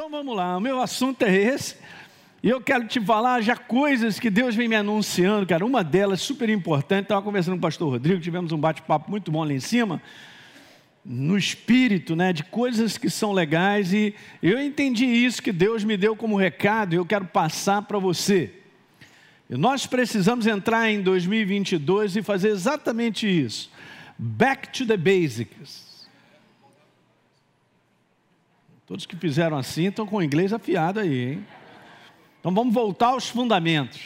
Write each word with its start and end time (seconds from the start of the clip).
Então 0.00 0.08
vamos 0.08 0.34
lá, 0.34 0.56
o 0.56 0.60
meu 0.62 0.80
assunto 0.80 1.24
é 1.24 1.36
esse. 1.36 1.76
E 2.42 2.48
eu 2.48 2.58
quero 2.58 2.86
te 2.86 2.98
falar 2.98 3.42
já 3.42 3.54
coisas 3.54 4.18
que 4.18 4.30
Deus 4.30 4.54
vem 4.54 4.66
me 4.66 4.74
anunciando, 4.74 5.46
cara. 5.46 5.62
Uma 5.62 5.84
delas 5.84 6.22
super 6.22 6.48
importante. 6.48 7.02
Estava 7.02 7.20
conversando 7.20 7.52
com 7.52 7.58
o 7.58 7.60
pastor 7.60 7.90
Rodrigo, 7.90 8.18
tivemos 8.18 8.50
um 8.50 8.56
bate-papo 8.56 9.10
muito 9.10 9.30
bom 9.30 9.44
lá 9.44 9.52
em 9.52 9.60
cima, 9.60 10.00
no 11.04 11.36
espírito, 11.36 12.16
né, 12.16 12.32
de 12.32 12.42
coisas 12.44 12.96
que 12.96 13.10
são 13.10 13.30
legais. 13.30 13.92
E 13.92 14.14
eu 14.42 14.58
entendi 14.58 15.04
isso 15.04 15.42
que 15.42 15.52
Deus 15.52 15.84
me 15.84 15.98
deu 15.98 16.16
como 16.16 16.34
recado 16.34 16.94
e 16.94 16.96
eu 16.96 17.04
quero 17.04 17.26
passar 17.26 17.82
para 17.82 17.98
você. 17.98 18.54
E 19.50 19.54
nós 19.54 19.84
precisamos 19.84 20.46
entrar 20.46 20.90
em 20.90 21.02
2022 21.02 22.16
e 22.16 22.22
fazer 22.22 22.48
exatamente 22.48 23.28
isso. 23.28 23.70
Back 24.18 24.70
to 24.70 24.86
the 24.86 24.96
basics. 24.96 25.89
Todos 28.90 29.06
que 29.06 29.14
fizeram 29.14 29.56
assim 29.56 29.86
estão 29.86 30.04
com 30.04 30.16
o 30.16 30.22
inglês 30.22 30.52
afiado 30.52 30.98
aí, 30.98 31.34
hein? 31.34 31.46
Então 32.40 32.52
vamos 32.52 32.74
voltar 32.74 33.10
aos 33.10 33.28
fundamentos. 33.28 34.00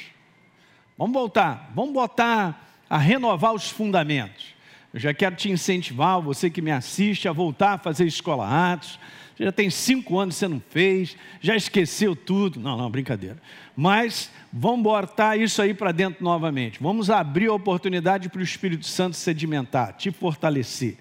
Vamos 0.99 1.15
voltar, 1.15 1.73
vamos 1.75 1.95
botar 1.95 2.83
a 2.91 2.99
renovar 2.99 3.55
os 3.55 3.71
fundamentos. 3.71 4.55
Eu 4.93 5.01
já 5.01 5.15
quero 5.15 5.37
te 5.37 5.51
incentivar, 5.51 6.21
você 6.21 6.51
que 6.51 6.61
me 6.61 6.71
assiste, 6.71 7.27
a 7.27 7.33
voltar 7.33 7.73
a 7.73 7.79
fazer 7.79 8.05
escola 8.05 8.47
Atos. 8.47 9.01
Você 9.35 9.45
já 9.45 9.53
tem 9.53 9.71
cinco 9.71 10.19
anos 10.19 10.35
que 10.35 10.41
você 10.41 10.49
não 10.49 10.63
fez, 10.69 11.17
já 11.41 11.57
esqueceu 11.57 12.15
tudo. 12.15 12.61
Não, 12.61 12.77
não, 12.77 12.91
brincadeira. 12.91 13.39
Mas 13.75 14.31
vamos 14.53 14.83
botar 14.83 15.39
isso 15.39 15.63
aí 15.63 15.73
para 15.73 15.93
dentro 15.93 16.23
novamente. 16.23 16.79
Vamos 16.79 17.09
abrir 17.09 17.47
a 17.47 17.55
oportunidade 17.55 18.29
para 18.29 18.41
o 18.41 18.45
Espírito 18.45 18.85
Santo 18.85 19.17
sedimentar, 19.17 19.95
te 19.95 20.11
fortalecer. 20.11 20.99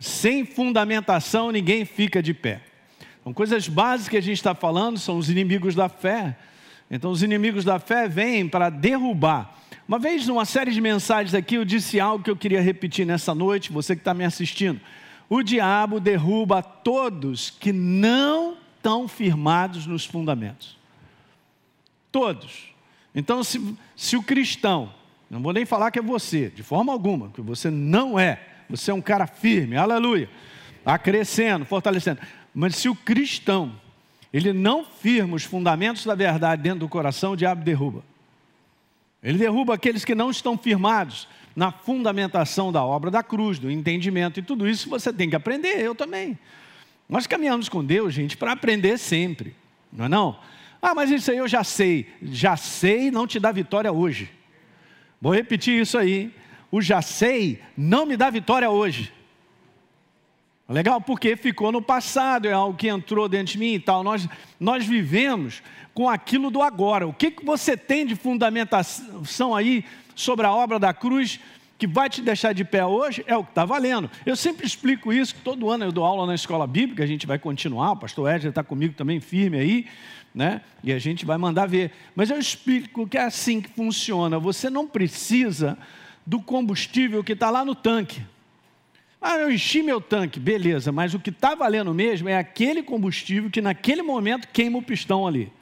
Sem 0.00 0.46
fundamentação, 0.46 1.52
ninguém 1.52 1.84
fica 1.84 2.22
de 2.22 2.32
pé. 2.32 2.62
Então, 3.26 3.34
coisas 3.34 3.66
básicas 3.66 4.08
que 4.08 4.16
a 4.16 4.22
gente 4.22 4.36
está 4.36 4.54
falando 4.54 5.00
são 5.00 5.18
os 5.18 5.28
inimigos 5.28 5.74
da 5.74 5.88
fé. 5.88 6.36
Então, 6.88 7.10
os 7.10 7.24
inimigos 7.24 7.64
da 7.64 7.80
fé 7.80 8.06
vêm 8.06 8.48
para 8.48 8.70
derrubar. 8.70 9.52
Uma 9.88 9.98
vez, 9.98 10.28
numa 10.28 10.44
série 10.44 10.70
de 10.70 10.80
mensagens 10.80 11.34
aqui, 11.34 11.56
eu 11.56 11.64
disse 11.64 11.98
algo 11.98 12.22
que 12.22 12.30
eu 12.30 12.36
queria 12.36 12.60
repetir 12.60 13.04
nessa 13.04 13.34
noite, 13.34 13.72
você 13.72 13.96
que 13.96 14.00
está 14.00 14.14
me 14.14 14.24
assistindo. 14.24 14.80
O 15.28 15.42
diabo 15.42 15.98
derruba 15.98 16.62
todos 16.62 17.50
que 17.50 17.72
não 17.72 18.56
estão 18.76 19.08
firmados 19.08 19.88
nos 19.88 20.06
fundamentos. 20.06 20.78
Todos. 22.12 22.72
Então, 23.12 23.42
se, 23.42 23.76
se 23.96 24.16
o 24.16 24.22
cristão, 24.22 24.94
não 25.28 25.42
vou 25.42 25.52
nem 25.52 25.66
falar 25.66 25.90
que 25.90 25.98
é 25.98 26.02
você, 26.02 26.48
de 26.48 26.62
forma 26.62 26.92
alguma, 26.92 27.30
que 27.30 27.40
você 27.40 27.72
não 27.72 28.16
é, 28.16 28.40
você 28.70 28.92
é 28.92 28.94
um 28.94 29.02
cara 29.02 29.26
firme, 29.26 29.76
aleluia, 29.76 30.30
está 30.78 30.96
crescendo, 30.96 31.64
fortalecendo. 31.64 32.20
Mas 32.58 32.76
se 32.76 32.88
o 32.88 32.94
cristão, 32.94 33.78
ele 34.32 34.50
não 34.50 34.82
firma 34.82 35.36
os 35.36 35.44
fundamentos 35.44 36.06
da 36.06 36.14
verdade 36.14 36.62
dentro 36.62 36.80
do 36.80 36.88
coração, 36.88 37.32
o 37.32 37.36
diabo 37.36 37.62
derruba. 37.62 38.02
Ele 39.22 39.36
derruba 39.36 39.74
aqueles 39.74 40.06
que 40.06 40.14
não 40.14 40.30
estão 40.30 40.56
firmados 40.56 41.28
na 41.54 41.70
fundamentação 41.70 42.72
da 42.72 42.82
obra 42.82 43.10
da 43.10 43.22
cruz, 43.22 43.58
do 43.58 43.70
entendimento, 43.70 44.40
e 44.40 44.42
tudo 44.42 44.66
isso 44.66 44.88
você 44.88 45.12
tem 45.12 45.28
que 45.28 45.36
aprender, 45.36 45.82
eu 45.82 45.94
também. 45.94 46.38
Nós 47.06 47.26
caminhamos 47.26 47.68
com 47.68 47.84
Deus, 47.84 48.14
gente, 48.14 48.38
para 48.38 48.52
aprender 48.52 48.96
sempre, 48.96 49.54
não 49.92 50.06
é 50.06 50.08
não? 50.08 50.40
Ah, 50.80 50.94
mas 50.94 51.10
isso 51.10 51.30
aí 51.30 51.36
eu 51.36 51.46
já 51.46 51.62
sei. 51.62 52.10
Já 52.22 52.56
sei 52.56 53.10
não 53.10 53.26
te 53.26 53.38
dá 53.38 53.52
vitória 53.52 53.92
hoje. 53.92 54.30
Vou 55.20 55.34
repetir 55.34 55.78
isso 55.78 55.98
aí. 55.98 56.32
O 56.70 56.80
já 56.80 57.02
sei 57.02 57.60
não 57.76 58.06
me 58.06 58.16
dá 58.16 58.30
vitória 58.30 58.70
hoje. 58.70 59.12
Legal? 60.68 61.00
Porque 61.00 61.36
ficou 61.36 61.70
no 61.70 61.80
passado, 61.80 62.48
é 62.48 62.52
algo 62.52 62.76
que 62.76 62.88
entrou 62.88 63.28
dentro 63.28 63.52
de 63.52 63.58
mim 63.58 63.74
e 63.74 63.80
tal. 63.80 64.02
Nós, 64.02 64.28
nós 64.58 64.84
vivemos 64.84 65.62
com 65.94 66.08
aquilo 66.08 66.50
do 66.50 66.60
agora. 66.60 67.06
O 67.06 67.12
que, 67.12 67.30
que 67.30 67.44
você 67.44 67.76
tem 67.76 68.04
de 68.04 68.16
fundamentação 68.16 69.54
aí 69.54 69.84
sobre 70.14 70.44
a 70.44 70.52
obra 70.52 70.78
da 70.78 70.92
cruz 70.92 71.38
que 71.78 71.86
vai 71.86 72.10
te 72.10 72.20
deixar 72.20 72.52
de 72.52 72.64
pé 72.64 72.84
hoje? 72.84 73.24
É 73.28 73.36
o 73.36 73.44
que 73.44 73.50
está 73.50 73.64
valendo. 73.64 74.10
Eu 74.24 74.34
sempre 74.34 74.66
explico 74.66 75.12
isso, 75.12 75.36
todo 75.44 75.70
ano 75.70 75.84
eu 75.84 75.92
dou 75.92 76.04
aula 76.04 76.26
na 76.26 76.34
escola 76.34 76.66
bíblica, 76.66 77.04
a 77.04 77.06
gente 77.06 77.26
vai 77.26 77.38
continuar, 77.38 77.92
o 77.92 77.96
pastor 77.96 78.28
Edger 78.28 78.48
está 78.48 78.64
comigo 78.64 78.94
também 78.94 79.20
firme 79.20 79.58
aí, 79.58 79.86
né? 80.34 80.62
E 80.82 80.92
a 80.92 80.98
gente 80.98 81.24
vai 81.24 81.38
mandar 81.38 81.66
ver. 81.66 81.92
Mas 82.14 82.28
eu 82.28 82.38
explico 82.38 83.06
que 83.06 83.16
é 83.16 83.22
assim 83.22 83.60
que 83.60 83.70
funciona. 83.70 84.38
Você 84.40 84.68
não 84.68 84.88
precisa 84.88 85.78
do 86.26 86.40
combustível 86.40 87.22
que 87.22 87.32
está 87.32 87.50
lá 87.50 87.64
no 87.64 87.74
tanque. 87.74 88.20
Ah, 89.20 89.36
eu 89.36 89.50
enchi 89.50 89.82
meu 89.82 90.00
tanque, 90.00 90.38
beleza, 90.38 90.92
mas 90.92 91.14
o 91.14 91.18
que 91.18 91.30
está 91.30 91.54
valendo 91.54 91.92
mesmo 91.92 92.28
é 92.28 92.36
aquele 92.36 92.82
combustível 92.82 93.50
que 93.50 93.60
naquele 93.60 94.02
momento 94.02 94.48
queima 94.48 94.78
o 94.78 94.82
pistão 94.82 95.26
ali. 95.26 95.52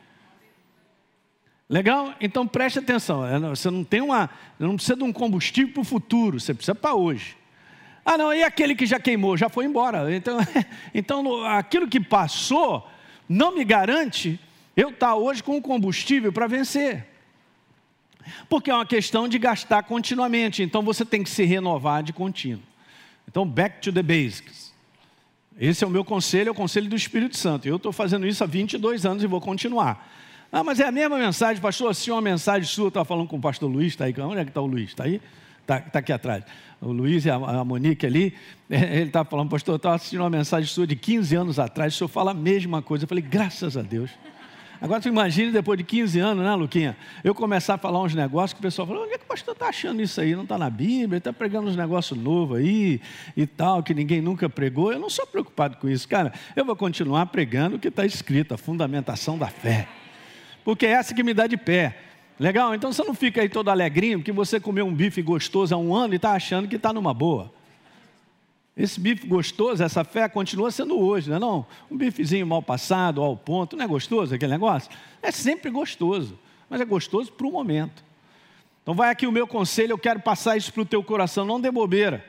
Legal? 1.69 2.15
Então 2.21 2.47
preste 2.47 2.79
atenção. 2.79 3.27
É, 3.27 3.39
você 3.39 3.71
não 3.71 3.85
tem 3.85 4.01
uma. 4.01 4.29
Não 4.59 4.77
precisa 4.77 4.97
de 4.97 5.03
um 5.03 5.13
combustível 5.13 5.73
para 5.73 5.81
o 5.81 5.85
futuro, 5.85 6.39
você 6.39 6.53
precisa 6.53 6.75
para 6.75 6.95
hoje. 6.95 7.37
Ah, 8.05 8.19
não, 8.19 8.35
e 8.35 8.43
aquele 8.43 8.75
que 8.75 8.85
já 8.85 9.01
queimou, 9.01 9.37
já 9.37 9.49
foi 9.49 9.65
embora. 9.65 10.15
Então, 10.15 10.39
então 10.93 11.45
aquilo 11.47 11.89
que 11.89 12.01
passou 12.01 12.87
não 13.27 13.55
me 13.55 13.65
garante 13.65 14.39
eu 14.77 14.91
estar 14.91 15.09
tá 15.09 15.15
hoje 15.15 15.43
com 15.43 15.57
o 15.57 15.63
combustível 15.63 16.33
para 16.33 16.47
vencer. 16.47 17.07
Porque 18.49 18.71
é 18.71 18.75
uma 18.75 18.87
questão 18.87 19.27
de 19.27 19.39
gastar 19.39 19.85
continuamente. 19.85 20.63
Então 20.63 20.83
você 20.83 21.05
tem 21.05 21.23
que 21.23 21.31
se 21.31 21.45
renovar 21.45 22.03
de 22.03 22.13
contínuo. 22.13 22.63
Então, 23.29 23.47
back 23.47 23.81
to 23.81 23.93
the 23.93 24.03
basics. 24.03 24.73
Esse 25.59 25.85
é 25.85 25.87
o 25.87 25.91
meu 25.91 26.05
conselho, 26.05 26.49
é 26.49 26.51
o 26.51 26.55
conselho 26.55 26.89
do 26.89 26.97
Espírito 26.97 27.37
Santo. 27.37 27.67
Eu 27.67 27.77
estou 27.77 27.93
fazendo 27.93 28.27
isso 28.27 28.43
há 28.43 28.47
22 28.47 29.07
anos 29.07 29.23
e 29.23 29.27
vou 29.27 29.41
continuar. 29.41 30.11
Ah, 30.51 30.63
mas 30.63 30.81
é 30.81 30.87
a 30.87 30.93
mesma 30.93 31.19
mensagem, 31.19 31.61
pastor. 31.61 31.91
Assim, 31.91 32.11
uma 32.11 32.21
mensagem 32.21 32.69
sua, 32.69 32.89
estava 32.89 33.05
falando 33.05 33.29
com 33.29 33.37
o 33.37 33.41
pastor 33.41 33.71
Luiz, 33.71 33.89
está 33.89 34.05
aí. 34.05 34.15
Onde 34.19 34.41
é 34.41 34.45
que 34.45 34.51
está 34.51 34.61
o 34.61 34.67
Luiz? 34.67 34.91
Está 34.91 35.05
aí? 35.05 35.21
Está 35.61 35.81
tá 35.81 35.99
aqui 36.01 36.13
atrás. 36.13 36.45
O 36.81 36.93
Luiz 36.93 37.25
e 37.25 37.31
a, 37.31 37.37
a 37.37 37.65
Monique 37.65 38.05
ali, 38.05 38.35
ele 38.69 39.05
estava 39.05 39.29
falando, 39.29 39.49
pastor, 39.49 39.75
eu 39.75 39.77
estava 39.77 39.95
assistindo 39.95 40.21
uma 40.21 40.31
mensagem 40.31 40.69
sua 40.69 40.87
de 40.87 40.95
15 40.95 41.35
anos 41.37 41.59
atrás, 41.59 41.95
o 41.95 41.97
senhor 41.97 42.09
fala 42.09 42.33
a 42.33 42.35
mesma 42.35 42.83
coisa. 42.83 43.05
Eu 43.05 43.09
falei, 43.09 43.23
graças 43.23 43.77
a 43.77 43.83
Deus. 43.83 44.11
Agora 44.81 45.01
tu 45.01 45.09
imagine 45.09 45.51
depois 45.51 45.79
de 45.79 45.85
15 45.85 46.19
anos, 46.19 46.45
né, 46.45 46.55
Luquinha? 46.55 46.97
Eu 47.23 47.35
começar 47.35 47.75
a 47.75 47.79
falar 47.79 48.03
uns 48.03 48.15
negócios 48.15 48.53
que 48.53 48.59
o 48.59 48.63
pessoal 48.63 48.87
fala, 48.87 49.01
onde 49.03 49.15
é 49.15 49.19
que 49.19 49.25
o 49.25 49.29
pastor 49.29 49.53
está 49.53 49.69
achando 49.69 50.03
isso 50.03 50.21
aí? 50.21 50.35
Não 50.35 50.43
está 50.43 50.59
na 50.59 50.69
Bíblia, 50.69 51.19
está 51.19 51.33
pregando 51.33 51.69
uns 51.69 51.77
negócios 51.77 52.19
novos 52.19 52.59
aí 52.59 53.01
e 53.37 53.47
tal, 53.47 53.83
que 53.83 53.95
ninguém 53.95 54.21
nunca 54.21 54.49
pregou. 54.49 54.93
Eu 54.93 54.99
não 54.99 55.09
sou 55.09 55.27
preocupado 55.27 55.77
com 55.77 55.89
isso, 55.89 56.09
cara. 56.09 56.33
Eu 56.55 56.65
vou 56.65 56.77
continuar 56.77 57.27
pregando 57.27 57.77
o 57.77 57.79
que 57.79 57.89
está 57.89 58.05
escrito, 58.05 58.55
a 58.55 58.59
fundamentação 58.59 59.39
da 59.39 59.47
fé. 59.47 59.89
Porque 60.65 60.87
é 60.87 60.91
essa 60.91 61.15
que 61.15 61.23
me 61.23 61.35
dá 61.35 61.47
de 61.47 61.57
pé. 61.57 61.97
Legal? 62.39 62.75
Então 62.75 62.93
você 62.93 63.05
não 63.05 63.15
fica 63.15 63.41
aí 63.41 63.49
todo 63.49 63.69
alegrinho 63.69 64.19
porque 64.19 64.33
você 64.33 64.59
comeu 64.59 64.87
um 64.87 64.93
bife 64.93 65.23
gostoso 65.23 65.75
há 65.75 65.79
um 65.79 65.95
ano 65.95 66.15
e 66.15 66.17
está 66.17 66.33
achando 66.33 66.67
que 66.67 66.77
está 66.77 66.93
numa 66.93 67.15
boa. 67.15 67.53
Esse 68.77 68.99
bife 68.99 69.27
gostoso, 69.27 69.85
essa 69.85 70.03
fé 70.03 70.29
continua 70.29 70.71
sendo 70.71 70.99
hoje, 70.99 71.31
não 71.31 71.37
é 71.37 71.41
não? 71.41 71.67
Um 71.89 71.97
bifezinho 71.97 72.45
mal 72.45 72.61
passado, 72.61 73.23
ao 73.23 73.37
ponto, 73.37 73.77
não 73.77 73.85
é 73.85 73.87
gostoso 73.89 74.35
aquele 74.35 74.51
negócio? 74.51 74.91
É 75.23 75.31
sempre 75.31 75.71
gostoso, 75.71 76.37
mas 76.69 76.81
é 76.81 76.85
gostoso 76.85 77.33
para 77.33 77.47
o 77.47 77.53
momento. 77.53 78.03
Então 78.83 78.93
vai 78.93 79.11
aqui 79.11 79.27
o 79.27 79.33
meu 79.33 79.47
conselho, 79.47 79.93
eu 79.93 79.99
quero 79.99 80.19
passar 80.19 80.57
isso 80.57 80.73
para 80.73 80.83
o 80.83 80.85
teu 80.85 81.05
coração, 81.05 81.45
não 81.45 81.61
dê 81.61 81.71
bobeira. 81.71 82.25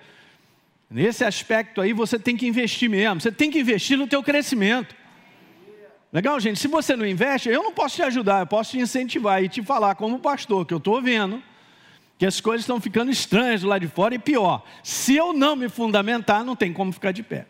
Nesse 0.87 1.25
aspecto 1.25 1.81
aí 1.81 1.93
você 1.93 2.19
tem 2.19 2.37
que 2.37 2.47
investir 2.47 2.89
mesmo, 2.89 3.19
você 3.19 3.31
tem 3.31 3.49
que 3.49 3.59
investir 3.59 3.97
no 3.97 4.05
teu 4.05 4.21
crescimento. 4.21 4.95
Legal, 6.13 6.39
gente? 6.39 6.59
Se 6.59 6.67
você 6.67 6.95
não 6.95 7.05
investe, 7.07 7.49
eu 7.49 7.63
não 7.63 7.73
posso 7.73 7.95
te 7.95 8.03
ajudar, 8.03 8.41
eu 8.41 8.47
posso 8.47 8.71
te 8.71 8.79
incentivar 8.79 9.43
e 9.43 9.49
te 9.49 9.63
falar 9.63 9.95
como 9.95 10.19
pastor, 10.19 10.63
que 10.63 10.73
eu 10.73 10.77
estou 10.77 11.01
vendo 11.01 11.41
que 12.17 12.25
as 12.25 12.39
coisas 12.39 12.61
estão 12.61 12.79
ficando 12.79 13.11
estranhas 13.11 13.61
do 13.61 13.67
lado 13.67 13.81
de 13.81 13.87
fora 13.87 14.15
e 14.15 14.19
pior, 14.19 14.63
se 14.83 15.15
eu 15.15 15.33
não 15.33 15.55
me 15.55 15.67
fundamentar, 15.67 16.43
não 16.43 16.55
tem 16.55 16.71
como 16.71 16.91
ficar 16.91 17.11
de 17.11 17.23
pé. 17.23 17.45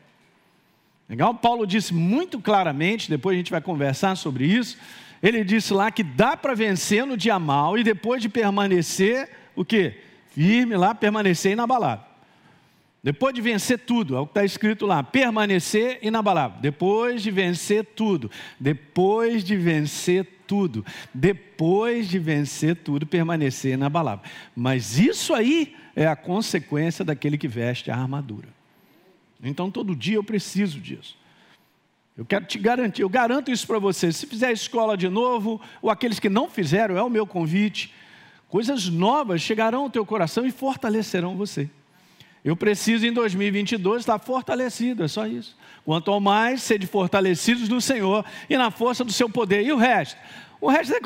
Legal? 1.07 1.35
Paulo 1.35 1.67
disse 1.67 1.93
muito 1.93 2.39
claramente, 2.39 3.09
depois 3.09 3.35
a 3.35 3.37
gente 3.37 3.51
vai 3.51 3.61
conversar 3.61 4.15
sobre 4.15 4.45
isso. 4.45 4.77
Ele 5.21 5.43
disse 5.43 5.73
lá 5.73 5.91
que 5.91 6.03
dá 6.03 6.35
para 6.35 6.55
vencer 6.55 7.05
no 7.05 7.15
dia 7.15 7.37
mal 7.37 7.77
e 7.77 7.83
depois 7.83 8.21
de 8.21 8.29
permanecer, 8.29 9.29
o 9.55 9.63
quê? 9.63 9.99
Firme 10.31 10.75
lá, 10.75 10.95
permanecer 10.95 11.51
inabalável. 11.51 12.05
Depois 13.03 13.35
de 13.35 13.41
vencer 13.41 13.77
tudo, 13.77 14.15
é 14.17 14.19
o 14.19 14.25
que 14.25 14.31
está 14.31 14.43
escrito 14.43 14.87
lá, 14.87 15.03
permanecer 15.03 15.99
inabalável. 16.01 16.59
Depois 16.59 17.21
de 17.21 17.29
vencer 17.29 17.85
tudo, 17.95 18.31
depois 18.59 19.43
de 19.43 19.55
vencer 19.55 20.25
tudo, 20.47 20.85
depois 21.13 22.07
de 22.07 22.19
vencer 22.19 22.75
tudo, 22.75 23.05
permanecer 23.05 23.73
inabalável. 23.73 24.25
Mas 24.55 24.97
isso 24.97 25.33
aí 25.33 25.75
é 25.95 26.07
a 26.07 26.15
consequência 26.15 27.03
daquele 27.05 27.37
que 27.37 27.47
veste 27.47 27.89
a 27.91 27.95
armadura. 27.95 28.47
Então 29.43 29.69
todo 29.69 29.95
dia 29.95 30.15
eu 30.15 30.23
preciso 30.23 30.79
disso. 30.79 31.17
Eu 32.17 32.25
quero 32.25 32.45
te 32.45 32.57
garantir, 32.57 33.01
eu 33.01 33.09
garanto 33.09 33.51
isso 33.51 33.67
para 33.67 33.77
você. 33.77 34.11
Se 34.11 34.25
fizer 34.25 34.51
escola 34.51 34.95
de 34.95 35.09
novo, 35.09 35.59
ou 35.81 35.89
aqueles 35.89 36.19
que 36.19 36.29
não 36.29 36.49
fizeram, 36.49 36.97
é 36.97 37.03
o 37.03 37.09
meu 37.09 37.27
convite. 37.27 37.93
Coisas 38.47 38.87
novas 38.87 39.41
chegarão 39.41 39.83
ao 39.83 39.89
teu 39.89 40.05
coração 40.05 40.45
e 40.45 40.51
fortalecerão 40.51 41.35
você. 41.35 41.69
Eu 42.43 42.55
preciso 42.55 43.05
em 43.05 43.11
2022 43.11 44.03
estar 44.03 44.19
fortalecido, 44.19 45.03
é 45.03 45.07
só 45.07 45.27
isso. 45.27 45.57
Quanto 45.85 46.11
ao 46.11 46.19
mais, 46.19 46.63
sede 46.63 46.87
fortalecidos 46.87 47.69
no 47.69 47.79
Senhor 47.79 48.25
e 48.49 48.57
na 48.57 48.71
força 48.71 49.05
do 49.05 49.13
seu 49.13 49.29
poder. 49.29 49.63
E 49.63 49.71
o 49.71 49.77
resto? 49.77 50.17
O 50.59 50.67
resto 50.67 50.95
é 50.95 50.99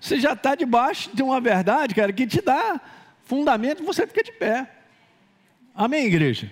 você 0.00 0.18
já 0.18 0.32
está 0.32 0.54
debaixo 0.54 1.10
de 1.12 1.22
uma 1.22 1.40
verdade, 1.40 1.94
cara, 1.94 2.12
que 2.12 2.26
te 2.26 2.40
dá 2.40 2.80
fundamento, 3.24 3.84
você 3.84 4.06
fica 4.06 4.22
de 4.22 4.32
pé. 4.32 4.70
Amém, 5.74 6.06
igreja? 6.06 6.50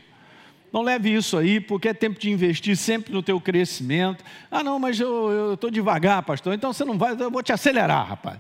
Não 0.73 0.83
leve 0.83 1.15
isso 1.15 1.37
aí, 1.39 1.61
porque 1.61 1.89
é 1.89 1.95
tempo 1.95 2.21
de 2.21 2.31
investir 2.31 2.77
sempre 2.77 3.13
no 3.13 3.23
teu 3.23 3.41
crescimento. 3.41 4.23
Ah, 4.51 4.63
não, 4.63 4.79
mas 4.79 5.01
eu 5.01 5.55
estou 5.55 5.71
devagar, 5.71 6.23
pastor. 6.23 6.53
Então 6.53 6.73
você 6.73 6.85
não 6.85 6.99
vai, 6.99 7.13
eu 7.19 7.31
vou 7.31 7.43
te 7.43 7.53
acelerar, 7.53 8.07
rapaz. 8.07 8.39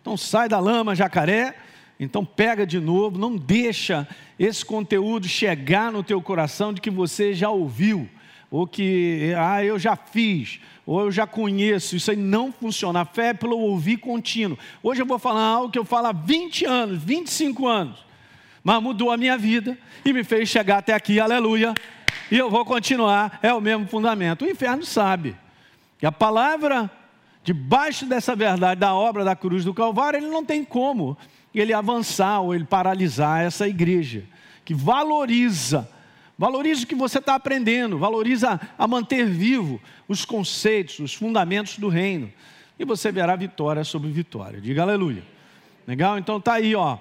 Então 0.00 0.16
sai 0.16 0.48
da 0.48 0.60
lama, 0.60 0.94
jacaré. 0.94 1.56
Então 1.98 2.24
pega 2.24 2.66
de 2.66 2.78
novo, 2.78 3.18
não 3.18 3.36
deixa 3.36 4.06
esse 4.38 4.64
conteúdo 4.64 5.26
chegar 5.26 5.90
no 5.90 6.02
teu 6.02 6.20
coração 6.20 6.72
de 6.72 6.80
que 6.80 6.90
você 6.90 7.34
já 7.34 7.50
ouviu, 7.50 8.08
ou 8.50 8.66
que, 8.66 9.32
ah, 9.36 9.64
eu 9.64 9.78
já 9.78 9.96
fiz, 9.96 10.60
ou 10.84 11.00
eu 11.02 11.10
já 11.10 11.26
conheço. 11.26 11.96
Isso 11.96 12.10
aí 12.10 12.16
não 12.16 12.52
funciona. 12.52 13.00
A 13.00 13.04
fé 13.04 13.28
é 13.28 13.34
pelo 13.34 13.58
ouvir 13.58 13.96
contínuo. 13.96 14.58
Hoje 14.82 15.02
eu 15.02 15.06
vou 15.06 15.18
falar 15.18 15.42
algo 15.42 15.70
que 15.70 15.78
eu 15.78 15.84
falo 15.84 16.08
há 16.08 16.12
20 16.12 16.64
anos, 16.64 17.02
25 17.02 17.66
anos 17.66 18.06
mas 18.66 18.82
mudou 18.82 19.12
a 19.12 19.16
minha 19.16 19.38
vida 19.38 19.78
e 20.04 20.12
me 20.12 20.24
fez 20.24 20.48
chegar 20.48 20.78
até 20.78 20.92
aqui, 20.92 21.20
aleluia. 21.20 21.72
E 22.28 22.36
eu 22.36 22.50
vou 22.50 22.64
continuar, 22.64 23.38
é 23.40 23.54
o 23.54 23.60
mesmo 23.60 23.86
fundamento. 23.86 24.44
O 24.44 24.50
inferno 24.50 24.84
sabe. 24.84 25.36
E 26.02 26.04
a 26.04 26.10
palavra, 26.10 26.90
debaixo 27.44 28.06
dessa 28.06 28.34
verdade 28.34 28.80
da 28.80 28.92
obra 28.92 29.24
da 29.24 29.36
cruz 29.36 29.64
do 29.64 29.72
Calvário, 29.72 30.16
ele 30.16 30.26
não 30.26 30.44
tem 30.44 30.64
como 30.64 31.16
ele 31.54 31.72
avançar 31.72 32.40
ou 32.40 32.56
ele 32.56 32.64
paralisar 32.64 33.44
essa 33.44 33.68
igreja, 33.68 34.24
que 34.64 34.74
valoriza, 34.74 35.88
valoriza 36.38 36.84
o 36.84 36.86
que 36.86 36.94
você 36.94 37.18
está 37.18 37.34
aprendendo, 37.34 37.98
valoriza 37.98 38.60
a 38.78 38.86
manter 38.86 39.26
vivo 39.26 39.80
os 40.08 40.24
conceitos, 40.24 40.98
os 40.98 41.14
fundamentos 41.14 41.78
do 41.78 41.88
reino. 41.88 42.32
E 42.78 42.84
você 42.84 43.10
verá 43.10 43.34
vitória 43.36 43.84
sobre 43.84 44.10
vitória. 44.10 44.60
Diga 44.60 44.82
aleluia. 44.82 45.22
Legal? 45.86 46.18
Então 46.18 46.40
tá 46.40 46.54
aí, 46.54 46.74
ó. 46.74 46.98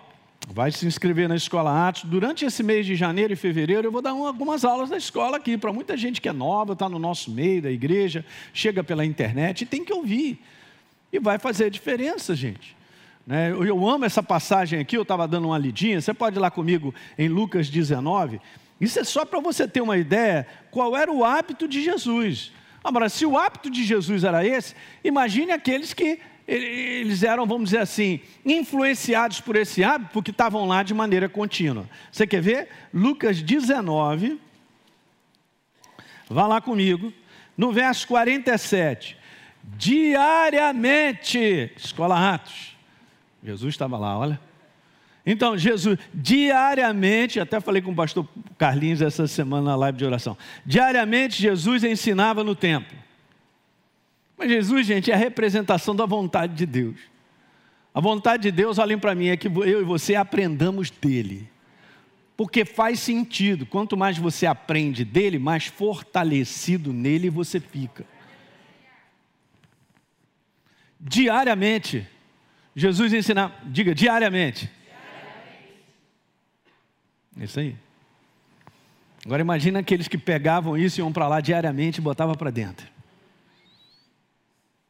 Vai 0.47 0.71
se 0.71 0.85
inscrever 0.85 1.27
na 1.27 1.35
Escola 1.35 1.87
Atos. 1.87 2.03
Durante 2.03 2.45
esse 2.45 2.61
mês 2.61 2.85
de 2.85 2.95
janeiro 2.95 3.33
e 3.33 3.35
fevereiro, 3.35 3.87
eu 3.87 3.91
vou 3.91 4.01
dar 4.01 4.11
algumas 4.11 4.63
aulas 4.63 4.89
da 4.89 4.97
escola 4.97 5.37
aqui, 5.37 5.57
para 5.57 5.73
muita 5.73 5.97
gente 5.97 6.21
que 6.21 6.29
é 6.29 6.33
nova, 6.33 6.73
está 6.73 6.87
no 6.87 6.99
nosso 6.99 7.31
meio 7.31 7.63
da 7.63 7.71
igreja, 7.71 8.23
chega 8.53 8.83
pela 8.83 9.03
internet 9.03 9.61
e 9.61 9.65
tem 9.65 9.83
que 9.83 9.91
ouvir. 9.91 10.39
E 11.11 11.19
vai 11.19 11.39
fazer 11.39 11.69
diferença, 11.71 12.35
gente. 12.35 12.75
Né? 13.25 13.51
Eu 13.51 13.89
amo 13.89 14.05
essa 14.05 14.21
passagem 14.21 14.79
aqui, 14.79 14.95
eu 14.95 15.01
estava 15.01 15.27
dando 15.27 15.47
uma 15.47 15.57
lidinha. 15.57 15.99
Você 15.99 16.13
pode 16.13 16.37
ir 16.37 16.39
lá 16.39 16.51
comigo 16.51 16.93
em 17.17 17.27
Lucas 17.27 17.69
19. 17.69 18.39
Isso 18.79 18.99
é 18.99 19.03
só 19.03 19.25
para 19.25 19.39
você 19.39 19.67
ter 19.67 19.81
uma 19.81 19.97
ideia 19.97 20.45
qual 20.69 20.95
era 20.95 21.11
o 21.11 21.23
hábito 21.23 21.67
de 21.67 21.83
Jesus. 21.83 22.51
Agora, 22.83 23.09
se 23.09 23.25
o 23.25 23.37
hábito 23.37 23.69
de 23.69 23.83
Jesus 23.83 24.23
era 24.23 24.45
esse, 24.45 24.75
imagine 25.03 25.51
aqueles 25.51 25.93
que 25.93 26.19
eles 26.47 27.23
eram, 27.23 27.47
vamos 27.47 27.69
dizer 27.69 27.79
assim, 27.79 28.19
influenciados 28.45 29.41
por 29.41 29.55
esse 29.55 29.83
hábito, 29.83 30.11
porque 30.13 30.29
estavam 30.29 30.67
lá 30.67 30.83
de 30.83 30.93
maneira 30.93 31.27
contínua. 31.27 31.89
Você 32.11 32.27
quer 32.27 32.41
ver? 32.41 32.69
Lucas 32.93 33.41
19, 33.41 34.39
vá 36.29 36.45
lá 36.45 36.61
comigo, 36.61 37.11
no 37.57 37.71
verso 37.71 38.07
47. 38.07 39.17
Diariamente, 39.63 41.71
Escola 41.75 42.35
Atos, 42.35 42.77
Jesus 43.43 43.73
estava 43.73 43.97
lá, 43.97 44.17
olha. 44.17 44.39
Então, 45.25 45.57
Jesus, 45.57 45.97
diariamente, 46.13 47.39
até 47.39 47.59
falei 47.59 47.81
com 47.81 47.91
o 47.91 47.95
pastor 47.95 48.27
Carlinhos 48.57 49.01
essa 49.01 49.25
semana 49.25 49.71
na 49.71 49.75
live 49.75 49.97
de 49.97 50.05
oração, 50.05 50.37
diariamente 50.63 51.41
Jesus 51.41 51.83
ensinava 51.83 52.43
no 52.43 52.53
templo. 52.53 52.95
Mas 54.37 54.49
Jesus, 54.49 54.85
gente, 54.85 55.09
é 55.09 55.15
a 55.15 55.17
representação 55.17 55.95
da 55.95 56.05
vontade 56.05 56.53
de 56.53 56.65
Deus. 56.65 56.97
A 57.93 58.01
vontade 58.01 58.43
de 58.43 58.51
Deus, 58.51 58.77
olhem 58.77 58.99
para 58.99 59.15
mim, 59.15 59.29
é 59.29 59.37
que 59.37 59.47
eu 59.47 59.81
e 59.81 59.83
você 59.83 60.15
aprendamos 60.15 60.91
dele. 60.91 61.49
Porque 62.35 62.65
faz 62.65 62.99
sentido. 62.99 63.65
Quanto 63.65 63.95
mais 63.95 64.17
você 64.17 64.45
aprende 64.45 65.05
dele, 65.05 65.39
mais 65.39 65.67
fortalecido 65.67 66.91
nele 66.91 67.29
você 67.29 67.59
fica. 67.59 68.05
Diariamente, 70.99 72.05
Jesus 72.75 73.13
ensina, 73.13 73.53
diga 73.63 73.95
diariamente. 73.95 74.69
Isso 77.37 77.59
aí. 77.59 77.75
Agora 79.25 79.41
imagina 79.41 79.79
aqueles 79.79 80.07
que 80.07 80.17
pegavam 80.17 80.77
isso 80.77 80.99
e 80.99 81.01
iam 81.01 81.11
para 81.11 81.27
lá 81.27 81.41
diariamente 81.41 81.99
e 81.99 82.03
botavam 82.03 82.35
para 82.35 82.51
dentro. 82.51 82.87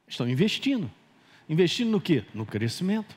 Estão 0.08 0.28
investindo. 0.28 0.92
Investindo 1.48 1.90
no 1.90 2.02
quê? 2.02 2.24
No 2.34 2.46
crescimento. 2.46 3.16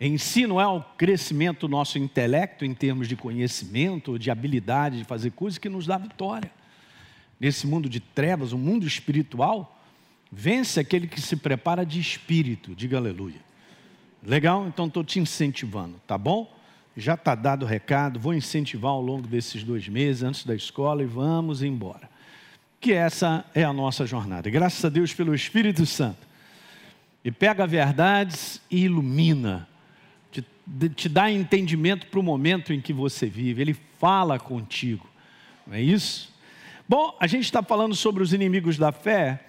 Em 0.00 0.16
si 0.16 0.46
não 0.46 0.58
é 0.58 0.66
o 0.66 0.80
crescimento 0.80 1.66
do 1.66 1.70
nosso 1.70 1.98
intelecto 1.98 2.64
em 2.64 2.72
termos 2.72 3.06
de 3.06 3.14
conhecimento, 3.14 4.18
de 4.18 4.30
habilidade 4.30 4.98
de 4.98 5.04
fazer 5.04 5.32
coisas 5.32 5.58
que 5.58 5.68
nos 5.68 5.86
dá 5.86 5.98
vitória. 5.98 6.50
Nesse 7.38 7.66
mundo 7.66 7.88
de 7.88 8.00
trevas, 8.00 8.52
o 8.52 8.58
mundo 8.58 8.86
espiritual, 8.86 9.78
vence 10.32 10.80
aquele 10.80 11.06
que 11.06 11.20
se 11.20 11.36
prepara 11.36 11.84
de 11.84 12.00
espírito. 12.00 12.74
Diga 12.74 12.96
aleluia. 12.96 13.40
Legal? 14.22 14.66
Então 14.66 14.86
estou 14.86 15.04
te 15.04 15.18
incentivando, 15.18 16.00
tá 16.06 16.16
bom? 16.16 16.50
Já 16.96 17.14
está 17.14 17.34
dado 17.34 17.64
o 17.64 17.68
recado, 17.68 18.18
vou 18.20 18.34
incentivar 18.34 18.92
ao 18.92 19.00
longo 19.00 19.26
desses 19.26 19.62
dois 19.62 19.88
meses, 19.88 20.22
antes 20.22 20.44
da 20.44 20.54
escola, 20.54 21.02
e 21.02 21.06
vamos 21.06 21.62
embora 21.62 22.10
que 22.80 22.92
essa 22.94 23.44
é 23.54 23.62
a 23.62 23.72
nossa 23.72 24.06
jornada. 24.06 24.48
Graças 24.48 24.82
a 24.84 24.88
Deus 24.88 25.12
pelo 25.12 25.34
Espírito 25.34 25.84
Santo. 25.84 26.26
E 27.22 27.30
pega 27.30 27.66
verdades 27.66 28.62
e 28.70 28.84
ilumina, 28.84 29.68
te, 30.32 30.42
te 30.88 31.08
dá 31.08 31.30
entendimento 31.30 32.06
para 32.06 32.18
o 32.18 32.22
momento 32.22 32.72
em 32.72 32.80
que 32.80 32.94
você 32.94 33.26
vive. 33.26 33.60
Ele 33.60 33.76
fala 33.98 34.38
contigo, 34.38 35.06
não 35.66 35.74
é 35.74 35.82
isso? 35.82 36.32
Bom, 36.88 37.14
a 37.20 37.26
gente 37.26 37.44
está 37.44 37.62
falando 37.62 37.94
sobre 37.94 38.22
os 38.22 38.32
inimigos 38.32 38.78
da 38.78 38.90
fé. 38.90 39.44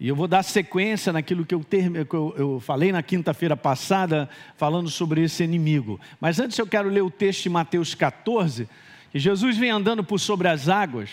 E 0.00 0.08
eu 0.08 0.16
vou 0.16 0.26
dar 0.26 0.42
sequência 0.42 1.12
naquilo 1.12 1.46
que 1.46 1.54
eu, 1.54 1.62
ter, 1.62 2.04
que 2.04 2.14
eu, 2.14 2.34
eu 2.36 2.60
falei 2.60 2.90
na 2.90 3.02
quinta-feira 3.02 3.56
passada, 3.56 4.28
falando 4.56 4.90
sobre 4.90 5.22
esse 5.22 5.44
inimigo. 5.44 6.00
Mas 6.20 6.40
antes 6.40 6.58
eu 6.58 6.66
quero 6.66 6.88
ler 6.88 7.02
o 7.02 7.10
texto 7.10 7.44
de 7.44 7.48
Mateus 7.48 7.94
14, 7.94 8.68
que 9.12 9.18
Jesus 9.18 9.56
vem 9.56 9.70
andando 9.70 10.02
por 10.02 10.18
sobre 10.18 10.48
as 10.48 10.68
águas, 10.68 11.10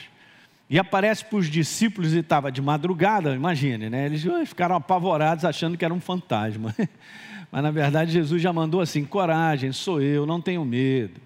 e 0.68 0.80
aparece 0.80 1.26
para 1.26 1.38
os 1.38 1.48
discípulos 1.48 2.14
e 2.14 2.20
estava 2.20 2.52
de 2.52 2.62
madrugada, 2.62 3.36
imagine, 3.36 3.90
né? 3.90 4.06
Eles 4.06 4.24
ficaram 4.48 4.76
apavorados 4.78 5.44
achando 5.44 5.78
que 5.78 5.84
era 5.84 5.94
um 5.94 6.00
fantasma. 6.00 6.74
Mas 7.52 7.62
na 7.62 7.72
verdade 7.72 8.14
Jesus 8.14 8.42
já 8.42 8.54
mandou 8.54 8.80
assim: 8.80 9.04
coragem, 9.04 9.74
sou 9.74 10.02
eu, 10.02 10.26
não 10.26 10.40
tenho 10.40 10.64
medo. 10.64 11.20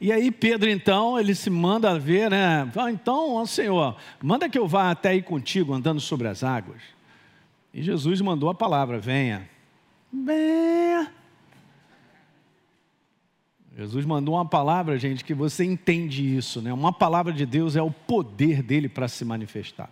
E 0.00 0.12
aí 0.12 0.30
Pedro 0.30 0.70
então, 0.70 1.18
ele 1.18 1.34
se 1.34 1.50
manda 1.50 1.98
ver, 1.98 2.30
né? 2.30 2.70
Então, 2.92 3.34
ó 3.34 3.44
Senhor, 3.44 3.96
manda 4.22 4.48
que 4.48 4.58
eu 4.58 4.66
vá 4.68 4.90
até 4.90 5.10
aí 5.10 5.22
contigo 5.22 5.74
andando 5.74 6.00
sobre 6.00 6.28
as 6.28 6.44
águas. 6.44 6.80
E 7.74 7.82
Jesus 7.82 8.20
mandou 8.20 8.48
a 8.48 8.54
palavra: 8.54 8.98
venha. 8.98 9.48
Venha. 10.12 11.12
Jesus 13.76 14.04
mandou 14.04 14.34
uma 14.34 14.44
palavra, 14.44 14.98
gente, 14.98 15.24
que 15.24 15.34
você 15.34 15.64
entende 15.64 16.36
isso, 16.36 16.60
né? 16.60 16.72
Uma 16.72 16.92
palavra 16.92 17.32
de 17.32 17.46
Deus 17.46 17.76
é 17.76 17.82
o 17.82 17.92
poder 17.92 18.60
dele 18.60 18.88
para 18.88 19.06
se 19.06 19.24
manifestar. 19.24 19.88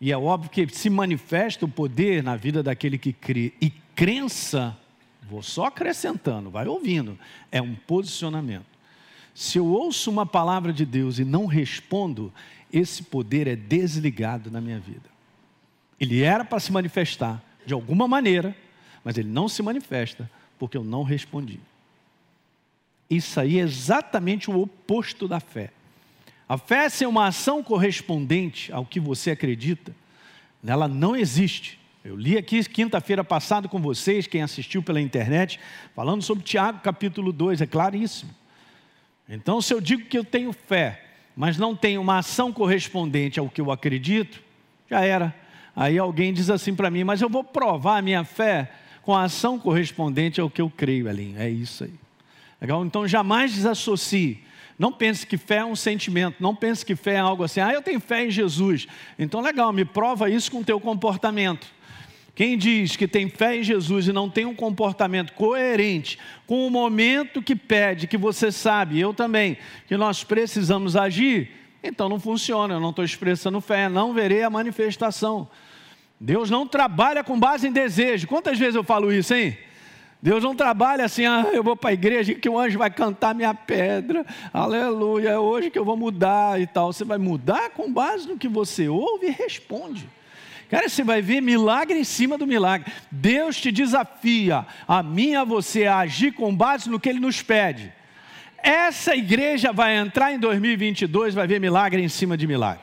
E 0.00 0.10
é 0.10 0.18
óbvio 0.18 0.50
que 0.50 0.68
se 0.74 0.90
manifesta 0.90 1.64
o 1.64 1.68
poder 1.68 2.22
na 2.22 2.34
vida 2.34 2.60
daquele 2.62 2.98
que 2.98 3.12
crê. 3.12 3.52
E 3.60 3.70
crença, 3.94 4.76
vou 5.28 5.42
só 5.42 5.66
acrescentando, 5.66 6.50
vai 6.50 6.66
ouvindo, 6.66 7.16
é 7.52 7.62
um 7.62 7.74
posicionamento. 7.74 8.77
Se 9.38 9.56
eu 9.56 9.66
ouço 9.66 10.10
uma 10.10 10.26
palavra 10.26 10.72
de 10.72 10.84
Deus 10.84 11.20
e 11.20 11.24
não 11.24 11.46
respondo, 11.46 12.32
esse 12.72 13.04
poder 13.04 13.46
é 13.46 13.54
desligado 13.54 14.50
na 14.50 14.60
minha 14.60 14.80
vida. 14.80 15.08
Ele 16.00 16.22
era 16.24 16.44
para 16.44 16.58
se 16.58 16.72
manifestar 16.72 17.40
de 17.64 17.72
alguma 17.72 18.08
maneira, 18.08 18.52
mas 19.04 19.16
ele 19.16 19.28
não 19.28 19.48
se 19.48 19.62
manifesta 19.62 20.28
porque 20.58 20.76
eu 20.76 20.82
não 20.82 21.04
respondi. 21.04 21.60
Isso 23.08 23.38
aí 23.38 23.60
é 23.60 23.62
exatamente 23.62 24.50
o 24.50 24.60
oposto 24.60 25.28
da 25.28 25.38
fé. 25.38 25.70
A 26.48 26.58
fé 26.58 26.88
sem 26.88 27.06
uma 27.06 27.28
ação 27.28 27.62
correspondente 27.62 28.72
ao 28.72 28.84
que 28.84 28.98
você 28.98 29.30
acredita, 29.30 29.94
ela 30.66 30.88
não 30.88 31.14
existe. 31.14 31.78
Eu 32.04 32.16
li 32.16 32.36
aqui 32.36 32.64
quinta-feira 32.64 33.22
passada 33.22 33.68
com 33.68 33.80
vocês, 33.80 34.26
quem 34.26 34.42
assistiu 34.42 34.82
pela 34.82 35.00
internet, 35.00 35.60
falando 35.94 36.22
sobre 36.22 36.42
Tiago 36.42 36.80
capítulo 36.80 37.32
2, 37.32 37.60
é 37.60 37.66
claríssimo. 37.68 38.34
Então, 39.28 39.60
se 39.60 39.74
eu 39.74 39.80
digo 39.80 40.06
que 40.06 40.16
eu 40.16 40.24
tenho 40.24 40.52
fé, 40.52 41.04
mas 41.36 41.58
não 41.58 41.76
tenho 41.76 42.00
uma 42.00 42.18
ação 42.18 42.52
correspondente 42.52 43.38
ao 43.38 43.48
que 43.48 43.60
eu 43.60 43.70
acredito, 43.70 44.42
já 44.90 45.04
era. 45.04 45.34
Aí 45.76 45.98
alguém 45.98 46.32
diz 46.32 46.50
assim 46.50 46.74
para 46.74 46.90
mim, 46.90 47.04
mas 47.04 47.20
eu 47.20 47.28
vou 47.28 47.44
provar 47.44 47.98
a 47.98 48.02
minha 48.02 48.24
fé 48.24 48.72
com 49.02 49.14
a 49.14 49.24
ação 49.24 49.58
correspondente 49.58 50.40
ao 50.40 50.50
que 50.50 50.60
eu 50.60 50.68
creio, 50.68 51.08
Aline. 51.08 51.36
É 51.38 51.48
isso 51.48 51.84
aí. 51.84 51.94
Legal? 52.60 52.84
Então 52.84 53.06
jamais 53.06 53.52
desassocie. 53.52 54.42
Não 54.78 54.92
pense 54.92 55.26
que 55.26 55.36
fé 55.36 55.56
é 55.56 55.64
um 55.64 55.74
sentimento, 55.74 56.36
não 56.40 56.54
pense 56.54 56.86
que 56.86 56.94
fé 56.94 57.14
é 57.14 57.18
algo 57.18 57.42
assim, 57.42 57.60
ah, 57.60 57.72
eu 57.72 57.82
tenho 57.82 57.98
fé 57.98 58.26
em 58.26 58.30
Jesus. 58.30 58.86
Então, 59.18 59.40
legal, 59.40 59.72
me 59.72 59.84
prova 59.84 60.30
isso 60.30 60.50
com 60.52 60.60
o 60.60 60.64
teu 60.64 60.78
comportamento. 60.78 61.66
Quem 62.38 62.56
diz 62.56 62.94
que 62.94 63.08
tem 63.08 63.28
fé 63.28 63.56
em 63.56 63.64
Jesus 63.64 64.06
e 64.06 64.12
não 64.12 64.30
tem 64.30 64.46
um 64.46 64.54
comportamento 64.54 65.32
coerente 65.32 66.20
com 66.46 66.64
o 66.64 66.70
momento 66.70 67.42
que 67.42 67.56
pede, 67.56 68.06
que 68.06 68.16
você 68.16 68.52
sabe, 68.52 69.00
eu 69.00 69.12
também, 69.12 69.58
que 69.88 69.96
nós 69.96 70.22
precisamos 70.22 70.94
agir, 70.94 71.50
então 71.82 72.08
não 72.08 72.20
funciona, 72.20 72.74
eu 72.74 72.80
não 72.80 72.90
estou 72.90 73.04
expressando 73.04 73.60
fé, 73.60 73.88
não 73.88 74.14
verei 74.14 74.44
a 74.44 74.50
manifestação. 74.50 75.48
Deus 76.20 76.48
não 76.48 76.64
trabalha 76.64 77.24
com 77.24 77.36
base 77.36 77.66
em 77.66 77.72
desejo. 77.72 78.28
Quantas 78.28 78.56
vezes 78.56 78.76
eu 78.76 78.84
falo 78.84 79.12
isso, 79.12 79.34
hein? 79.34 79.58
Deus 80.22 80.44
não 80.44 80.54
trabalha 80.54 81.06
assim, 81.06 81.26
ah, 81.26 81.50
eu 81.52 81.64
vou 81.64 81.74
para 81.74 81.90
a 81.90 81.94
igreja 81.94 82.36
que 82.36 82.48
o 82.48 82.56
anjo 82.56 82.78
vai 82.78 82.88
cantar 82.88 83.34
minha 83.34 83.52
pedra, 83.52 84.24
aleluia, 84.52 85.30
é 85.30 85.38
hoje 85.40 85.70
que 85.70 85.78
eu 85.78 85.84
vou 85.84 85.96
mudar 85.96 86.60
e 86.60 86.68
tal. 86.68 86.92
Você 86.92 87.02
vai 87.02 87.18
mudar 87.18 87.70
com 87.70 87.92
base 87.92 88.28
no 88.28 88.38
que 88.38 88.46
você 88.46 88.88
ouve 88.88 89.26
e 89.26 89.30
responde. 89.30 90.08
Cara, 90.68 90.88
você 90.88 91.02
vai 91.02 91.22
ver 91.22 91.40
milagre 91.40 91.98
em 91.98 92.04
cima 92.04 92.36
do 92.36 92.46
milagre. 92.46 92.92
Deus 93.10 93.56
te 93.56 93.72
desafia, 93.72 94.66
a 94.86 95.02
mim 95.02 95.34
a 95.34 95.44
você, 95.44 95.86
a 95.86 95.98
agir 95.98 96.32
com 96.32 96.54
base 96.54 96.90
no 96.90 97.00
que 97.00 97.08
Ele 97.08 97.20
nos 97.20 97.40
pede. 97.40 97.92
Essa 98.62 99.16
igreja 99.16 99.72
vai 99.72 99.96
entrar 99.96 100.32
em 100.32 100.38
2022, 100.38 101.34
vai 101.34 101.46
ver 101.46 101.60
milagre 101.60 102.02
em 102.02 102.08
cima 102.08 102.36
de 102.36 102.46
milagre. 102.46 102.82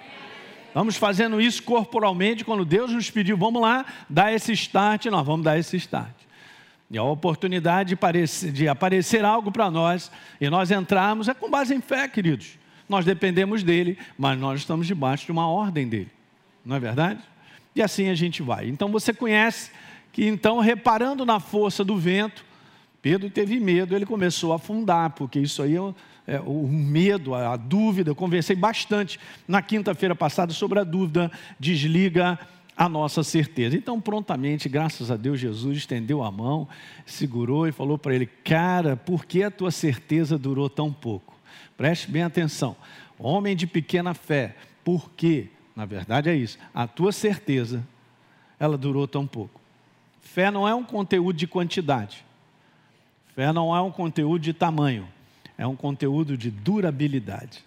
Vamos 0.73 0.97
fazendo 0.97 1.39
isso 1.39 1.61
corporalmente, 1.63 2.43
quando 2.43 2.65
Deus 2.65 2.91
nos 2.91 3.09
pediu, 3.09 3.37
vamos 3.37 3.61
lá, 3.61 3.85
dar 4.09 4.33
esse 4.33 4.51
start, 4.53 5.05
nós 5.05 5.25
vamos 5.25 5.45
dar 5.45 5.57
esse 5.57 5.77
start. 5.77 6.13
E 6.89 6.97
a 6.97 7.03
oportunidade 7.03 7.97
de 8.51 8.67
aparecer 8.67 9.23
algo 9.23 9.51
para 9.51 9.69
nós 9.69 10.11
e 10.39 10.49
nós 10.49 10.71
entrarmos 10.71 11.27
é 11.27 11.33
com 11.33 11.49
base 11.49 11.73
em 11.73 11.81
fé, 11.81 12.07
queridos. 12.07 12.57
Nós 12.89 13.05
dependemos 13.05 13.63
dele, 13.63 13.97
mas 14.17 14.37
nós 14.39 14.59
estamos 14.61 14.85
debaixo 14.85 15.25
de 15.25 15.31
uma 15.31 15.47
ordem 15.47 15.87
dele. 15.87 16.11
Não 16.63 16.75
é 16.75 16.79
verdade? 16.79 17.19
E 17.75 17.81
assim 17.81 18.09
a 18.09 18.15
gente 18.15 18.41
vai. 18.41 18.67
Então 18.67 18.89
você 18.89 19.13
conhece 19.13 19.71
que 20.13 20.25
então 20.25 20.59
reparando 20.59 21.25
na 21.25 21.39
força 21.39 21.83
do 21.83 21.97
vento, 21.97 22.45
Pedro 23.01 23.29
teve 23.29 23.59
medo, 23.59 23.95
ele 23.95 24.05
começou 24.05 24.53
a 24.53 24.55
afundar, 24.55 25.11
porque 25.11 25.39
isso 25.39 25.61
aí 25.61 25.75
é, 25.75 26.35
é 26.35 26.39
o 26.39 26.67
medo, 26.67 27.35
a, 27.35 27.53
a 27.53 27.57
dúvida. 27.57 28.09
Eu 28.09 28.15
conversei 28.15 28.55
bastante 28.55 29.19
na 29.47 29.61
quinta-feira 29.61 30.15
passada 30.15 30.53
sobre 30.53 30.79
a 30.79 30.83
dúvida, 30.83 31.29
desliga 31.59 32.39
a 32.77 32.89
nossa 32.89 33.23
certeza. 33.23 33.75
Então, 33.75 34.01
prontamente, 34.01 34.67
graças 34.67 35.11
a 35.11 35.15
Deus, 35.15 35.39
Jesus 35.39 35.77
estendeu 35.77 36.23
a 36.23 36.31
mão, 36.31 36.67
segurou 37.05 37.67
e 37.67 37.71
falou 37.71 37.97
para 37.97 38.15
ele: 38.15 38.25
Cara, 38.25 38.95
por 38.95 39.25
que 39.25 39.43
a 39.43 39.51
tua 39.51 39.69
certeza 39.69 40.37
durou 40.37 40.69
tão 40.69 40.91
pouco? 40.91 41.35
Preste 41.77 42.09
bem 42.09 42.23
atenção. 42.23 42.75
Homem 43.19 43.55
de 43.55 43.67
pequena 43.67 44.13
fé, 44.13 44.55
por 44.83 45.11
quê? 45.11 45.49
Na 45.75 45.85
verdade 45.85 46.29
é 46.29 46.35
isso. 46.35 46.57
A 46.73 46.87
tua 46.87 47.11
certeza, 47.11 47.85
ela 48.59 48.77
durou 48.77 49.07
tão 49.07 49.27
pouco. 49.27 49.59
Fé 50.21 50.49
não 50.49 50.67
é 50.67 50.73
um 50.73 50.83
conteúdo 50.83 51.37
de 51.37 51.47
quantidade. 51.47 52.25
Fé 53.35 53.51
não 53.51 53.75
é 53.75 53.81
um 53.81 53.91
conteúdo 53.91 54.41
de 54.41 54.53
tamanho. 54.53 55.07
É 55.57 55.67
um 55.67 55.75
conteúdo 55.75 56.37
de 56.37 56.49
durabilidade. 56.49 57.63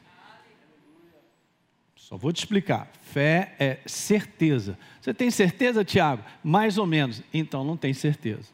Só 1.96 2.16
vou 2.16 2.32
te 2.32 2.38
explicar. 2.38 2.88
Fé 3.02 3.54
é 3.58 3.78
certeza. 3.84 4.78
Você 5.00 5.12
tem 5.12 5.30
certeza, 5.30 5.84
Tiago? 5.84 6.22
Mais 6.42 6.78
ou 6.78 6.86
menos. 6.86 7.22
Então 7.32 7.62
não 7.64 7.76
tem 7.76 7.92
certeza. 7.92 8.48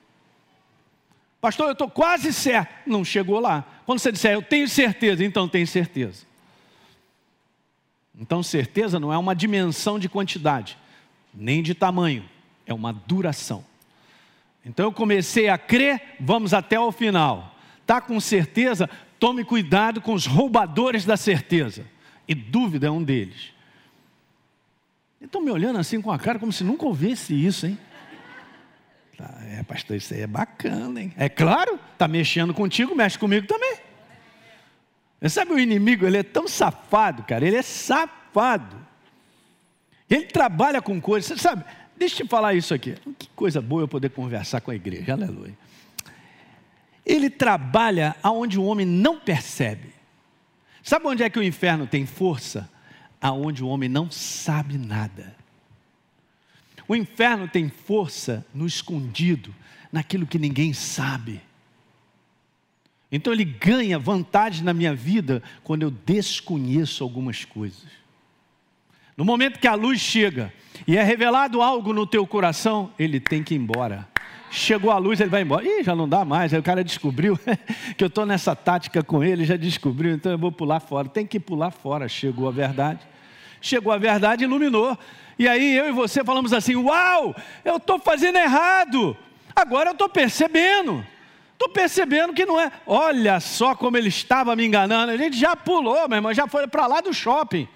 Pastor, 1.40 1.66
eu 1.66 1.72
estou 1.72 1.88
quase 1.88 2.32
certo. 2.32 2.72
Não 2.86 3.04
chegou 3.04 3.38
lá. 3.38 3.64
Quando 3.86 3.98
você 3.98 4.10
disser, 4.10 4.32
eu 4.32 4.42
tenho 4.42 4.68
certeza, 4.68 5.24
então 5.24 5.48
tem 5.48 5.64
certeza. 5.66 6.24
Então, 8.18 8.42
certeza 8.42 9.00
não 9.00 9.12
é 9.12 9.18
uma 9.18 9.34
dimensão 9.34 9.98
de 9.98 10.08
quantidade, 10.08 10.78
nem 11.32 11.62
de 11.62 11.74
tamanho, 11.74 12.24
é 12.66 12.72
uma 12.72 12.92
duração. 12.92 13.64
Então, 14.64 14.86
eu 14.86 14.92
comecei 14.92 15.48
a 15.48 15.58
crer, 15.58 16.16
vamos 16.20 16.54
até 16.54 16.78
o 16.78 16.92
final. 16.92 17.54
Está 17.80 18.00
com 18.00 18.18
certeza? 18.20 18.88
Tome 19.18 19.44
cuidado 19.44 20.00
com 20.00 20.14
os 20.14 20.26
roubadores 20.26 21.04
da 21.04 21.16
certeza. 21.16 21.84
E 22.26 22.34
dúvida 22.34 22.86
é 22.86 22.90
um 22.90 23.02
deles. 23.02 23.52
Estão 25.20 25.42
me 25.42 25.50
olhando 25.50 25.78
assim 25.78 26.00
com 26.00 26.12
a 26.12 26.18
cara 26.18 26.38
como 26.38 26.52
se 26.52 26.62
nunca 26.62 26.84
ouvisse 26.84 27.34
isso, 27.34 27.66
hein? 27.66 27.78
Tá, 29.16 29.32
é, 29.46 29.62
pastor, 29.62 29.96
isso 29.96 30.12
aí 30.12 30.20
é 30.20 30.26
bacana, 30.26 31.00
hein? 31.00 31.12
É 31.16 31.28
claro, 31.28 31.78
está 31.92 32.08
mexendo 32.08 32.52
contigo, 32.52 32.94
mexe 32.94 33.18
comigo 33.18 33.46
também. 33.46 33.76
Sabe 35.28 35.52
o 35.52 35.58
inimigo, 35.58 36.06
ele 36.06 36.18
é 36.18 36.22
tão 36.22 36.46
safado, 36.46 37.22
cara, 37.22 37.46
ele 37.46 37.56
é 37.56 37.62
safado. 37.62 38.76
Ele 40.08 40.26
trabalha 40.26 40.82
com 40.82 41.00
coisas, 41.00 41.26
você 41.26 41.38
sabe, 41.38 41.64
deixa 41.96 42.22
eu 42.22 42.26
te 42.26 42.30
falar 42.30 42.54
isso 42.54 42.74
aqui. 42.74 42.94
Que 43.18 43.28
coisa 43.30 43.60
boa 43.60 43.82
eu 43.82 43.88
poder 43.88 44.10
conversar 44.10 44.60
com 44.60 44.70
a 44.70 44.74
igreja, 44.74 45.12
aleluia. 45.12 45.56
Ele 47.06 47.30
trabalha 47.30 48.14
aonde 48.22 48.58
o 48.58 48.64
homem 48.64 48.86
não 48.86 49.18
percebe. 49.18 49.92
Sabe 50.82 51.06
onde 51.06 51.22
é 51.22 51.30
que 51.30 51.38
o 51.38 51.42
inferno 51.42 51.86
tem 51.86 52.04
força? 52.04 52.70
Aonde 53.20 53.64
o 53.64 53.68
homem 53.68 53.88
não 53.88 54.10
sabe 54.10 54.76
nada. 54.76 55.34
O 56.86 56.94
inferno 56.94 57.48
tem 57.48 57.70
força 57.70 58.44
no 58.54 58.66
escondido, 58.66 59.54
naquilo 59.90 60.26
que 60.26 60.38
ninguém 60.38 60.74
sabe. 60.74 61.40
Então 63.14 63.32
ele 63.32 63.44
ganha 63.44 63.96
vantagem 63.96 64.64
na 64.64 64.74
minha 64.74 64.92
vida 64.92 65.40
quando 65.62 65.84
eu 65.84 65.90
desconheço 65.92 67.04
algumas 67.04 67.44
coisas. 67.44 67.84
No 69.16 69.24
momento 69.24 69.60
que 69.60 69.68
a 69.68 69.74
luz 69.74 70.00
chega 70.00 70.52
e 70.84 70.96
é 70.96 71.02
revelado 71.04 71.62
algo 71.62 71.92
no 71.92 72.08
teu 72.08 72.26
coração, 72.26 72.90
ele 72.98 73.20
tem 73.20 73.40
que 73.40 73.54
ir 73.54 73.58
embora. 73.58 74.08
Chegou 74.50 74.90
a 74.90 74.98
luz, 74.98 75.20
ele 75.20 75.30
vai 75.30 75.42
embora. 75.42 75.64
Ih, 75.64 75.84
já 75.84 75.94
não 75.94 76.08
dá 76.08 76.24
mais. 76.24 76.52
Aí 76.52 76.58
o 76.58 76.62
cara 76.62 76.82
descobriu 76.82 77.38
que 77.96 78.02
eu 78.02 78.08
estou 78.08 78.26
nessa 78.26 78.56
tática 78.56 79.00
com 79.00 79.22
ele, 79.22 79.44
já 79.44 79.54
descobriu, 79.56 80.12
então 80.12 80.32
eu 80.32 80.38
vou 80.38 80.50
pular 80.50 80.80
fora. 80.80 81.08
Tem 81.08 81.24
que 81.24 81.38
pular 81.38 81.70
fora. 81.70 82.08
Chegou 82.08 82.48
a 82.48 82.50
verdade. 82.50 82.98
Chegou 83.60 83.92
a 83.92 83.96
verdade, 83.96 84.42
iluminou. 84.42 84.98
E 85.38 85.46
aí 85.46 85.76
eu 85.76 85.86
e 85.86 85.92
você 85.92 86.24
falamos 86.24 86.52
assim: 86.52 86.74
Uau, 86.74 87.32
eu 87.64 87.76
estou 87.76 88.00
fazendo 88.00 88.38
errado. 88.38 89.16
Agora 89.54 89.90
eu 89.90 89.92
estou 89.92 90.08
percebendo. 90.08 91.13
Estou 91.54 91.68
percebendo 91.68 92.34
que 92.34 92.44
não 92.44 92.60
é. 92.60 92.70
Olha 92.86 93.40
só 93.40 93.74
como 93.74 93.96
ele 93.96 94.08
estava 94.08 94.54
me 94.54 94.66
enganando. 94.66 95.12
A 95.12 95.16
gente 95.16 95.36
já 95.36 95.56
pulou, 95.56 96.08
meu 96.08 96.18
irmão, 96.18 96.34
já 96.34 96.46
foi 96.46 96.66
para 96.66 96.86
lá 96.86 97.00
do 97.00 97.14
shopping. 97.14 97.66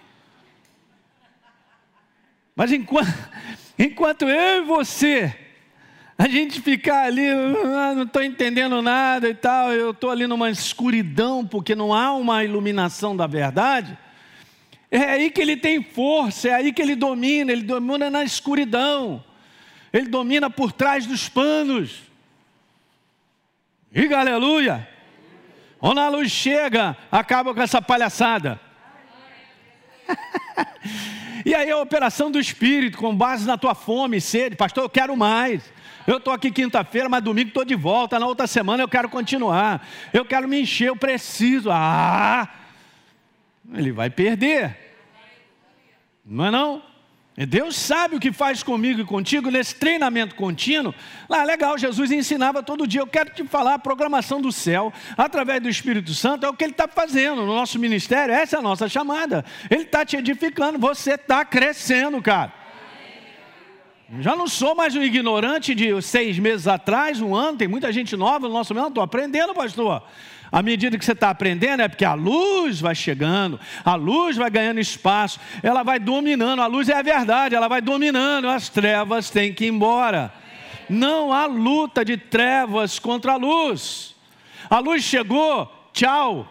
Mas 2.55 2.73
enquanto, 2.73 3.09
enquanto 3.79 4.29
eu 4.29 4.63
e 4.63 4.67
você, 4.67 5.35
a 6.19 6.27
gente 6.27 6.61
ficar 6.61 7.05
ali, 7.05 7.29
ah, 7.29 7.95
não 7.95 8.03
estou 8.03 8.21
entendendo 8.21 8.83
nada 8.83 9.29
e 9.29 9.35
tal, 9.35 9.73
eu 9.73 9.93
estou 9.93 10.11
ali 10.11 10.27
numa 10.27 10.51
escuridão, 10.51 11.47
porque 11.47 11.77
não 11.77 11.95
há 11.95 12.13
uma 12.13 12.45
iluminação 12.45 13.17
da 13.17 13.29
verdade. 13.29 13.97
É 14.91 14.99
aí 14.99 15.31
que 15.31 15.41
ele 15.41 15.57
tem 15.57 15.81
força, 15.81 16.49
é 16.49 16.55
aí 16.55 16.73
que 16.73 16.83
ele 16.83 16.97
domina, 16.97 17.53
ele 17.53 17.63
domina 17.63 18.11
na 18.11 18.25
escuridão, 18.25 19.23
ele 19.93 20.09
domina 20.09 20.51
por 20.51 20.73
trás 20.73 21.07
dos 21.07 21.29
panos. 21.29 22.08
Diga 23.91 24.21
aleluia. 24.21 24.87
Quando 25.79 26.01
a 26.01 26.09
luz 26.09 26.31
chega, 26.31 26.97
acaba 27.11 27.55
com 27.55 27.63
essa 27.63 27.81
palhaçada. 27.81 28.61
e 31.45 31.55
aí 31.55 31.71
a 31.71 31.79
operação 31.79 32.31
do 32.31 32.39
Espírito, 32.39 32.99
com 32.99 33.15
base 33.15 33.47
na 33.47 33.57
tua 33.57 33.75
fome 33.75 34.17
e 34.17 34.21
sede, 34.21 34.57
pastor, 34.57 34.85
eu 34.85 34.91
quero 34.91 35.17
mais. 35.17 35.73
Eu 36.07 36.17
estou 36.19 36.33
aqui 36.33 36.51
quinta-feira, 36.51 37.09
mas 37.09 37.23
domingo 37.23 37.49
estou 37.49 37.65
de 37.65 37.75
volta. 37.75 38.19
Na 38.19 38.27
outra 38.27 38.47
semana 38.47 38.83
eu 38.83 38.89
quero 38.89 39.09
continuar. 39.09 39.87
Eu 40.13 40.25
quero 40.25 40.49
me 40.49 40.61
encher, 40.61 40.89
eu 40.89 40.97
preciso. 40.97 41.71
Ah! 41.71 42.49
Ele 43.75 43.93
vai 43.93 44.11
perder. 44.11 44.77
Não 46.25 46.47
é 46.47 46.51
não? 46.51 46.83
Deus 47.47 47.77
sabe 47.77 48.17
o 48.17 48.21
que 48.21 48.33
faz 48.33 48.63
comigo 48.63 49.01
e 49.01 49.05
contigo 49.05 49.51
nesse 49.51 49.75
treinamento 49.75 50.35
contínuo. 50.35 50.95
Lá, 51.29 51.45
legal, 51.45 51.79
Jesus 51.79 52.11
ensinava 52.11 52.63
todo 52.63 52.87
dia. 52.87 53.01
Eu 53.01 53.07
quero 53.07 53.31
te 53.31 53.45
falar 53.45 53.75
a 53.75 53.79
programação 53.79 54.41
do 54.41 54.51
céu, 54.51 54.93
através 55.17 55.63
do 55.63 55.69
Espírito 55.69 56.13
Santo, 56.15 56.45
é 56.45 56.49
o 56.49 56.55
que 56.55 56.65
Ele 56.65 56.73
está 56.73 56.89
fazendo 56.89 57.37
no 57.37 57.47
nosso 57.47 57.79
ministério. 57.79 58.35
Essa 58.35 58.57
é 58.57 58.59
a 58.59 58.63
nossa 58.63 58.89
chamada. 58.89 59.45
Ele 59.71 59.83
está 59.83 60.05
te 60.05 60.17
edificando, 60.17 60.79
você 60.79 61.13
está 61.13 61.45
crescendo, 61.45 62.21
cara. 62.21 62.53
Já 64.21 64.35
não 64.35 64.49
sou 64.49 64.75
mais 64.75 64.97
um 64.97 65.03
ignorante 65.03 65.75
de 65.75 66.01
seis 66.01 66.39
meses 66.39 66.67
atrás, 66.67 67.21
um 67.21 67.35
ano, 67.35 67.59
tem 67.59 67.69
muita 67.69 67.93
gente 67.93 68.17
nova 68.17 68.49
no 68.49 68.55
nosso 68.55 68.75
meio. 68.75 68.89
Estou 68.89 69.05
aprendendo, 69.05 69.53
pastor. 69.55 70.03
À 70.51 70.63
medida 70.63 70.97
que 70.99 71.05
você 71.05 71.13
está 71.13 71.31
aprendendo, 71.31 71.83
é 71.83 71.89
porque 71.89 72.05
a 72.05 72.15
luz 72.15 72.81
vai 72.81 72.95
chegando, 72.95 73.61
a 73.85 73.95
luz 73.95 74.37
vai 74.37 74.51
ganhando 74.51 74.81
espaço, 74.81 75.39
ela 75.63 75.83
vai 75.83 75.99
dominando. 75.99 76.63
A 76.63 76.67
luz 76.67 76.89
é 76.89 76.95
a 76.95 77.03
verdade, 77.03 77.55
ela 77.55 77.69
vai 77.69 77.81
dominando, 77.81 78.49
as 78.49 78.69
trevas 78.69 79.31
têm 79.31 79.53
que 79.53 79.67
ir 79.67 79.69
embora. 79.69 80.33
Não 80.89 81.33
há 81.33 81.45
luta 81.47 82.05
de 82.05 82.17
trevas 82.17 82.99
contra 82.99 83.33
a 83.33 83.37
luz. 83.37 84.17
A 84.71 84.79
luz 84.79 85.03
chegou, 85.03 85.71
tchau. 85.93 86.47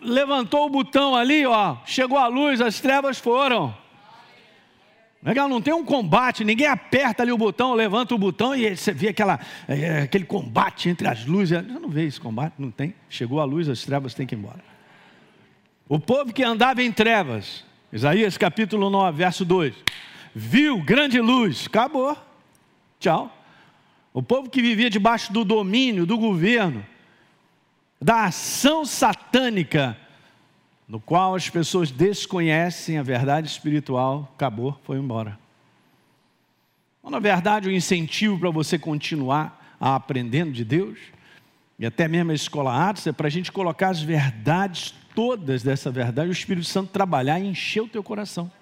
Levantou 0.00 0.66
o 0.66 0.70
botão 0.70 1.14
ali, 1.14 1.46
ó, 1.46 1.76
chegou 1.84 2.18
a 2.18 2.26
luz, 2.26 2.60
as 2.60 2.80
trevas 2.80 3.18
foram. 3.18 3.81
Legal, 5.22 5.48
não 5.48 5.62
tem 5.62 5.72
um 5.72 5.84
combate, 5.84 6.42
ninguém 6.44 6.66
aperta 6.66 7.22
ali 7.22 7.30
o 7.30 7.38
botão, 7.38 7.74
levanta 7.74 8.12
o 8.12 8.18
botão 8.18 8.56
e 8.56 8.76
você 8.76 8.92
vê 8.92 9.08
aquela, 9.08 9.38
é, 9.68 10.00
aquele 10.02 10.24
combate 10.24 10.88
entre 10.88 11.06
as 11.06 11.24
luzes. 11.24 11.56
Você 11.56 11.78
não 11.78 11.88
vê 11.88 12.04
esse 12.06 12.20
combate, 12.20 12.54
não 12.58 12.72
tem. 12.72 12.92
Chegou 13.08 13.40
a 13.40 13.44
luz, 13.44 13.68
as 13.68 13.84
trevas 13.84 14.14
têm 14.14 14.26
que 14.26 14.34
ir 14.34 14.38
embora. 14.38 14.58
O 15.88 16.00
povo 16.00 16.32
que 16.32 16.42
andava 16.42 16.82
em 16.82 16.90
trevas, 16.90 17.64
Isaías 17.92 18.36
capítulo 18.36 18.90
9, 18.90 19.16
verso 19.16 19.44
2, 19.44 19.74
viu 20.34 20.82
grande 20.82 21.20
luz, 21.20 21.66
acabou, 21.66 22.16
tchau. 22.98 23.32
O 24.12 24.22
povo 24.22 24.50
que 24.50 24.60
vivia 24.60 24.90
debaixo 24.90 25.32
do 25.32 25.44
domínio, 25.44 26.04
do 26.04 26.18
governo, 26.18 26.84
da 28.00 28.24
ação 28.24 28.84
satânica, 28.84 29.96
no 30.92 31.00
qual 31.00 31.34
as 31.34 31.48
pessoas 31.48 31.90
desconhecem 31.90 32.98
a 32.98 33.02
verdade 33.02 33.48
espiritual, 33.48 34.30
acabou, 34.34 34.78
foi 34.84 34.98
embora. 34.98 35.38
Então, 36.98 37.10
na 37.10 37.18
verdade, 37.18 37.66
o 37.66 37.72
incentivo 37.72 38.38
para 38.38 38.50
você 38.50 38.78
continuar 38.78 39.74
a 39.80 39.94
aprendendo 39.94 40.52
de 40.52 40.62
Deus, 40.66 40.98
e 41.78 41.86
até 41.86 42.06
mesmo 42.06 42.30
a 42.30 42.34
escola 42.34 42.90
Atos, 42.90 43.06
é 43.06 43.12
para 43.12 43.26
a 43.26 43.30
gente 43.30 43.50
colocar 43.50 43.88
as 43.88 44.02
verdades 44.02 44.94
todas 45.14 45.62
dessa 45.62 45.90
verdade, 45.90 46.28
o 46.28 46.30
Espírito 46.30 46.66
Santo 46.66 46.90
trabalhar 46.90 47.40
e 47.40 47.46
encher 47.46 47.80
o 47.80 47.88
teu 47.88 48.02
coração. 48.02 48.52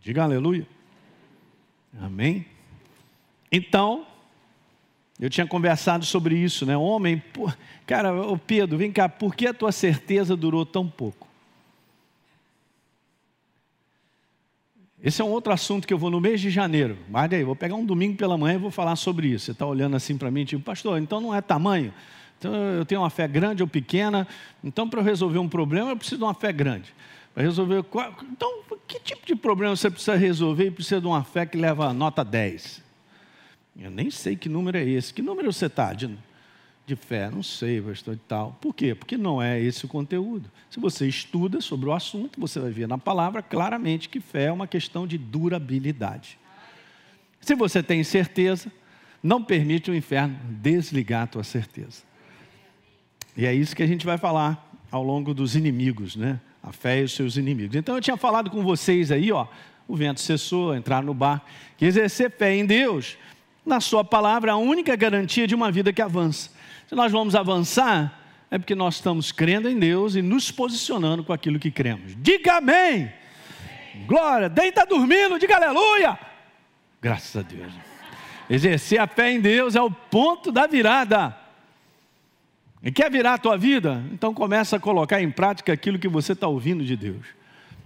Diga 0.00 0.22
aleluia. 0.22 0.68
Amém. 2.00 2.46
Então, 3.50 4.06
eu 5.20 5.28
tinha 5.28 5.46
conversado 5.46 6.04
sobre 6.06 6.34
isso, 6.34 6.64
né? 6.64 6.74
Homem, 6.76 7.18
por... 7.18 7.56
cara, 7.86 8.14
ô 8.14 8.38
Pedro, 8.38 8.78
vem 8.78 8.90
cá, 8.90 9.06
por 9.06 9.34
que 9.34 9.46
a 9.46 9.52
tua 9.52 9.70
certeza 9.70 10.34
durou 10.34 10.64
tão 10.64 10.88
pouco? 10.88 11.28
Esse 15.02 15.20
é 15.20 15.24
um 15.24 15.28
outro 15.28 15.52
assunto 15.52 15.86
que 15.86 15.92
eu 15.92 15.98
vou 15.98 16.10
no 16.10 16.20
mês 16.20 16.40
de 16.40 16.50
janeiro. 16.50 16.96
Mas 17.08 17.30
aí, 17.32 17.44
vou 17.44 17.54
pegar 17.54 17.74
um 17.74 17.84
domingo 17.84 18.16
pela 18.16 18.36
manhã 18.36 18.54
e 18.54 18.58
vou 18.58 18.70
falar 18.70 18.96
sobre 18.96 19.28
isso. 19.28 19.46
Você 19.46 19.52
está 19.52 19.66
olhando 19.66 19.94
assim 19.94 20.16
para 20.16 20.30
mim, 20.30 20.44
tipo, 20.44 20.62
pastor, 20.62 20.98
então 20.98 21.20
não 21.20 21.34
é 21.34 21.40
tamanho? 21.42 21.92
Então 22.38 22.54
eu 22.54 22.86
tenho 22.86 23.02
uma 23.02 23.10
fé 23.10 23.28
grande 23.28 23.62
ou 23.62 23.68
pequena. 23.68 24.26
Então, 24.64 24.88
para 24.88 25.00
eu 25.00 25.04
resolver 25.04 25.38
um 25.38 25.48
problema, 25.48 25.90
eu 25.90 25.96
preciso 25.96 26.18
de 26.18 26.24
uma 26.24 26.34
fé 26.34 26.50
grande. 26.52 26.94
Para 27.34 27.42
resolver. 27.42 27.84
Então, 28.30 28.62
que 28.86 28.98
tipo 29.00 29.26
de 29.26 29.34
problema 29.34 29.76
você 29.76 29.90
precisa 29.90 30.16
resolver 30.16 30.66
e 30.66 30.70
precisa 30.70 31.00
de 31.00 31.06
uma 31.06 31.22
fé 31.22 31.44
que 31.44 31.58
leva 31.58 31.86
a 31.86 31.92
nota 31.92 32.24
10? 32.24 32.89
Eu 33.80 33.90
nem 33.90 34.10
sei 34.10 34.36
que 34.36 34.48
número 34.48 34.76
é 34.76 34.84
esse. 34.84 35.12
Que 35.12 35.22
número 35.22 35.50
você 35.50 35.64
está 35.64 35.94
de, 35.94 36.14
de 36.86 36.94
fé? 36.94 37.30
Não 37.30 37.42
sei, 37.42 37.80
pastor 37.80 38.14
e 38.14 38.18
tal. 38.28 38.58
Por 38.60 38.74
quê? 38.74 38.94
Porque 38.94 39.16
não 39.16 39.40
é 39.40 39.58
esse 39.58 39.86
o 39.86 39.88
conteúdo. 39.88 40.50
Se 40.68 40.78
você 40.78 41.08
estuda 41.08 41.62
sobre 41.62 41.88
o 41.88 41.92
assunto, 41.94 42.38
você 42.38 42.60
vai 42.60 42.70
ver 42.70 42.86
na 42.86 42.98
palavra 42.98 43.42
claramente 43.42 44.10
que 44.10 44.20
fé 44.20 44.44
é 44.44 44.52
uma 44.52 44.66
questão 44.66 45.06
de 45.06 45.16
durabilidade. 45.16 46.38
Se 47.40 47.54
você 47.54 47.82
tem 47.82 48.04
certeza, 48.04 48.70
não 49.22 49.42
permite 49.42 49.90
o 49.90 49.94
inferno 49.94 50.38
desligar 50.44 51.22
a 51.22 51.26
tua 51.26 51.42
certeza. 51.42 52.02
E 53.34 53.46
é 53.46 53.54
isso 53.54 53.74
que 53.74 53.82
a 53.82 53.86
gente 53.86 54.04
vai 54.04 54.18
falar 54.18 54.70
ao 54.90 55.02
longo 55.02 55.32
dos 55.32 55.56
inimigos, 55.56 56.16
né? 56.16 56.38
A 56.62 56.70
fé 56.70 57.00
e 57.00 57.04
os 57.04 57.12
seus 57.12 57.38
inimigos. 57.38 57.74
Então 57.74 57.94
eu 57.94 58.02
tinha 58.02 58.18
falado 58.18 58.50
com 58.50 58.62
vocês 58.62 59.10
aí, 59.10 59.32
ó, 59.32 59.46
o 59.88 59.96
vento 59.96 60.20
cessou, 60.20 60.76
entrar 60.76 61.02
no 61.02 61.14
bar, 61.14 61.42
que 61.78 61.86
exercer 61.86 62.30
fé 62.30 62.54
em 62.54 62.66
Deus 62.66 63.16
na 63.64 63.80
Sua 63.80 64.04
palavra, 64.04 64.52
a 64.52 64.56
única 64.56 64.96
garantia 64.96 65.46
de 65.46 65.54
uma 65.54 65.70
vida 65.70 65.92
que 65.92 66.02
avança. 66.02 66.50
Se 66.88 66.94
nós 66.94 67.12
vamos 67.12 67.34
avançar, 67.34 68.18
é 68.50 68.58
porque 68.58 68.74
nós 68.74 68.96
estamos 68.96 69.30
crendo 69.30 69.68
em 69.68 69.78
Deus 69.78 70.16
e 70.16 70.22
nos 70.22 70.50
posicionando 70.50 71.22
com 71.22 71.32
aquilo 71.32 71.58
que 71.58 71.70
cremos. 71.70 72.14
Diga 72.16 72.56
amém. 72.56 73.12
amém. 73.94 74.06
Glória. 74.06 74.48
Deita 74.48 74.84
dormindo, 74.84 75.38
diga 75.38 75.56
aleluia. 75.56 76.18
Graças 77.00 77.36
a 77.36 77.42
Deus. 77.42 77.72
Exercer 78.48 79.00
a 79.00 79.06
fé 79.06 79.30
em 79.30 79.40
Deus 79.40 79.76
é 79.76 79.80
o 79.80 79.90
ponto 79.90 80.50
da 80.50 80.66
virada. 80.66 81.36
E 82.82 82.90
quer 82.90 83.10
virar 83.10 83.34
a 83.34 83.38
tua 83.38 83.56
vida? 83.56 84.02
Então 84.12 84.34
começa 84.34 84.76
a 84.76 84.80
colocar 84.80 85.22
em 85.22 85.30
prática 85.30 85.72
aquilo 85.72 85.98
que 85.98 86.08
você 86.08 86.32
está 86.32 86.48
ouvindo 86.48 86.84
de 86.84 86.96
Deus. 86.96 87.26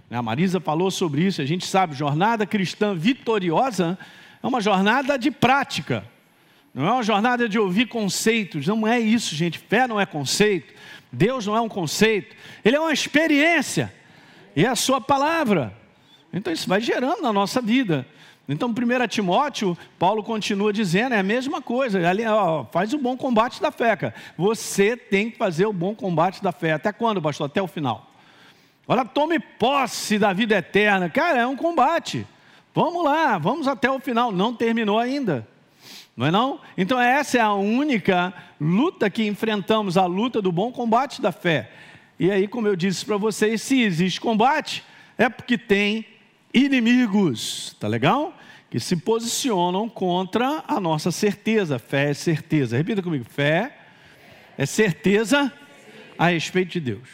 A 0.09 0.21
Marisa 0.21 0.59
falou 0.59 0.89
sobre 0.89 1.23
isso, 1.23 1.41
a 1.41 1.45
gente 1.45 1.65
sabe, 1.65 1.93
jornada 1.93 2.45
cristã 2.45 2.95
vitoriosa 2.95 3.97
é 4.41 4.47
uma 4.47 4.61
jornada 4.61 5.17
de 5.17 5.31
prática. 5.31 6.05
Não 6.73 6.85
é 6.85 6.91
uma 6.91 7.03
jornada 7.03 7.47
de 7.47 7.57
ouvir 7.57 7.87
conceitos. 7.87 8.67
Não 8.67 8.87
é 8.87 8.99
isso, 8.99 9.33
gente. 9.35 9.57
Fé 9.57 9.87
não 9.87 9.99
é 9.99 10.05
conceito. 10.05 10.73
Deus 11.11 11.45
não 11.45 11.55
é 11.55 11.61
um 11.61 11.69
conceito. 11.69 12.35
Ele 12.63 12.75
é 12.75 12.79
uma 12.79 12.91
experiência. 12.91 13.93
E 14.55 14.65
é 14.65 14.69
a 14.69 14.75
sua 14.75 14.99
palavra. 14.99 15.73
Então 16.33 16.51
isso 16.51 16.67
vai 16.67 16.81
gerando 16.81 17.21
na 17.21 17.31
nossa 17.31 17.61
vida. 17.61 18.05
Então, 18.47 18.69
1 18.69 19.07
Timóteo, 19.07 19.75
Paulo 19.97 20.23
continua 20.23 20.71
dizendo, 20.71 21.15
é 21.15 21.19
a 21.19 21.23
mesma 21.23 21.63
coisa, 21.63 22.07
ali, 22.07 22.23
ó, 22.27 22.63
faz 22.65 22.93
o 22.93 22.97
bom 22.99 23.17
combate 23.17 23.59
da 23.59 23.71
fé, 23.71 23.95
cara. 23.95 24.13
Você 24.37 24.95
tem 24.95 25.31
que 25.31 25.37
fazer 25.37 25.65
o 25.65 25.73
bom 25.73 25.95
combate 25.95 26.43
da 26.43 26.51
fé. 26.51 26.73
Até 26.73 26.93
quando, 26.93 27.19
pastor? 27.19 27.47
Até 27.47 27.59
o 27.59 27.67
final. 27.67 28.11
Olha, 28.87 29.03
tome 29.03 29.39
posse 29.39 30.19
da 30.19 30.31
vida 30.31 30.55
eterna. 30.55 31.09
Cara, 31.09 31.39
é 31.39 31.47
um 31.47 31.55
combate. 31.55 32.27
Vamos 32.75 33.05
lá, 33.05 33.37
vamos 33.37 33.69
até 33.69 33.89
o 33.89 34.01
final. 34.01 34.33
Não 34.33 34.53
terminou 34.53 34.99
ainda. 34.99 35.47
Não 36.15 36.25
é 36.25 36.31
não? 36.31 36.59
Então 36.77 36.99
essa 36.99 37.37
é 37.37 37.41
a 37.41 37.53
única 37.53 38.33
luta 38.59 39.09
que 39.09 39.25
enfrentamos, 39.25 39.97
a 39.97 40.05
luta 40.05 40.41
do 40.41 40.51
bom 40.51 40.73
combate 40.73 41.21
da 41.21 41.31
fé. 41.31 41.71
E 42.19 42.29
aí, 42.29 42.49
como 42.49 42.67
eu 42.67 42.75
disse 42.75 43.05
para 43.05 43.15
vocês, 43.15 43.61
se 43.61 43.81
existe 43.81 44.19
combate, 44.19 44.83
é 45.17 45.29
porque 45.29 45.57
tem 45.57 46.05
inimigos, 46.53 47.75
tá 47.79 47.87
legal? 47.87 48.33
Que 48.69 48.79
se 48.79 48.97
posicionam 48.97 49.87
contra 49.87 50.63
a 50.67 50.77
nossa 50.77 51.11
certeza. 51.11 51.79
Fé 51.79 52.09
é 52.09 52.13
certeza. 52.13 52.75
Repita 52.75 53.01
comigo: 53.01 53.23
fé 53.23 53.77
é 54.57 54.65
certeza 54.65 55.51
a 56.17 56.27
respeito 56.27 56.73
de 56.73 56.81
Deus. 56.81 57.07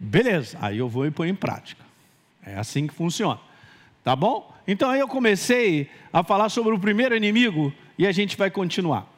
Beleza, 0.00 0.56
aí 0.62 0.78
eu 0.78 0.88
vou 0.88 1.06
e 1.06 1.10
pôr 1.10 1.26
em 1.26 1.34
prática. 1.34 1.84
É 2.42 2.56
assim 2.56 2.86
que 2.86 2.94
funciona. 2.94 3.45
Tá 4.06 4.14
bom? 4.14 4.54
Então 4.68 4.88
aí 4.88 5.00
eu 5.00 5.08
comecei 5.08 5.90
a 6.12 6.22
falar 6.22 6.48
sobre 6.48 6.72
o 6.72 6.78
primeiro 6.78 7.16
inimigo 7.16 7.72
e 7.98 8.06
a 8.06 8.12
gente 8.12 8.36
vai 8.36 8.48
continuar. 8.48 9.12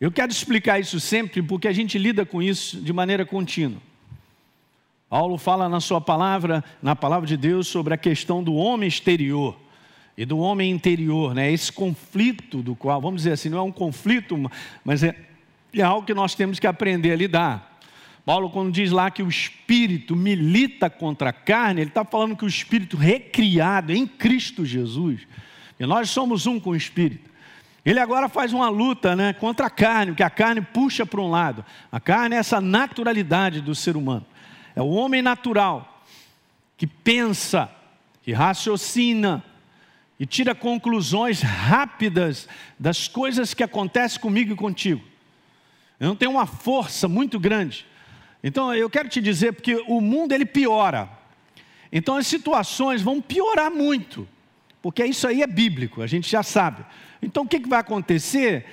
Eu 0.00 0.10
quero 0.10 0.32
explicar 0.32 0.80
isso 0.80 0.98
sempre 0.98 1.42
porque 1.42 1.68
a 1.68 1.72
gente 1.72 1.98
lida 1.98 2.24
com 2.24 2.40
isso 2.40 2.80
de 2.80 2.90
maneira 2.90 3.26
contínua. 3.26 3.82
Paulo 5.10 5.36
fala 5.36 5.68
na 5.68 5.78
sua 5.78 6.00
palavra, 6.00 6.64
na 6.82 6.96
palavra 6.96 7.26
de 7.26 7.36
Deus, 7.36 7.68
sobre 7.68 7.92
a 7.92 7.98
questão 7.98 8.42
do 8.42 8.54
homem 8.54 8.88
exterior 8.88 9.54
e 10.16 10.24
do 10.24 10.38
homem 10.38 10.70
interior, 10.70 11.34
né? 11.34 11.52
Esse 11.52 11.70
conflito 11.70 12.62
do 12.62 12.74
qual, 12.74 12.98
vamos 12.98 13.20
dizer 13.20 13.32
assim, 13.32 13.50
não 13.50 13.58
é 13.58 13.62
um 13.62 13.70
conflito, 13.70 14.50
mas 14.82 15.02
é, 15.02 15.14
é 15.74 15.82
algo 15.82 16.06
que 16.06 16.14
nós 16.14 16.34
temos 16.34 16.58
que 16.58 16.66
aprender 16.66 17.12
a 17.12 17.16
lidar. 17.16 17.73
Paulo, 18.24 18.48
quando 18.48 18.72
diz 18.72 18.90
lá 18.90 19.10
que 19.10 19.22
o 19.22 19.28
espírito 19.28 20.16
milita 20.16 20.88
contra 20.88 21.28
a 21.28 21.32
carne, 21.32 21.82
ele 21.82 21.90
está 21.90 22.04
falando 22.04 22.36
que 22.36 22.44
o 22.44 22.48
espírito 22.48 22.96
recriado 22.96 23.92
em 23.92 24.06
Cristo 24.06 24.64
Jesus, 24.64 25.26
e 25.78 25.84
nós 25.84 26.08
somos 26.08 26.46
um 26.46 26.58
com 26.58 26.70
o 26.70 26.76
espírito. 26.76 27.30
Ele 27.84 28.00
agora 28.00 28.30
faz 28.30 28.52
uma 28.54 28.70
luta 28.70 29.14
né, 29.14 29.34
contra 29.34 29.66
a 29.66 29.70
carne, 29.70 30.12
porque 30.12 30.22
a 30.22 30.30
carne 30.30 30.62
puxa 30.62 31.04
para 31.04 31.20
um 31.20 31.28
lado. 31.28 31.62
A 31.92 32.00
carne 32.00 32.34
é 32.34 32.38
essa 32.38 32.60
naturalidade 32.60 33.60
do 33.60 33.74
ser 33.74 33.94
humano. 33.94 34.24
É 34.74 34.80
o 34.80 34.88
homem 34.88 35.20
natural 35.20 36.02
que 36.78 36.86
pensa, 36.86 37.70
que 38.22 38.32
raciocina 38.32 39.44
e 40.18 40.24
tira 40.24 40.54
conclusões 40.54 41.42
rápidas 41.42 42.48
das 42.78 43.06
coisas 43.06 43.52
que 43.52 43.62
acontecem 43.62 44.18
comigo 44.18 44.54
e 44.54 44.56
contigo. 44.56 45.02
Eu 46.00 46.08
não 46.08 46.16
tenho 46.16 46.30
uma 46.30 46.46
força 46.46 47.06
muito 47.06 47.38
grande 47.38 47.84
então 48.46 48.74
eu 48.74 48.90
quero 48.90 49.08
te 49.08 49.22
dizer 49.22 49.54
porque 49.54 49.82
o 49.88 50.02
mundo 50.02 50.32
ele 50.32 50.44
piora. 50.44 51.08
Então 51.90 52.16
as 52.16 52.26
situações 52.26 53.00
vão 53.00 53.18
piorar 53.22 53.70
muito, 53.70 54.28
porque 54.82 55.02
isso 55.02 55.26
aí 55.26 55.42
é 55.42 55.46
bíblico, 55.46 56.02
a 56.02 56.06
gente 56.06 56.30
já 56.30 56.42
sabe. 56.42 56.84
Então 57.22 57.44
o 57.44 57.48
que, 57.48 57.58
que 57.58 57.68
vai 57.68 57.80
acontecer? 57.80 58.66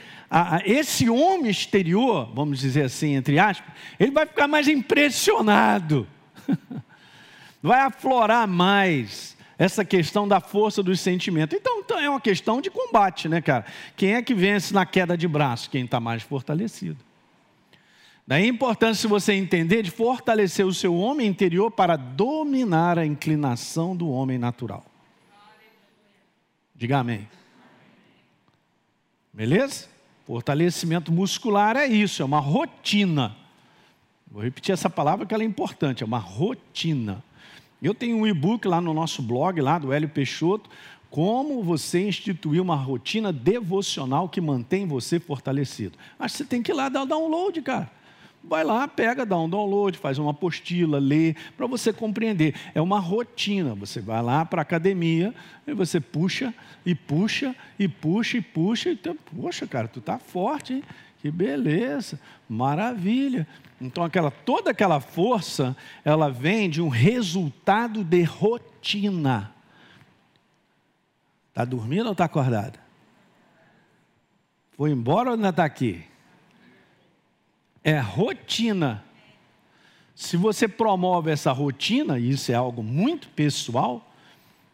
esse 0.65 1.09
homem 1.09 1.51
exterior, 1.51 2.31
vamos 2.33 2.59
dizer 2.59 2.83
assim, 2.83 3.15
entre 3.15 3.37
aspas, 3.37 3.69
ele 3.99 4.11
vai 4.11 4.25
ficar 4.25 4.47
mais 4.47 4.65
impressionado, 4.65 6.07
vai 7.61 7.81
aflorar 7.81 8.47
mais 8.47 9.35
essa 9.57 9.83
questão 9.83 10.25
da 10.25 10.39
força 10.39 10.81
dos 10.81 11.01
sentimentos. 11.01 11.57
Então, 11.59 11.81
então 11.81 11.99
é 11.99 12.09
uma 12.09 12.21
questão 12.21 12.61
de 12.61 12.71
combate, 12.71 13.27
né, 13.27 13.41
cara? 13.41 13.65
Quem 13.95 14.13
é 14.13 14.21
que 14.21 14.33
vence 14.33 14.73
na 14.73 14.85
queda 14.85 15.17
de 15.17 15.27
braço? 15.27 15.69
Quem 15.69 15.83
está 15.83 15.99
mais 15.99 16.23
fortalecido. 16.23 16.97
Daí 18.31 18.45
a 18.45 18.47
importância, 18.47 19.01
se 19.01 19.07
você 19.07 19.33
entender, 19.33 19.83
de 19.83 19.91
fortalecer 19.91 20.65
o 20.65 20.73
seu 20.73 20.95
homem 20.95 21.27
interior 21.27 21.69
para 21.69 21.97
dominar 21.97 22.97
a 22.97 23.05
inclinação 23.05 23.93
do 23.93 24.09
homem 24.09 24.37
natural. 24.37 24.85
Diga 26.73 26.99
amém. 26.99 27.27
Beleza? 29.33 29.89
Fortalecimento 30.25 31.11
muscular 31.11 31.75
é 31.75 31.85
isso, 31.87 32.21
é 32.21 32.25
uma 32.25 32.39
rotina. 32.39 33.35
Vou 34.31 34.41
repetir 34.41 34.71
essa 34.71 34.89
palavra 34.89 35.25
que 35.25 35.33
ela 35.33 35.43
é 35.43 35.45
importante, 35.45 36.01
é 36.01 36.05
uma 36.05 36.17
rotina. 36.17 37.21
Eu 37.83 37.93
tenho 37.93 38.15
um 38.15 38.25
e-book 38.25 38.65
lá 38.65 38.79
no 38.79 38.93
nosso 38.93 39.21
blog, 39.21 39.59
lá 39.59 39.77
do 39.77 39.91
Hélio 39.91 40.07
Peixoto, 40.07 40.69
como 41.09 41.61
você 41.61 42.07
instituir 42.07 42.61
uma 42.61 42.77
rotina 42.77 43.33
devocional 43.33 44.29
que 44.29 44.39
mantém 44.39 44.87
você 44.87 45.19
fortalecido. 45.19 45.97
Mas 46.17 46.31
você 46.31 46.45
tem 46.45 46.63
que 46.63 46.71
ir 46.71 46.75
lá 46.75 46.87
dar 46.87 47.03
o 47.03 47.05
download, 47.05 47.61
cara. 47.61 47.99
Vai 48.43 48.63
lá, 48.63 48.87
pega, 48.87 49.25
dá 49.25 49.37
um 49.37 49.47
download, 49.47 49.97
faz 49.97 50.17
uma 50.17 50.31
apostila, 50.31 50.97
lê, 50.97 51.35
para 51.55 51.67
você 51.67 51.93
compreender. 51.93 52.55
É 52.73 52.81
uma 52.81 52.99
rotina. 52.99 53.75
Você 53.75 54.01
vai 54.01 54.21
lá 54.21 54.43
para 54.43 54.61
a 54.61 54.63
academia 54.63 55.33
e 55.65 55.73
você 55.73 55.99
puxa 55.99 56.53
e 56.85 56.95
puxa 56.95 57.55
e 57.77 57.87
puxa 57.87 58.37
e 58.37 58.41
puxa. 58.41 58.89
E 58.89 58.95
tu, 58.95 59.15
Poxa, 59.35 59.67
cara, 59.67 59.87
tu 59.87 60.01
tá 60.01 60.17
forte, 60.17 60.73
hein? 60.73 60.83
Que 61.21 61.29
beleza, 61.29 62.19
maravilha. 62.49 63.47
Então, 63.79 64.03
aquela, 64.03 64.31
toda 64.31 64.71
aquela 64.71 64.99
força, 64.99 65.75
ela 66.03 66.29
vem 66.29 66.67
de 66.67 66.81
um 66.81 66.89
resultado 66.89 68.03
de 68.03 68.23
rotina. 68.23 69.51
Está 71.49 71.63
dormindo 71.63 72.07
ou 72.07 72.11
está 72.13 72.25
acordado? 72.25 72.79
Foi 74.71 74.89
embora 74.89 75.29
ou 75.29 75.35
ainda 75.35 75.49
está 75.49 75.63
aqui? 75.63 76.03
É 77.83 77.99
rotina. 77.99 79.03
Se 80.15 80.37
você 80.37 80.67
promove 80.67 81.31
essa 81.31 81.51
rotina, 81.51 82.19
e 82.19 82.29
isso 82.29 82.51
é 82.51 82.55
algo 82.55 82.83
muito 82.83 83.27
pessoal, 83.29 84.07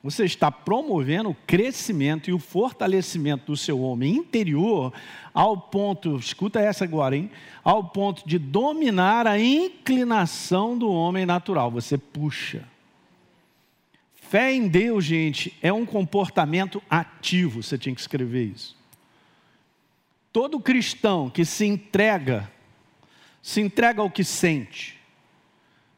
você 0.04 0.26
está 0.26 0.52
promovendo 0.52 1.32
o 1.32 1.38
crescimento 1.46 2.30
e 2.30 2.34
o 2.34 2.40
fortalecimento 2.40 3.48
do 3.48 3.58
seu 3.58 3.82
homem 3.82 4.16
interior 4.16 4.94
ao 5.34 5.58
ponto, 5.58 6.18
escuta 6.18 6.60
essa 6.60 6.84
agora, 6.84 7.16
hein? 7.16 7.30
Ao 7.64 7.84
ponto 7.84 8.28
de 8.28 8.40
dominar 8.40 9.28
a 9.28 9.40
inclinação 9.40 10.78
do 10.78 10.90
homem 10.90 11.26
natural. 11.26 11.70
Você 11.72 11.98
puxa. 11.98 12.64
Fé 14.14 14.54
em 14.54 14.68
Deus, 14.68 15.06
gente, 15.06 15.54
é 15.62 15.72
um 15.72 15.86
comportamento 15.86 16.82
ativo. 16.90 17.64
Você 17.64 17.78
tinha 17.78 17.94
que 17.94 18.02
escrever 18.02 18.46
isso. 18.46 18.76
Todo 20.32 20.60
cristão 20.60 21.30
que 21.30 21.46
se 21.46 21.66
entrega 21.66 22.52
se 23.42 23.62
entrega 23.62 24.02
ao 24.02 24.10
que 24.10 24.24
sente, 24.24 24.98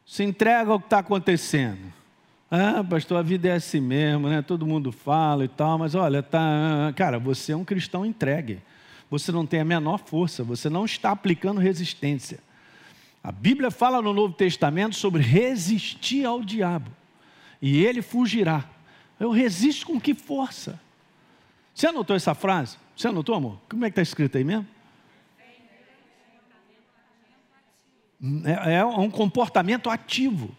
se 0.06 0.22
entrega 0.22 0.70
ao 0.70 0.80
que 0.80 0.86
está 0.86 0.98
acontecendo. 0.98 1.92
Ah, 2.50 2.82
pastor, 2.82 3.18
a 3.18 3.22
vida 3.22 3.48
é 3.48 3.52
assim 3.52 3.80
mesmo, 3.80 4.28
né? 4.28 4.42
Todo 4.42 4.66
mundo 4.66 4.90
fala 4.90 5.44
e 5.44 5.48
tal, 5.48 5.78
mas 5.78 5.94
olha, 5.94 6.22
tá, 6.22 6.92
cara, 6.96 7.18
você 7.18 7.52
é 7.52 7.56
um 7.56 7.64
cristão 7.64 8.04
entregue. 8.04 8.60
Você 9.08 9.32
não 9.32 9.44
tem 9.44 9.60
a 9.60 9.64
menor 9.64 9.98
força, 9.98 10.44
você 10.44 10.68
não 10.68 10.84
está 10.84 11.10
aplicando 11.10 11.60
resistência. 11.60 12.38
A 13.22 13.30
Bíblia 13.30 13.70
fala 13.70 14.00
no 14.00 14.12
Novo 14.12 14.34
Testamento 14.34 14.96
sobre 14.96 15.22
resistir 15.22 16.24
ao 16.24 16.42
diabo, 16.42 16.90
e 17.60 17.84
ele 17.84 18.02
fugirá. 18.02 18.64
Eu 19.18 19.30
resisto 19.30 19.86
com 19.86 20.00
que 20.00 20.14
força? 20.14 20.80
Você 21.74 21.86
anotou 21.86 22.16
essa 22.16 22.34
frase? 22.34 22.78
Você 22.96 23.08
anotou, 23.08 23.34
amor? 23.34 23.58
Como 23.68 23.84
é 23.84 23.90
que 23.90 23.92
está 23.92 24.02
escrito 24.02 24.38
aí 24.38 24.44
mesmo? 24.44 24.66
É, 28.44 28.74
é 28.74 28.84
um 28.84 29.10
comportamento 29.10 29.88
ativo. 29.88 30.54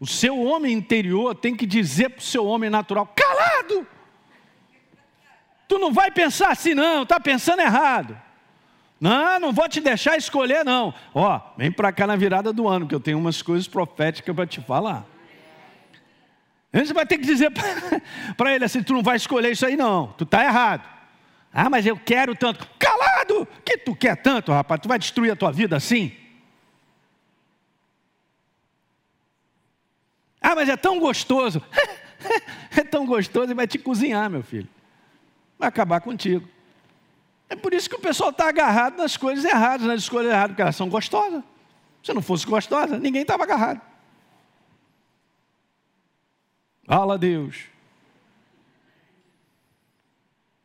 O 0.00 0.06
seu 0.06 0.40
homem 0.40 0.72
interior 0.72 1.34
tem 1.34 1.56
que 1.56 1.66
dizer 1.66 2.10
para 2.10 2.20
o 2.20 2.24
seu 2.24 2.46
homem 2.46 2.70
natural: 2.70 3.06
calado! 3.14 3.86
Tu 5.66 5.78
não 5.78 5.92
vai 5.92 6.10
pensar 6.10 6.50
assim, 6.50 6.72
não, 6.72 7.02
está 7.02 7.20
pensando 7.20 7.60
errado. 7.60 8.18
Não, 9.00 9.38
não 9.38 9.52
vou 9.52 9.68
te 9.68 9.80
deixar 9.80 10.16
escolher, 10.16 10.64
não. 10.64 10.94
Ó, 11.14 11.40
vem 11.56 11.70
para 11.70 11.92
cá 11.92 12.06
na 12.06 12.16
virada 12.16 12.52
do 12.52 12.66
ano, 12.66 12.86
que 12.86 12.94
eu 12.94 13.00
tenho 13.00 13.18
umas 13.18 13.42
coisas 13.42 13.68
proféticas 13.68 14.34
para 14.34 14.46
te 14.46 14.60
falar. 14.60 15.04
Você 16.72 16.92
vai 16.92 17.06
ter 17.06 17.18
que 17.18 17.24
dizer 17.24 17.50
para 18.36 18.54
ele 18.54 18.64
assim: 18.64 18.82
tu 18.82 18.94
não 18.94 19.02
vai 19.02 19.16
escolher 19.16 19.52
isso 19.52 19.66
aí, 19.66 19.76
não, 19.76 20.08
tu 20.16 20.24
está 20.24 20.42
errado. 20.42 20.88
Ah, 21.52 21.68
mas 21.68 21.86
eu 21.86 21.96
quero 21.96 22.34
tanto. 22.34 22.68
Calado! 22.78 23.46
Que 23.64 23.78
tu 23.78 23.94
quer 23.94 24.16
tanto, 24.16 24.52
rapaz? 24.52 24.80
Tu 24.80 24.88
vai 24.88 24.98
destruir 24.98 25.32
a 25.32 25.36
tua 25.36 25.50
vida 25.50 25.76
assim? 25.76 26.12
Ah, 30.40 30.54
mas 30.54 30.68
é 30.68 30.76
tão 30.76 30.98
gostoso. 30.98 31.62
é 32.76 32.84
tão 32.84 33.06
gostoso 33.06 33.50
e 33.50 33.54
vai 33.54 33.66
te 33.66 33.78
cozinhar, 33.78 34.30
meu 34.30 34.42
filho. 34.42 34.68
Vai 35.58 35.68
acabar 35.68 36.00
contigo. 36.00 36.48
É 37.48 37.56
por 37.56 37.72
isso 37.72 37.88
que 37.88 37.96
o 37.96 38.00
pessoal 38.00 38.30
está 38.30 38.48
agarrado 38.48 38.98
nas 38.98 39.16
coisas 39.16 39.44
erradas, 39.44 39.86
nas 39.86 40.02
escolhas 40.02 40.30
erradas, 40.30 40.50
porque 40.50 40.62
elas 40.62 40.76
são 40.76 40.88
gostosas. 40.88 41.42
Se 42.02 42.12
não 42.12 42.22
fosse 42.22 42.46
gostosa, 42.46 42.98
ninguém 42.98 43.22
estava 43.22 43.42
agarrado. 43.44 43.80
Fala 46.86 47.18
Deus. 47.18 47.64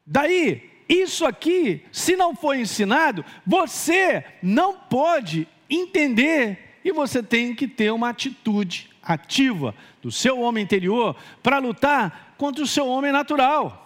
Daí, 0.05 0.69
isso 0.87 1.25
aqui, 1.25 1.85
se 1.91 2.15
não 2.15 2.35
for 2.35 2.55
ensinado, 2.55 3.25
você 3.45 4.23
não 4.41 4.77
pode 4.77 5.47
entender 5.69 6.79
e 6.83 6.91
você 6.91 7.23
tem 7.23 7.55
que 7.55 7.67
ter 7.67 7.91
uma 7.91 8.09
atitude 8.09 8.92
ativa 9.03 9.75
do 10.01 10.11
seu 10.11 10.39
homem 10.39 10.63
interior 10.63 11.15
para 11.41 11.59
lutar 11.59 12.33
contra 12.37 12.63
o 12.63 12.67
seu 12.67 12.87
homem 12.87 13.11
natural. 13.11 13.79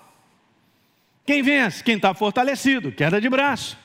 Quem 1.26 1.42
vence? 1.42 1.84
Quem 1.84 1.96
está 1.96 2.14
fortalecido, 2.14 2.92
queda 2.92 3.20
de 3.20 3.30
braço. 3.30 3.78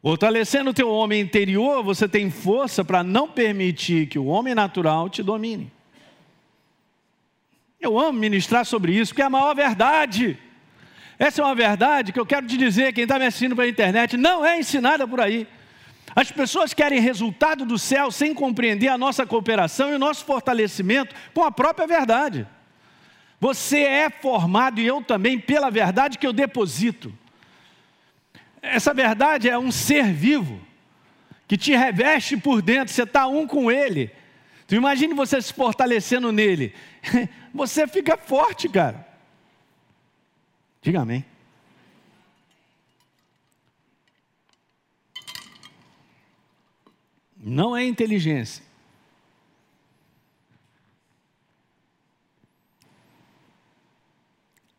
Fortalecendo 0.00 0.70
o 0.70 0.74
teu 0.74 0.88
homem 0.88 1.20
interior, 1.20 1.82
você 1.82 2.08
tem 2.08 2.30
força 2.30 2.84
para 2.84 3.02
não 3.04 3.28
permitir 3.28 4.06
que 4.08 4.18
o 4.18 4.26
homem 4.26 4.54
natural 4.54 5.08
te 5.08 5.22
domine. 5.22 5.70
Eu 7.80 7.98
amo 7.98 8.18
ministrar 8.18 8.64
sobre 8.64 8.92
isso, 8.92 9.12
porque 9.12 9.22
é 9.22 9.24
a 9.24 9.30
maior 9.30 9.54
verdade. 9.54 10.38
Essa 11.18 11.42
é 11.42 11.44
uma 11.44 11.54
verdade 11.54 12.12
que 12.12 12.18
eu 12.18 12.26
quero 12.26 12.46
te 12.46 12.56
dizer, 12.56 12.92
quem 12.92 13.04
está 13.04 13.18
me 13.18 13.26
assistindo 13.26 13.54
pela 13.54 13.68
internet, 13.68 14.16
não 14.16 14.44
é 14.44 14.58
ensinada 14.58 15.06
por 15.06 15.20
aí. 15.20 15.46
As 16.14 16.30
pessoas 16.30 16.74
querem 16.74 17.00
resultado 17.00 17.64
do 17.64 17.78
céu 17.78 18.10
sem 18.10 18.34
compreender 18.34 18.88
a 18.88 18.98
nossa 18.98 19.26
cooperação 19.26 19.90
e 19.90 19.94
o 19.94 19.98
nosso 19.98 20.24
fortalecimento 20.24 21.14
com 21.32 21.42
a 21.42 21.50
própria 21.50 21.86
verdade. 21.86 22.46
Você 23.40 23.80
é 23.80 24.10
formado 24.10 24.80
e 24.80 24.86
eu 24.86 25.02
também 25.02 25.38
pela 25.38 25.70
verdade 25.70 26.18
que 26.18 26.26
eu 26.26 26.32
deposito. 26.32 27.12
Essa 28.60 28.94
verdade 28.94 29.48
é 29.48 29.58
um 29.58 29.72
ser 29.72 30.12
vivo 30.12 30.60
que 31.48 31.56
te 31.56 31.74
reveste 31.74 32.36
por 32.36 32.62
dentro, 32.62 32.94
você 32.94 33.02
está 33.02 33.26
um 33.26 33.46
com 33.46 33.70
ele. 33.70 34.10
Tu 34.66 34.76
imagine 34.76 35.12
você 35.12 35.42
se 35.42 35.52
fortalecendo 35.52 36.32
nele. 36.32 36.74
Você 37.52 37.86
fica 37.86 38.16
forte, 38.16 38.66
cara. 38.70 39.06
Diga 40.80 41.02
amém. 41.02 41.22
Não 47.42 47.76
é 47.76 47.84
inteligência. 47.84 48.62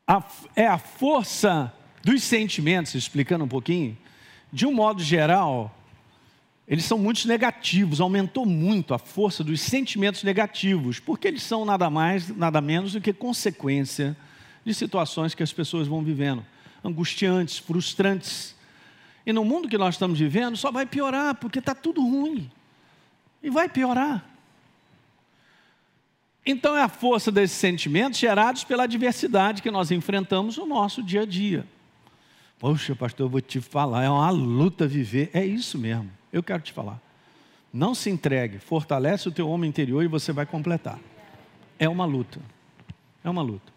A, 0.08 0.24
é 0.56 0.66
a 0.66 0.78
força 0.78 1.74
dos 2.02 2.24
sentimentos, 2.24 2.96
explicando 2.96 3.44
um 3.44 3.48
pouquinho, 3.50 3.98
de 4.52 4.66
um 4.66 4.74
modo 4.74 5.04
geral, 5.04 5.76
eles 6.66 6.86
são 6.86 6.98
muito 6.98 7.28
negativos, 7.28 8.00
aumentou 8.00 8.46
muito 8.46 8.94
a 8.94 9.00
força 9.00 9.44
dos 9.44 9.60
sentimentos 9.60 10.24
negativos, 10.24 11.00
porque 11.00 11.28
eles 11.28 11.44
são 11.44 11.66
nada 11.66 11.90
mais, 11.90 12.30
nada 12.30 12.62
menos 12.62 12.94
do 12.94 13.02
que 13.02 13.12
consequência 13.12 14.16
de 14.64 14.74
situações 14.74 15.36
que 15.36 15.44
as 15.44 15.52
pessoas 15.52 15.88
vão 15.88 16.02
vivendo, 16.02 16.46
angustiantes, 16.84 17.58
frustrantes, 17.58 18.56
e 19.26 19.32
no 19.32 19.46
mundo 19.46 19.70
que 19.70 19.78
nós 19.78 19.96
estamos 19.96 20.20
vivendo, 20.20 20.58
só 20.58 20.72
vai 20.72 20.86
piorar, 20.86 21.36
porque 21.36 21.60
está 21.60 21.74
tudo 21.74 22.02
ruim. 22.02 22.52
E 23.42 23.50
vai 23.50 23.70
piorar. 23.70 24.26
Então 26.46 26.76
é 26.76 26.82
a 26.82 26.90
força 26.90 27.32
desses 27.32 27.58
sentimentos 27.58 28.20
gerados 28.20 28.64
pela 28.64 28.84
adversidade 28.84 29.62
que 29.62 29.72
nós 29.72 29.92
enfrentamos 29.92 30.58
no 30.58 30.66
nosso 30.66 31.02
dia 31.02 31.22
a 31.22 31.26
dia. 31.26 31.66
Poxa, 32.60 32.96
pastor, 32.96 33.26
eu 33.26 33.30
vou 33.30 33.42
te 33.42 33.62
falar, 33.62 34.04
é 34.04 34.10
uma 34.10 34.30
luta 34.30 34.86
viver. 34.86 35.30
É 35.34 35.46
isso 35.46 35.78
mesmo, 35.78 36.10
eu 36.32 36.44
quero 36.44 36.62
te 36.62 36.74
falar. 36.74 37.00
Não 37.72 37.96
se 37.96 38.10
entregue, 38.10 38.60
fortalece 38.60 39.28
o 39.28 39.32
teu 39.32 39.50
homem 39.50 39.70
interior 39.70 40.04
e 40.04 40.08
você 40.08 40.32
vai 40.32 40.46
completar. 40.46 41.00
É 41.80 41.88
uma 41.88 42.06
luta. 42.06 42.40
É 43.24 43.30
uma 43.30 43.42
luta. 43.42 43.72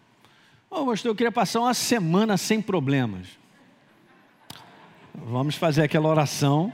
Oh, 0.69 0.85
pastor, 0.85 1.11
eu 1.11 1.15
queria 1.15 1.31
passar 1.31 1.61
uma 1.61 1.73
semana 1.73 2.37
sem 2.37 2.61
problemas. 2.61 3.27
Vamos 5.17 5.55
fazer 5.55 5.83
aquela 5.83 6.07
oração. 6.07 6.71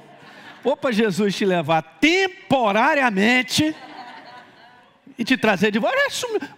Ou 0.63 0.75
para 0.75 0.91
Jesus 0.91 1.35
te 1.35 1.45
levar 1.45 1.81
temporariamente 1.99 3.75
e 5.17 5.23
te 5.23 5.37
trazer 5.37 5.71
de 5.71 5.79
volta. 5.79 5.97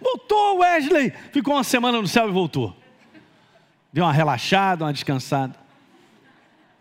Voltou 0.00 0.58
Wesley. 0.58 1.12
Ficou 1.32 1.54
uma 1.54 1.64
semana 1.64 2.00
no 2.00 2.08
céu 2.08 2.28
e 2.28 2.32
voltou. 2.32 2.76
Deu 3.92 4.04
uma 4.04 4.12
relaxada, 4.12 4.84
uma 4.84 4.92
descansada. 4.92 5.54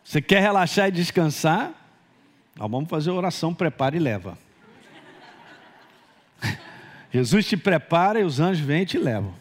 Você 0.03 0.21
quer 0.21 0.41
relaxar 0.41 0.89
e 0.89 0.91
descansar? 0.91 1.71
Nós 2.55 2.69
vamos 2.69 2.89
fazer 2.89 3.09
oração, 3.09 3.53
prepara 3.53 3.95
e 3.95 3.99
leva. 3.99 4.37
Jesus 7.11 7.47
te 7.47 7.57
prepara 7.57 8.19
e 8.19 8.23
os 8.23 8.39
anjos 8.39 8.63
vêm 8.63 8.83
e 8.83 8.85
te 8.85 8.97
levam. 8.97 9.33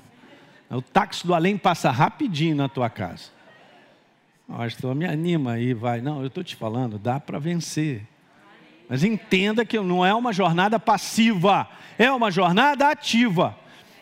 O 0.70 0.80
táxi 0.80 1.26
do 1.26 1.34
além 1.34 1.56
passa 1.56 1.90
rapidinho 1.90 2.56
na 2.56 2.68
tua 2.68 2.88
casa. 2.88 3.30
Pastor, 4.46 4.94
me 4.94 5.06
anima 5.06 5.52
aí, 5.52 5.72
vai. 5.72 6.00
Não, 6.00 6.20
eu 6.20 6.26
estou 6.26 6.44
te 6.44 6.54
falando, 6.54 6.98
dá 6.98 7.18
para 7.18 7.38
vencer. 7.38 8.06
Mas 8.88 9.02
entenda 9.02 9.64
que 9.64 9.78
não 9.80 10.04
é 10.04 10.14
uma 10.14 10.32
jornada 10.32 10.78
passiva, 10.78 11.68
é 11.98 12.10
uma 12.12 12.30
jornada 12.30 12.90
ativa. 12.90 13.56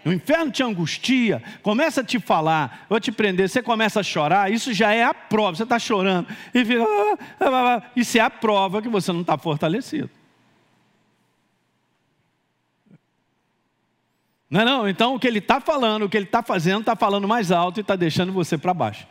O 0.05 0.11
inferno 0.11 0.51
te 0.51 0.63
angustia, 0.65 1.41
começa 1.63 2.01
a 2.01 2.05
te 2.05 2.19
falar, 2.19 2.87
vou 2.89 2.99
te 2.99 3.13
prender, 3.13 3.49
você 3.49 3.63
começa 3.63 4.01
a 4.01 4.03
chorar, 4.03 4.51
isso 4.51 4.73
já 4.73 4.93
é 4.93 5.05
a 5.05 5.15
prova, 5.15 5.57
você 5.57 5.63
está 5.63 5.79
chorando, 5.79 6.27
e 6.53 6.65
fica, 6.65 6.83
ah, 6.83 7.19
ah, 7.39 7.77
ah, 7.77 7.83
isso 7.95 8.19
é 8.19 8.21
a 8.21 8.29
prova 8.29 8.83
que 8.83 8.89
você 8.89 9.13
não 9.13 9.21
está 9.21 9.39
fortalecido. 9.39 10.11
Não 14.51 14.61
é 14.61 14.65
não? 14.65 14.89
Então 14.89 15.15
o 15.15 15.21
que 15.21 15.29
ele 15.29 15.39
está 15.39 15.61
falando, 15.61 16.03
o 16.03 16.09
que 16.09 16.17
ele 16.17 16.27
está 16.27 16.43
fazendo, 16.43 16.81
está 16.81 16.97
falando 16.97 17.29
mais 17.29 17.53
alto 17.53 17.79
e 17.79 17.81
está 17.81 17.95
deixando 17.95 18.33
você 18.33 18.59
para 18.59 18.75
baixo. 18.75 19.07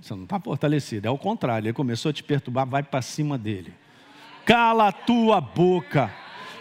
Você 0.00 0.14
não 0.14 0.24
está 0.24 0.40
fortalecido, 0.40 1.06
é 1.06 1.10
o 1.10 1.18
contrário, 1.18 1.66
ele 1.66 1.72
começou 1.72 2.10
a 2.10 2.12
te 2.12 2.22
perturbar, 2.22 2.66
vai 2.66 2.82
para 2.82 3.00
cima 3.02 3.38
dele. 3.38 3.72
Cala 4.44 4.88
a 4.88 4.92
tua 4.92 5.40
boca. 5.40 6.12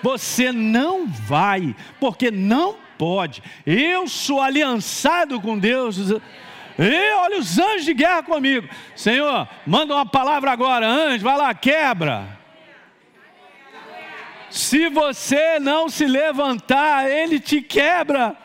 Você 0.02 0.52
não 0.52 1.08
vai, 1.08 1.76
porque 2.00 2.30
não 2.30 2.76
pode. 2.98 3.41
Eu 3.65 4.08
sou 4.08 4.41
aliançado 4.41 5.39
com 5.41 5.58
Deus. 5.58 5.98
E 6.78 7.13
olha 7.15 7.39
os 7.39 7.58
anjos 7.58 7.86
de 7.86 7.93
guerra 7.93 8.24
comigo. 8.24 8.67
Senhor, 8.96 9.48
manda 9.65 9.93
uma 9.93 10.06
palavra 10.06 10.52
agora, 10.52 10.88
anjo, 10.88 11.24
vai 11.24 11.38
lá, 11.38 11.54
quebra. 11.54 12.39
Se 14.50 14.88
você 14.89 15.60
não 15.60 15.89
se 15.89 16.06
levantar, 16.06 17.10
ele 17.10 17.39
te 17.39 17.62
quebra. 17.62 18.38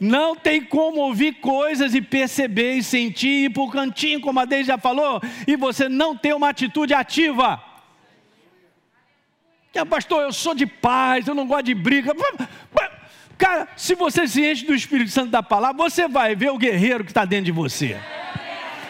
Não 0.00 0.34
tem 0.34 0.64
como 0.64 1.02
ouvir 1.02 1.34
coisas 1.34 1.94
e 1.94 2.00
perceber 2.00 2.72
e 2.72 2.82
sentir 2.82 3.44
ir 3.44 3.52
o 3.54 3.70
cantinho, 3.70 4.20
como 4.22 4.40
a 4.40 4.46
Deise 4.46 4.68
já 4.68 4.78
falou, 4.78 5.20
e 5.46 5.56
você 5.56 5.90
não 5.90 6.16
ter 6.16 6.34
uma 6.34 6.48
atitude 6.48 6.94
ativa. 6.94 7.62
Ah, 9.76 9.86
pastor, 9.86 10.22
eu 10.22 10.32
sou 10.32 10.54
de 10.54 10.66
paz, 10.66 11.28
eu 11.28 11.34
não 11.34 11.46
gosto 11.46 11.66
de 11.66 11.74
briga. 11.74 12.12
Cara, 13.36 13.68
se 13.76 13.94
você 13.94 14.26
se 14.26 14.44
enche 14.44 14.66
do 14.66 14.74
Espírito 14.74 15.10
Santo 15.10 15.30
da 15.30 15.42
palavra, 15.42 15.76
você 15.76 16.08
vai 16.08 16.34
ver 16.34 16.50
o 16.50 16.58
guerreiro 16.58 17.04
que 17.04 17.10
está 17.10 17.24
dentro 17.24 17.46
de 17.46 17.52
você. 17.52 17.98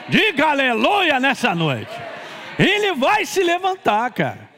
Diga 0.08 0.46
aleluia 0.46 1.20
nessa 1.20 1.54
noite. 1.54 1.92
Ele 2.58 2.94
vai 2.94 3.24
se 3.24 3.42
levantar, 3.42 4.10
cara. 4.12 4.49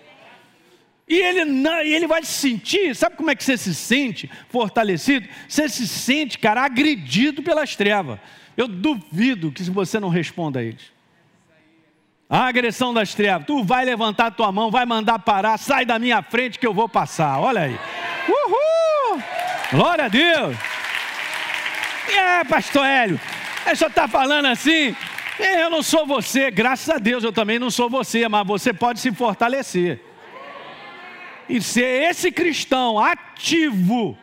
E 1.12 1.20
ele, 1.20 1.68
ele 1.94 2.06
vai 2.06 2.24
se 2.24 2.32
sentir, 2.32 2.96
sabe 2.96 3.16
como 3.16 3.30
é 3.30 3.34
que 3.34 3.44
você 3.44 3.58
se 3.58 3.74
sente 3.74 4.30
fortalecido? 4.48 5.28
Você 5.46 5.68
se 5.68 5.86
sente, 5.86 6.38
cara, 6.38 6.62
agredido 6.62 7.42
pelas 7.42 7.76
trevas. 7.76 8.18
Eu 8.56 8.66
duvido 8.66 9.52
que 9.52 9.62
você 9.64 10.00
não 10.00 10.08
responda 10.08 10.60
a 10.60 10.62
eles. 10.62 10.90
A 12.30 12.46
agressão 12.46 12.94
das 12.94 13.14
trevas, 13.14 13.46
tu 13.46 13.62
vai 13.62 13.84
levantar 13.84 14.30
tua 14.30 14.50
mão, 14.50 14.70
vai 14.70 14.86
mandar 14.86 15.18
parar, 15.18 15.58
sai 15.58 15.84
da 15.84 15.98
minha 15.98 16.22
frente 16.22 16.58
que 16.58 16.66
eu 16.66 16.72
vou 16.72 16.88
passar. 16.88 17.38
Olha 17.40 17.60
aí. 17.60 17.78
Uhul! 18.26 19.22
Glória 19.70 20.06
a 20.06 20.08
Deus. 20.08 20.56
É, 22.08 22.42
pastor 22.44 22.86
Hélio, 22.86 23.20
ele 23.66 23.76
só 23.76 23.88
está 23.88 24.08
falando 24.08 24.46
assim. 24.46 24.96
Eu 25.38 25.68
não 25.68 25.82
sou 25.82 26.06
você, 26.06 26.50
graças 26.50 26.88
a 26.88 26.96
Deus 26.96 27.22
eu 27.22 27.34
também 27.34 27.58
não 27.58 27.70
sou 27.70 27.90
você, 27.90 28.26
mas 28.28 28.46
você 28.46 28.72
pode 28.72 28.98
se 28.98 29.12
fortalecer. 29.12 30.00
E 31.52 31.60
ser 31.60 32.04
esse 32.08 32.32
cristão 32.32 32.98
ativo, 32.98 34.16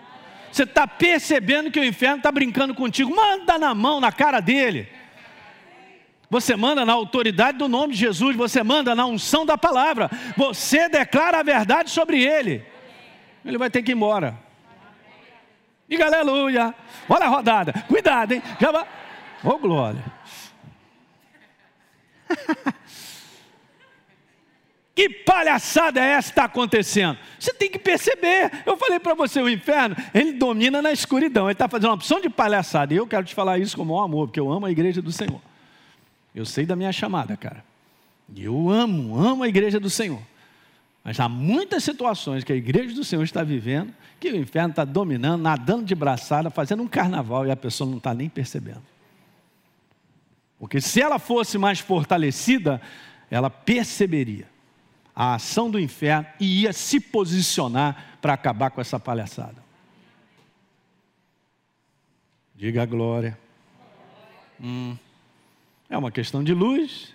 você 0.51 0.63
está 0.63 0.87
percebendo 0.87 1.69
que 1.69 1.79
o 1.79 1.85
inferno 1.85 2.17
está 2.17 2.31
brincando 2.31 2.73
contigo, 2.73 3.15
manda 3.15 3.55
na 3.59 3.75
mão, 3.75 3.99
na 3.99 4.11
cara 4.11 4.39
dele. 4.39 4.89
Você 6.27 6.55
manda 6.55 6.83
na 6.83 6.93
autoridade 6.93 7.59
do 7.59 7.67
nome 7.67 7.93
de 7.93 7.99
Jesus, 7.99 8.35
você 8.35 8.63
manda 8.63 8.95
na 8.95 9.05
unção 9.05 9.45
da 9.45 9.55
palavra, 9.55 10.09
você 10.35 10.89
declara 10.89 11.41
a 11.41 11.43
verdade 11.43 11.91
sobre 11.91 12.19
ele. 12.23 12.65
Ele 13.45 13.59
vai 13.59 13.69
ter 13.69 13.83
que 13.83 13.91
ir 13.91 13.95
embora. 13.95 14.35
Diga 15.87 16.07
aleluia. 16.07 16.73
Olha 17.07 17.25
a 17.25 17.29
rodada. 17.29 17.73
Cuidado, 17.87 18.31
hein? 18.31 18.41
Já 18.59 18.71
vai. 18.71 18.87
Ô, 19.43 19.49
oh, 19.49 19.59
glória. 19.59 20.03
que 24.99 25.07
palhaçada 25.07 25.97
é 25.97 26.09
essa 26.09 26.27
que 26.27 26.31
está 26.33 26.43
acontecendo? 26.43 27.17
Você 27.39 27.53
tem 27.53 27.71
que 27.71 27.79
perceber. 27.79 28.51
Eu 28.65 28.75
falei 28.75 28.99
para 28.99 29.13
você, 29.13 29.41
o 29.41 29.47
inferno, 29.47 29.95
ele 30.13 30.33
domina 30.33 30.81
na 30.81 30.91
escuridão. 30.91 31.45
Ele 31.45 31.53
está 31.53 31.69
fazendo 31.69 31.87
uma 31.87 31.95
opção 31.95 32.19
de 32.19 32.29
palhaçada. 32.29 32.93
E 32.93 32.97
eu 32.97 33.07
quero 33.07 33.25
te 33.25 33.33
falar 33.33 33.57
isso 33.59 33.77
com 33.77 33.85
o 33.85 34.01
amor, 34.01 34.27
porque 34.27 34.41
eu 34.41 34.51
amo 34.51 34.65
a 34.65 34.71
igreja 34.71 35.01
do 35.01 35.09
Senhor. 35.09 35.39
Eu 36.35 36.45
sei 36.45 36.65
da 36.65 36.75
minha 36.75 36.91
chamada, 36.91 37.37
cara. 37.37 37.63
Eu 38.35 38.69
amo, 38.69 39.17
amo 39.17 39.43
a 39.43 39.47
igreja 39.47 39.79
do 39.79 39.89
Senhor. 39.89 40.21
Mas 41.01 41.17
há 41.17 41.29
muitas 41.29 41.81
situações 41.81 42.43
que 42.43 42.51
a 42.51 42.55
igreja 42.57 42.93
do 42.93 43.05
Senhor 43.05 43.23
está 43.23 43.41
vivendo 43.41 43.93
que 44.19 44.29
o 44.29 44.35
inferno 44.35 44.71
está 44.71 44.83
dominando, 44.83 45.41
nadando 45.41 45.85
de 45.85 45.95
braçada, 45.95 46.49
fazendo 46.49 46.83
um 46.83 46.87
carnaval 46.89 47.47
e 47.47 47.51
a 47.51 47.55
pessoa 47.55 47.89
não 47.89 47.99
está 47.99 48.13
nem 48.13 48.27
percebendo. 48.27 48.83
Porque 50.59 50.81
se 50.81 51.01
ela 51.01 51.17
fosse 51.17 51.57
mais 51.57 51.79
fortalecida, 51.79 52.81
ela 53.31 53.49
perceberia 53.49 54.58
a 55.15 55.35
ação 55.35 55.69
do 55.69 55.79
inferno 55.79 56.27
e 56.39 56.63
ia 56.63 56.73
se 56.73 56.99
posicionar 56.99 58.17
para 58.21 58.33
acabar 58.33 58.71
com 58.71 58.81
essa 58.81 58.99
palhaçada. 58.99 59.63
Diga 62.55 62.83
a 62.83 62.85
glória. 62.85 63.37
Hum. 64.61 64.97
É 65.89 65.97
uma 65.97 66.11
questão 66.11 66.43
de 66.43 66.53
luz. 66.53 67.13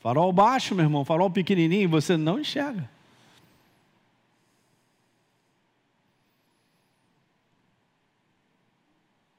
Farol 0.00 0.32
baixo, 0.32 0.74
meu 0.74 0.84
irmão, 0.84 1.04
farol 1.04 1.30
pequenininho, 1.30 1.88
você 1.88 2.16
não 2.16 2.40
enxerga. 2.40 2.88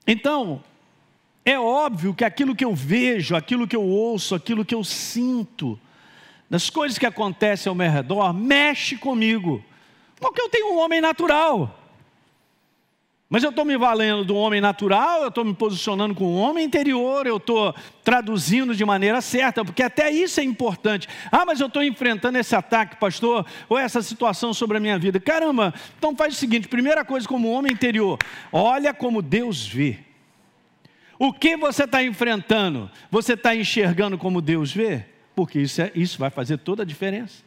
Então, 0.06 0.64
é 1.44 1.60
óbvio 1.60 2.14
que 2.14 2.24
aquilo 2.24 2.56
que 2.56 2.66
eu 2.66 2.76
vejo, 2.76 3.36
aquilo 3.36 3.68
que 3.68 3.76
eu 3.76 3.84
ouço, 3.84 4.36
aquilo 4.36 4.66
que 4.66 4.76
eu 4.76 4.84
sinto, 4.84 5.80
das 6.52 6.70
coisas 6.70 6.98
que 6.98 7.06
acontecem 7.06 7.70
ao 7.70 7.76
meu 7.76 7.90
redor, 7.90 8.34
mexe 8.34 8.98
comigo. 8.98 9.64
Porque 10.20 10.42
eu 10.42 10.50
tenho 10.50 10.74
um 10.74 10.80
homem 10.80 11.00
natural. 11.00 11.80
Mas 13.30 13.42
eu 13.42 13.52
estou 13.52 13.64
me 13.64 13.78
valendo 13.78 14.26
do 14.26 14.36
homem 14.36 14.60
natural, 14.60 15.22
eu 15.22 15.30
estou 15.30 15.46
me 15.46 15.54
posicionando 15.54 16.14
com 16.14 16.26
o 16.26 16.36
homem 16.36 16.66
interior, 16.66 17.26
eu 17.26 17.38
estou 17.38 17.74
traduzindo 18.04 18.76
de 18.76 18.84
maneira 18.84 19.22
certa, 19.22 19.64
porque 19.64 19.82
até 19.82 20.12
isso 20.12 20.42
é 20.42 20.44
importante. 20.44 21.08
Ah, 21.32 21.46
mas 21.46 21.62
eu 21.62 21.68
estou 21.68 21.82
enfrentando 21.82 22.38
esse 22.38 22.54
ataque, 22.54 22.98
pastor, 22.98 23.46
ou 23.70 23.78
essa 23.78 24.02
situação 24.02 24.54
sobre 24.54 24.76
a 24.76 24.82
minha 24.82 25.00
vida. 25.00 25.22
Caramba, 25.22 25.74
então 25.98 26.14
faz 26.18 26.34
o 26.34 26.38
seguinte: 26.38 26.68
primeira 26.68 27.06
coisa, 27.06 27.26
como 27.26 27.50
homem 27.50 27.72
interior, 27.72 28.20
olha 28.52 28.94
como 28.94 29.22
Deus 29.22 29.66
vê. 29.66 30.00
O 31.18 31.32
que 31.32 31.56
você 31.56 31.86
está 31.86 32.04
enfrentando, 32.04 32.92
você 33.10 33.36
está 33.36 33.56
enxergando 33.56 34.18
como 34.18 34.42
Deus 34.42 34.74
vê? 34.74 35.06
Porque 35.42 35.60
isso, 35.60 35.82
é, 35.82 35.92
isso 35.96 36.20
vai 36.20 36.30
fazer 36.30 36.60
toda 36.60 36.84
a 36.84 36.86
diferença. 36.86 37.42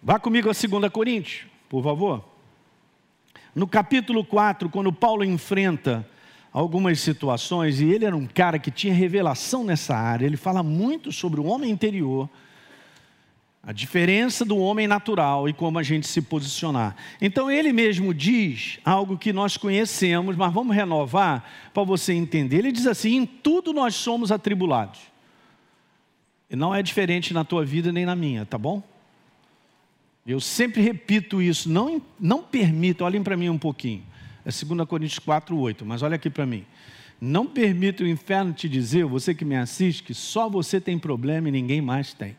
Vá 0.00 0.20
comigo 0.20 0.48
a 0.48 0.52
2 0.52 0.92
Coríntios, 0.92 1.44
por 1.68 1.82
favor. 1.82 2.24
No 3.52 3.66
capítulo 3.66 4.24
4, 4.24 4.68
quando 4.68 4.92
Paulo 4.92 5.24
enfrenta 5.24 6.08
algumas 6.52 7.00
situações, 7.00 7.80
e 7.80 7.86
ele 7.86 8.04
era 8.04 8.16
um 8.16 8.28
cara 8.28 8.60
que 8.60 8.70
tinha 8.70 8.94
revelação 8.94 9.64
nessa 9.64 9.96
área, 9.96 10.24
ele 10.24 10.36
fala 10.36 10.62
muito 10.62 11.10
sobre 11.10 11.40
o 11.40 11.46
homem 11.46 11.68
interior, 11.68 12.30
a 13.66 13.72
diferença 13.72 14.44
do 14.44 14.56
homem 14.58 14.86
natural 14.86 15.48
e 15.48 15.52
como 15.52 15.76
a 15.76 15.82
gente 15.82 16.06
se 16.06 16.22
posicionar. 16.22 16.94
Então 17.20 17.50
ele 17.50 17.72
mesmo 17.72 18.14
diz 18.14 18.78
algo 18.84 19.18
que 19.18 19.32
nós 19.32 19.56
conhecemos, 19.56 20.36
mas 20.36 20.54
vamos 20.54 20.74
renovar 20.74 21.44
para 21.74 21.82
você 21.82 22.12
entender. 22.12 22.58
Ele 22.58 22.70
diz 22.70 22.86
assim: 22.86 23.16
em 23.16 23.26
tudo 23.26 23.72
nós 23.72 23.96
somos 23.96 24.30
atribulados. 24.30 25.00
E 26.48 26.54
não 26.54 26.72
é 26.72 26.80
diferente 26.80 27.34
na 27.34 27.42
tua 27.42 27.64
vida 27.64 27.90
nem 27.90 28.06
na 28.06 28.14
minha, 28.14 28.46
tá 28.46 28.56
bom? 28.56 28.80
Eu 30.24 30.38
sempre 30.38 30.80
repito 30.80 31.42
isso, 31.42 31.68
não, 31.68 32.00
não 32.20 32.44
permita, 32.44 33.04
olhem 33.04 33.22
para 33.22 33.36
mim 33.36 33.48
um 33.48 33.58
pouquinho. 33.58 34.04
É 34.44 34.50
2 34.50 34.88
Coríntios 34.88 35.18
4, 35.18 35.58
8, 35.58 35.84
mas 35.84 36.02
olha 36.02 36.14
aqui 36.14 36.30
para 36.30 36.46
mim. 36.46 36.64
Não 37.20 37.46
permita 37.46 38.04
o 38.04 38.06
inferno 38.06 38.52
te 38.52 38.68
dizer, 38.68 39.04
você 39.06 39.34
que 39.34 39.44
me 39.44 39.56
assiste, 39.56 40.04
que 40.04 40.14
só 40.14 40.48
você 40.48 40.80
tem 40.80 40.96
problema 40.98 41.48
e 41.48 41.52
ninguém 41.52 41.80
mais 41.80 42.12
tem. 42.14 42.36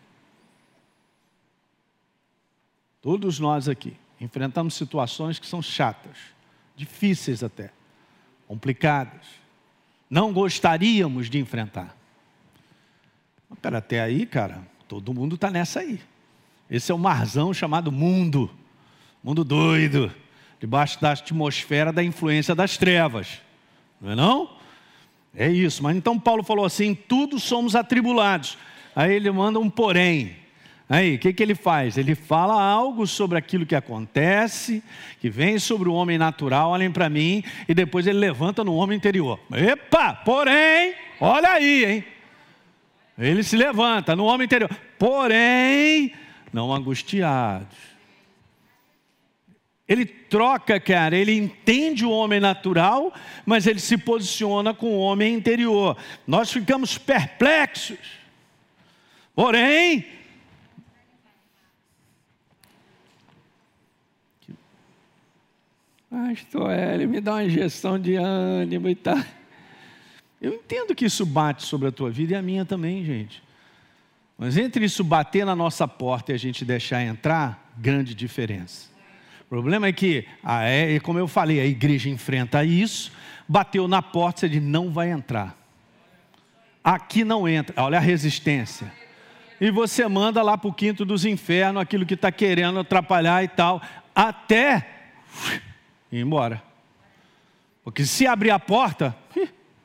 Todos 3.08 3.39
nós 3.39 3.70
aqui 3.70 3.93
enfrentamos 4.20 4.74
situações 4.74 5.39
que 5.39 5.48
são 5.48 5.62
chatas, 5.62 6.17
difíceis 6.76 7.41
até, 7.41 7.72
complicadas. 8.46 9.26
não 10.10 10.34
gostaríamos 10.34 11.30
de 11.30 11.39
enfrentar. 11.39 11.96
Mas 13.50 13.60
pera, 13.60 13.78
até 13.78 14.02
aí, 14.02 14.26
cara, 14.26 14.62
todo 14.89 15.13
mundo 15.13 15.36
está 15.36 15.50
nessa 15.50 15.80
aí. 15.80 16.02
Esse 16.70 16.91
é 16.91 16.96
o 16.96 17.00
marzão 17.00 17.54
chamado 17.54 17.93
mundo, 17.93 18.52
mundo 19.24 19.46
doido, 19.46 20.13
debaixo 20.60 21.00
da 21.00 21.13
atmosfera 21.13 21.93
da 21.93 22.04
influência 22.04 22.54
das 22.54 22.76
trevas, 22.76 23.41
não 24.02 24.12
é 24.12 24.15
não? 24.15 24.58
É 25.34 25.50
isso, 25.50 25.82
mas 25.82 25.96
então 25.96 26.20
Paulo 26.20 26.43
falou 26.43 26.65
assim: 26.65 26.93
tudo 26.93 27.39
somos 27.39 27.74
atribulados. 27.74 28.58
Aí 28.93 29.13
ele 29.13 29.32
manda 29.32 29.62
um 29.62 29.70
porém. 29.70 30.46
Aí, 30.89 31.15
o 31.15 31.19
que, 31.19 31.34
que 31.34 31.43
ele 31.43 31.56
faz? 31.56 31.97
Ele 31.97 32.15
fala 32.15 32.62
algo 32.62 33.06
sobre 33.06 33.38
aquilo 33.38 33.65
que 33.65 33.76
acontece, 33.76 34.82
que 35.19 35.30
vem 35.30 35.60
sobre 35.60 35.89
o 35.89 35.93
homem 35.93 36.17
natural, 36.17 36.71
olhem 36.71 36.89
para 36.89 37.10
mim, 37.10 37.43
e 37.67 37.73
depois 37.73 38.08
ele 38.08 38.19
levanta 38.19 38.63
no 38.63 38.73
homem 38.73 38.95
interior. 38.95 39.38
Epa, 39.52 40.13
porém, 40.13 40.93
olha 41.19 41.50
aí, 41.50 41.86
hein? 41.86 42.06
Ele 43.17 43.43
se 43.43 43.58
levanta 43.58 44.15
no 44.15 44.26
homem 44.26 44.45
interior. 44.45 44.69
Porém, 44.97 46.13
não 46.54 46.73
angustiados. 46.73 47.76
Ele 49.88 50.06
troca, 50.06 50.80
cara, 50.80 51.15
ele 51.15 51.34
entende 51.34 52.06
o 52.06 52.12
homem 52.12 52.39
natural, 52.39 53.13
mas 53.45 53.65
ele 53.65 53.80
se 53.80 53.97
posiciona 53.97 54.73
com 54.73 54.88
o 54.88 55.00
homem 55.00 55.34
interior. 55.34 55.97
Nós 56.26 56.52
ficamos 56.52 56.97
perplexos. 56.97 57.97
Porém, 59.34 60.06
Pastor, 66.17 66.71
ele 66.71 67.06
me 67.06 67.21
dá 67.21 67.34
uma 67.34 67.43
injeção 67.43 67.99
de 67.99 68.15
ânimo 68.15 68.89
e 68.89 68.95
tal. 68.95 69.19
Eu 70.41 70.51
entendo 70.51 70.95
que 70.95 71.06
isso 71.06 71.23
bate 71.23 71.63
sobre 71.63 71.89
a 71.89 71.91
tua 71.91 72.10
vida 72.10 72.34
e 72.34 72.36
a 72.36 72.41
minha 72.41 72.65
também, 72.65 73.06
gente. 73.06 73.43
Mas 74.36 74.58
entre 74.58 74.84
isso 74.84 75.03
bater 75.03 75.45
na 75.45 75.56
nossa 75.56 75.88
porta 75.88 76.32
e 76.32 76.36
a 76.36 76.38
gente 76.39 76.65
deixar 76.65 77.03
entrar, 77.03 77.71
grande 77.77 78.15
diferença. 78.15 78.89
O 79.41 79.45
problema 79.45 79.86
é 79.86 79.93
que, 79.93 80.25
ah, 80.43 80.63
é, 80.63 80.99
como 81.01 81.19
eu 81.19 81.27
falei, 81.27 81.60
a 81.60 81.65
igreja 81.65 82.10
enfrenta 82.10 82.65
isso, 82.65 83.12
bateu 83.47 83.88
na 83.88 84.01
porta, 84.01 84.39
você 84.39 84.49
diz, 84.49 84.63
não 84.63 84.89
vai 84.89 85.12
entrar. 85.12 85.56
Aqui 86.84 87.23
não 87.23 87.47
entra, 87.47 87.84
olha 87.84 87.99
a 87.99 88.01
resistência. 88.01 88.91
E 89.62 89.69
você 89.69 90.08
manda 90.08 90.41
lá 90.41 90.58
para 90.58 90.67
o 90.67 90.73
quinto 90.73 91.06
dos 91.06 91.25
infernos 91.25 91.80
aquilo 91.80 92.08
que 92.08 92.15
está 92.15 92.32
querendo 92.32 92.80
atrapalhar 92.80 93.43
e 93.43 93.47
tal, 93.47 93.80
até 94.15 94.97
ir 96.12 96.20
embora. 96.20 96.62
Porque 97.84 98.06
se 98.06 98.28
abrir 98.28 98.52
a 98.52 98.60
porta, 98.60 99.15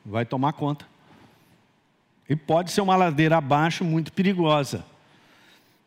vai 0.05 0.25
tomar 0.25 0.53
conta. 0.53 0.85
E 2.29 2.35
pode 2.35 2.71
ser 2.71 2.81
uma 2.81 2.95
ladeira 2.95 3.37
abaixo 3.37 3.83
muito 3.83 4.11
perigosa. 4.13 4.85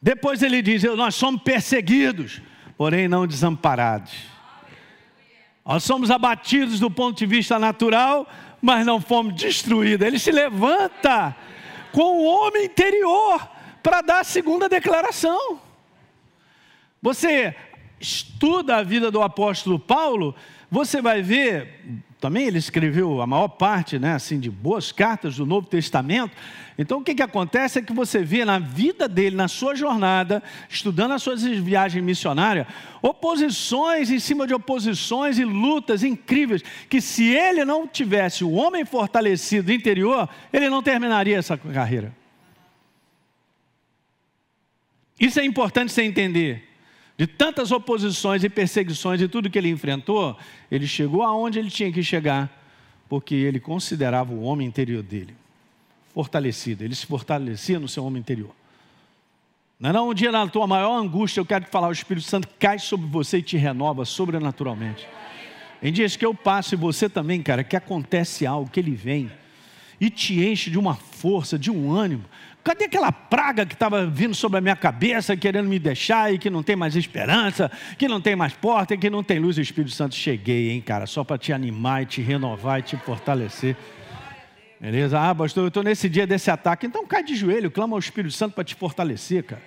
Depois 0.00 0.42
ele 0.42 0.62
diz: 0.62 0.82
Nós 0.82 1.14
somos 1.14 1.42
perseguidos, 1.42 2.40
porém 2.76 3.08
não 3.08 3.26
desamparados. 3.26 4.12
Nós 5.64 5.82
somos 5.82 6.10
abatidos 6.10 6.78
do 6.78 6.90
ponto 6.90 7.18
de 7.18 7.26
vista 7.26 7.58
natural, 7.58 8.28
mas 8.62 8.86
não 8.86 9.00
fomos 9.00 9.34
destruídos. 9.34 10.06
Ele 10.06 10.18
se 10.18 10.30
levanta 10.30 11.34
com 11.90 12.18
o 12.18 12.24
homem 12.24 12.66
interior 12.66 13.50
para 13.82 14.00
dar 14.00 14.20
a 14.20 14.24
segunda 14.24 14.68
declaração. 14.68 15.60
Você 17.02 17.54
estuda 18.00 18.76
a 18.76 18.82
vida 18.82 19.10
do 19.10 19.22
apóstolo 19.22 19.78
Paulo, 19.78 20.34
você 20.70 21.00
vai 21.00 21.22
ver, 21.22 21.80
também 22.20 22.46
ele 22.46 22.58
escreveu 22.58 23.20
a 23.20 23.26
maior 23.26 23.48
parte, 23.48 23.98
né, 23.98 24.14
assim, 24.14 24.38
de 24.40 24.50
boas 24.50 24.90
cartas 24.90 25.36
do 25.36 25.46
Novo 25.46 25.66
Testamento. 25.66 26.34
Então, 26.78 26.98
o 26.98 27.04
que, 27.04 27.14
que 27.14 27.22
acontece 27.22 27.78
é 27.78 27.82
que 27.82 27.92
você 27.92 28.22
vê 28.22 28.44
na 28.44 28.58
vida 28.58 29.08
dele, 29.08 29.34
na 29.34 29.48
sua 29.48 29.74
jornada, 29.74 30.42
estudando 30.68 31.12
as 31.12 31.22
suas 31.22 31.42
viagens 31.42 32.04
missionárias, 32.04 32.66
oposições 33.00 34.10
em 34.10 34.18
cima 34.18 34.46
de 34.46 34.52
oposições 34.52 35.38
e 35.38 35.44
lutas 35.44 36.02
incríveis, 36.04 36.62
que 36.90 37.00
se 37.00 37.24
ele 37.24 37.64
não 37.64 37.86
tivesse 37.86 38.44
o 38.44 38.52
homem 38.52 38.84
fortalecido 38.84 39.72
interior, 39.72 40.28
ele 40.52 40.68
não 40.68 40.82
terminaria 40.82 41.38
essa 41.38 41.56
carreira. 41.56 42.14
Isso 45.18 45.40
é 45.40 45.44
importante 45.44 45.92
você 45.92 46.02
entender 46.02 46.75
de 47.16 47.26
tantas 47.26 47.72
oposições 47.72 48.44
e 48.44 48.48
perseguições 48.48 49.20
e 49.20 49.28
tudo 49.28 49.48
que 49.48 49.58
ele 49.58 49.70
enfrentou, 49.70 50.36
ele 50.70 50.86
chegou 50.86 51.22
aonde 51.22 51.58
ele 51.58 51.70
tinha 51.70 51.90
que 51.90 52.02
chegar, 52.02 52.50
porque 53.08 53.34
ele 53.34 53.58
considerava 53.58 54.32
o 54.32 54.42
homem 54.42 54.66
interior 54.66 55.02
dele 55.02 55.34
fortalecido, 56.16 56.82
ele 56.82 56.94
se 56.94 57.04
fortalecia 57.04 57.78
no 57.78 57.86
seu 57.86 58.02
homem 58.02 58.20
interior. 58.20 58.50
Não 59.78 59.90
é 59.90 59.92
não, 59.92 60.08
um 60.08 60.14
dia 60.14 60.32
na 60.32 60.48
tua 60.48 60.66
maior 60.66 60.96
angústia, 60.96 61.40
eu 61.40 61.44
quero 61.44 61.66
te 61.66 61.70
falar, 61.70 61.88
o 61.88 61.92
Espírito 61.92 62.26
Santo 62.26 62.48
cai 62.58 62.78
sobre 62.78 63.06
você 63.06 63.36
e 63.36 63.42
te 63.42 63.58
renova 63.58 64.06
sobrenaturalmente. 64.06 65.06
Em 65.82 65.92
dias 65.92 66.16
que 66.16 66.24
eu 66.24 66.34
passo 66.34 66.74
e 66.74 66.76
você 66.78 67.06
também, 67.06 67.42
cara, 67.42 67.62
que 67.62 67.76
acontece 67.76 68.46
algo, 68.46 68.70
que 68.70 68.80
ele 68.80 68.92
vem 68.92 69.30
e 70.00 70.08
te 70.08 70.42
enche 70.42 70.70
de 70.70 70.78
uma 70.78 70.94
força, 70.94 71.58
de 71.58 71.70
um 71.70 71.92
ânimo, 71.92 72.24
Cadê 72.66 72.86
aquela 72.86 73.12
praga 73.12 73.64
que 73.64 73.74
estava 73.74 74.04
vindo 74.04 74.34
sobre 74.34 74.58
a 74.58 74.60
minha 74.60 74.74
cabeça, 74.74 75.36
querendo 75.36 75.68
me 75.68 75.78
deixar 75.78 76.34
e 76.34 76.36
que 76.36 76.50
não 76.50 76.64
tem 76.64 76.74
mais 76.74 76.96
esperança, 76.96 77.70
que 77.96 78.08
não 78.08 78.20
tem 78.20 78.34
mais 78.34 78.54
porta 78.54 78.94
e 78.94 78.98
que 78.98 79.08
não 79.08 79.22
tem 79.22 79.38
luz? 79.38 79.56
O 79.56 79.60
Espírito 79.60 79.94
Santo 79.94 80.16
cheguei, 80.16 80.72
hein, 80.72 80.80
cara, 80.80 81.06
só 81.06 81.22
para 81.22 81.38
te 81.38 81.52
animar 81.52 82.02
e 82.02 82.06
te 82.06 82.20
renovar 82.20 82.80
e 82.80 82.82
te 82.82 82.96
fortalecer. 82.96 83.76
Beleza? 84.80 85.16
Ah, 85.16 85.32
pastor, 85.32 85.62
eu 85.62 85.68
estou 85.68 85.84
nesse 85.84 86.08
dia 86.08 86.26
desse 86.26 86.50
ataque. 86.50 86.88
Então 86.88 87.06
cai 87.06 87.22
de 87.22 87.36
joelho, 87.36 87.70
clama 87.70 87.94
ao 87.94 88.00
Espírito 88.00 88.34
Santo 88.34 88.54
para 88.54 88.64
te 88.64 88.74
fortalecer, 88.74 89.44
cara. 89.44 89.62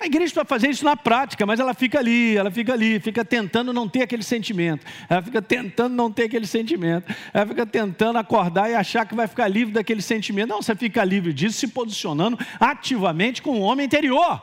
A 0.00 0.06
igreja 0.06 0.32
vai 0.32 0.44
fazer 0.44 0.70
isso 0.70 0.84
na 0.84 0.96
prática, 0.96 1.44
mas 1.44 1.58
ela 1.58 1.74
fica 1.74 1.98
ali, 1.98 2.36
ela 2.36 2.52
fica 2.52 2.72
ali, 2.72 3.00
fica 3.00 3.24
tentando 3.24 3.72
não 3.72 3.88
ter 3.88 4.02
aquele 4.02 4.22
sentimento. 4.22 4.86
Ela 5.08 5.20
fica 5.20 5.42
tentando 5.42 5.92
não 5.92 6.10
ter 6.10 6.24
aquele 6.24 6.46
sentimento. 6.46 7.12
Ela 7.34 7.46
fica 7.46 7.66
tentando 7.66 8.16
acordar 8.16 8.70
e 8.70 8.74
achar 8.74 9.04
que 9.04 9.14
vai 9.16 9.26
ficar 9.26 9.48
livre 9.48 9.74
daquele 9.74 10.00
sentimento. 10.00 10.50
Não, 10.50 10.62
você 10.62 10.76
fica 10.76 11.02
livre 11.02 11.32
disso 11.32 11.58
se 11.58 11.66
posicionando 11.66 12.38
ativamente 12.60 13.42
com 13.42 13.58
o 13.58 13.60
homem 13.60 13.86
interior, 13.86 14.40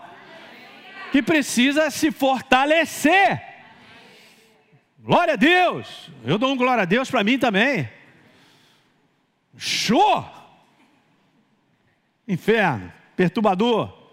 que 1.14 1.22
precisa 1.22 1.90
se 1.90 2.12
fortalecer. 2.12 3.42
Glória 5.00 5.36
a 5.36 5.38
Deus. 5.38 6.10
Eu 6.26 6.38
dou 6.38 6.52
um 6.52 6.58
glória 6.58 6.82
a 6.82 6.86
Deus 6.86 7.10
para 7.10 7.24
mim 7.24 7.40
também. 7.40 7.88
Show! 9.56 10.30
Inferno, 12.28 12.92
perturbador. 13.16 14.05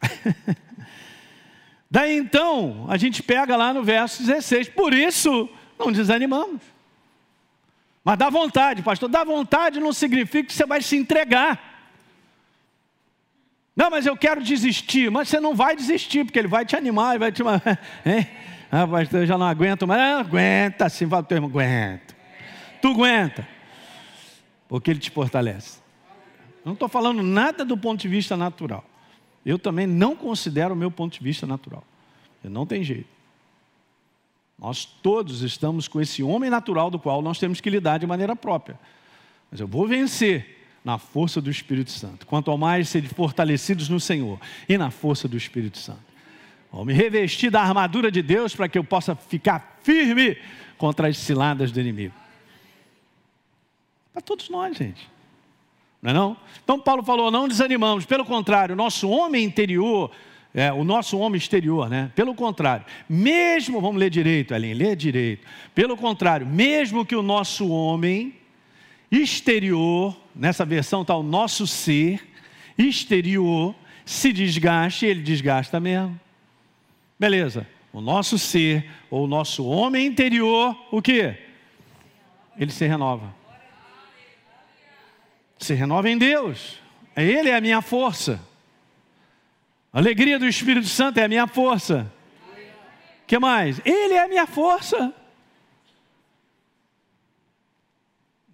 Daí 1.90 2.16
então, 2.16 2.86
a 2.88 2.96
gente 2.96 3.22
pega 3.22 3.56
lá 3.56 3.72
no 3.72 3.82
verso 3.82 4.22
16, 4.22 4.68
por 4.70 4.92
isso 4.92 5.48
não 5.78 5.92
desanimamos. 5.92 6.60
Mas 8.04 8.18
dá 8.18 8.28
vontade, 8.28 8.82
pastor, 8.82 9.08
dá 9.08 9.24
vontade 9.24 9.80
não 9.80 9.92
significa 9.92 10.48
que 10.48 10.52
você 10.52 10.66
vai 10.66 10.80
se 10.80 10.96
entregar. 10.96 11.74
Não, 13.74 13.90
mas 13.90 14.06
eu 14.06 14.16
quero 14.16 14.42
desistir, 14.42 15.10
mas 15.10 15.28
você 15.28 15.38
não 15.38 15.54
vai 15.54 15.76
desistir, 15.76 16.24
porque 16.24 16.38
ele 16.38 16.48
vai 16.48 16.64
te 16.64 16.76
animar, 16.76 17.16
e 17.16 17.18
vai 17.18 17.32
te. 17.32 17.42
Ah, 18.68 18.84
pastor, 18.84 19.20
eu 19.20 19.26
já 19.26 19.38
não 19.38 19.46
aguento, 19.46 19.86
mas 19.86 19.96
não, 19.96 20.18
aguenta, 20.18 20.86
assim, 20.86 21.08
fala 21.08 21.22
o 21.22 21.24
termo, 21.24 21.46
aguento. 21.46 22.16
Tu 22.82 22.88
aguenta, 22.88 23.46
porque 24.68 24.90
ele 24.90 24.98
te 24.98 25.08
fortalece. 25.08 25.78
Não 26.64 26.72
estou 26.72 26.88
falando 26.88 27.22
nada 27.22 27.64
do 27.64 27.78
ponto 27.78 28.00
de 28.00 28.08
vista 28.08 28.36
natural 28.36 28.84
eu 29.46 29.58
também 29.58 29.86
não 29.86 30.16
considero 30.16 30.74
o 30.74 30.76
meu 30.76 30.90
ponto 30.90 31.14
de 31.14 31.22
vista 31.22 31.46
natural. 31.46 31.84
Não 32.42 32.66
tem 32.66 32.82
jeito. 32.82 33.08
Nós 34.58 34.84
todos 34.84 35.42
estamos 35.42 35.86
com 35.86 36.00
esse 36.00 36.22
homem 36.22 36.50
natural 36.50 36.90
do 36.90 36.98
qual 36.98 37.22
nós 37.22 37.38
temos 37.38 37.60
que 37.60 37.70
lidar 37.70 37.98
de 37.98 38.06
maneira 38.06 38.34
própria. 38.34 38.78
Mas 39.50 39.60
eu 39.60 39.68
vou 39.68 39.86
vencer 39.86 40.56
na 40.84 40.98
força 40.98 41.40
do 41.40 41.50
Espírito 41.50 41.90
Santo. 41.90 42.26
Quanto 42.26 42.50
ao 42.50 42.58
mais 42.58 42.88
ser 42.88 43.02
fortalecidos 43.08 43.88
no 43.88 44.00
Senhor 44.00 44.40
e 44.68 44.76
na 44.76 44.90
força 44.90 45.28
do 45.28 45.36
Espírito 45.36 45.78
Santo. 45.78 46.04
Vou 46.72 46.84
me 46.84 46.92
revestir 46.92 47.50
da 47.50 47.62
armadura 47.62 48.10
de 48.10 48.22
Deus 48.22 48.54
para 48.54 48.68
que 48.68 48.78
eu 48.78 48.84
possa 48.84 49.14
ficar 49.14 49.78
firme 49.82 50.36
contra 50.76 51.08
as 51.08 51.18
ciladas 51.18 51.70
do 51.70 51.80
inimigo. 51.80 52.14
Para 54.12 54.22
todos 54.22 54.48
nós, 54.48 54.76
gente. 54.76 55.08
Não 56.02 56.10
é 56.10 56.14
não? 56.14 56.36
Então 56.62 56.78
Paulo 56.78 57.02
falou, 57.02 57.30
não 57.30 57.48
desanimamos, 57.48 58.04
pelo 58.04 58.24
contrário, 58.24 58.74
o 58.74 58.76
nosso 58.76 59.08
homem 59.08 59.44
interior, 59.44 60.10
é, 60.54 60.72
o 60.72 60.84
nosso 60.84 61.18
homem 61.18 61.38
exterior, 61.38 61.88
né? 61.88 62.10
Pelo 62.14 62.34
contrário, 62.34 62.86
mesmo, 63.08 63.80
vamos 63.80 63.98
ler 63.98 64.10
direito, 64.10 64.54
Aline, 64.54 64.74
lê 64.74 64.96
direito. 64.96 65.46
Pelo 65.74 65.96
contrário, 65.96 66.46
mesmo 66.46 67.04
que 67.04 67.16
o 67.16 67.22
nosso 67.22 67.68
homem 67.68 68.34
exterior, 69.10 70.16
nessa 70.34 70.64
versão 70.64 71.02
está 71.02 71.16
o 71.16 71.22
nosso 71.22 71.66
ser 71.66 72.26
exterior, 72.78 73.74
se 74.04 74.32
desgaste, 74.32 75.06
ele 75.06 75.22
desgasta 75.22 75.80
mesmo. 75.80 76.18
Beleza. 77.18 77.66
O 77.92 78.00
nosso 78.00 78.38
ser, 78.38 78.90
ou 79.10 79.24
o 79.24 79.26
nosso 79.26 79.64
homem 79.64 80.06
interior, 80.06 80.76
o 80.90 81.00
que? 81.00 81.34
Ele 82.58 82.70
se 82.70 82.86
renova. 82.86 83.34
Se 85.58 85.74
renova 85.74 86.08
em 86.08 86.18
Deus. 86.18 86.78
Ele 87.16 87.48
é 87.48 87.56
a 87.56 87.60
minha 87.60 87.80
força. 87.80 88.40
A 89.92 89.98
alegria 89.98 90.38
do 90.38 90.46
Espírito 90.46 90.86
Santo 90.86 91.18
é 91.18 91.24
a 91.24 91.28
minha 91.28 91.46
força. 91.46 92.12
O 93.22 93.26
que 93.26 93.38
mais? 93.38 93.80
Ele 93.84 94.14
é 94.14 94.22
a 94.22 94.28
minha 94.28 94.46
força. 94.46 95.12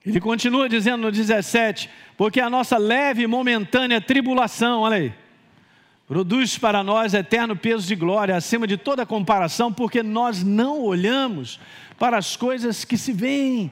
Ele 0.05 0.21
continua 0.21 0.69
dizendo 0.69 1.03
no 1.03 1.13
17: 1.13 1.91
porque 2.17 2.41
a 2.41 2.51
nossa 2.51 2.77
leve 2.77 3.23
e 3.23 3.27
momentânea 3.27 4.01
tribulação, 4.01 4.81
olha 4.81 4.97
aí, 4.97 5.15
produz 6.07 6.59
para 6.59 6.83
nós 6.83 7.15
eterno 7.15 7.57
peso 7.57 7.87
de 7.87 7.95
glória, 7.95 8.37
acima 8.37 8.67
de 8.67 8.77
toda 8.77 9.07
comparação, 9.07 9.73
porque 9.73 10.03
nós 10.03 10.43
não 10.43 10.81
olhamos 10.83 11.61
para 11.99 12.19
as 12.19 12.37
coisas 12.37 12.85
que 12.85 12.97
se 12.97 13.13
veem. 13.13 13.71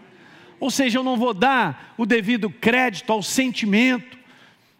Ou 0.61 0.70
seja, 0.70 0.98
eu 0.98 1.02
não 1.02 1.16
vou 1.16 1.32
dar 1.32 1.94
o 1.96 2.04
devido 2.04 2.50
crédito 2.50 3.11
ao 3.11 3.22
sentimento, 3.22 4.18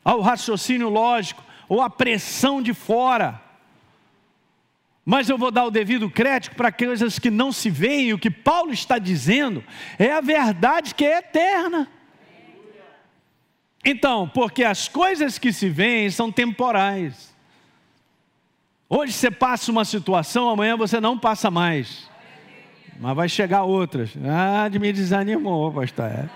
ao 0.04 0.20
raciocínio 0.20 0.90
lógico, 0.90 1.42
ou 1.66 1.80
à 1.80 1.88
pressão 1.88 2.60
de 2.60 2.74
fora. 2.74 3.40
Mas 5.04 5.30
eu 5.30 5.38
vou 5.38 5.50
dar 5.50 5.64
o 5.64 5.70
devido 5.70 6.10
crédito 6.10 6.54
para 6.54 6.70
coisas 6.70 7.18
que 7.18 7.30
não 7.30 7.50
se 7.50 7.70
veem, 7.70 8.12
o 8.12 8.18
que 8.18 8.30
Paulo 8.30 8.72
está 8.72 8.98
dizendo 8.98 9.64
é 9.98 10.12
a 10.12 10.20
verdade 10.20 10.94
que 10.94 11.04
é 11.04 11.18
eterna. 11.18 11.88
Então, 13.82 14.28
porque 14.28 14.62
as 14.62 14.86
coisas 14.86 15.38
que 15.38 15.52
se 15.52 15.70
veem 15.70 16.10
são 16.10 16.30
temporais. 16.30 17.34
Hoje 18.88 19.14
você 19.14 19.30
passa 19.30 19.70
uma 19.70 19.86
situação, 19.86 20.50
amanhã 20.50 20.76
você 20.76 21.00
não 21.00 21.18
passa 21.18 21.50
mais. 21.50 22.09
Mas 23.01 23.16
vai 23.16 23.28
chegar 23.30 23.62
outras. 23.62 24.11
Ah, 24.22 24.68
me 24.78 24.92
desanimou, 24.92 25.72
pastor. 25.72 26.05
É. 26.05 26.28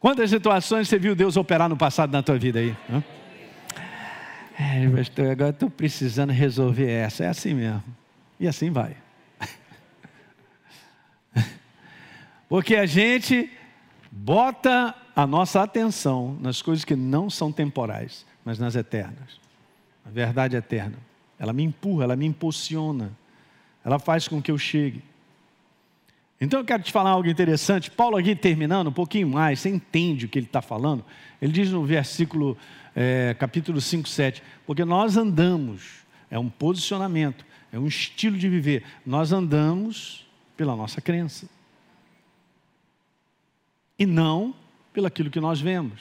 Quantas 0.00 0.30
situações 0.30 0.88
você 0.88 0.98
viu 0.98 1.14
Deus 1.14 1.36
operar 1.36 1.68
no 1.68 1.76
passado 1.76 2.10
na 2.10 2.22
tua 2.22 2.38
vida 2.38 2.60
aí? 2.60 2.74
É, 4.58 4.88
pastor, 4.88 5.30
agora 5.30 5.50
estou 5.50 5.68
precisando 5.68 6.30
resolver 6.30 6.90
essa. 6.90 7.24
É 7.24 7.28
assim 7.28 7.52
mesmo. 7.52 7.84
E 8.40 8.48
assim 8.48 8.70
vai. 8.70 8.96
Porque 12.48 12.76
a 12.76 12.86
gente 12.86 13.50
bota 14.10 14.94
a 15.14 15.26
nossa 15.26 15.62
atenção 15.62 16.38
nas 16.40 16.62
coisas 16.62 16.86
que 16.86 16.96
não 16.96 17.28
são 17.28 17.52
temporais, 17.52 18.24
mas 18.42 18.58
nas 18.58 18.74
eternas. 18.76 19.38
A 20.06 20.10
verdade 20.10 20.56
eterna. 20.56 20.96
Ela 21.38 21.52
me 21.52 21.62
empurra, 21.64 22.04
ela 22.04 22.16
me 22.16 22.24
impulsiona, 22.24 23.12
ela 23.84 23.98
faz 23.98 24.26
com 24.26 24.40
que 24.40 24.50
eu 24.50 24.58
chegue. 24.58 25.02
Então 26.40 26.60
eu 26.60 26.64
quero 26.64 26.82
te 26.82 26.90
falar 26.90 27.10
algo 27.10 27.28
interessante. 27.28 27.90
Paulo 27.90 28.16
aqui 28.16 28.34
terminando 28.34 28.88
um 28.88 28.92
pouquinho 28.92 29.28
mais, 29.28 29.60
você 29.60 29.68
entende 29.68 30.26
o 30.26 30.28
que 30.28 30.38
ele 30.38 30.46
está 30.46 30.62
falando? 30.62 31.04
Ele 31.40 31.52
diz 31.52 31.70
no 31.70 31.84
versículo, 31.84 32.56
é, 32.94 33.34
capítulo 33.38 33.80
5, 33.80 34.08
7, 34.08 34.42
porque 34.66 34.84
nós 34.84 35.16
andamos, 35.16 36.04
é 36.30 36.38
um 36.38 36.48
posicionamento, 36.48 37.44
é 37.70 37.78
um 37.78 37.86
estilo 37.86 38.36
de 38.36 38.48
viver, 38.48 38.84
nós 39.04 39.32
andamos 39.32 40.26
pela 40.56 40.74
nossa 40.74 41.00
crença. 41.00 41.48
E 43.98 44.06
não 44.06 44.54
pelo 44.92 45.06
aquilo 45.06 45.30
que 45.30 45.40
nós 45.40 45.60
vemos. 45.60 46.00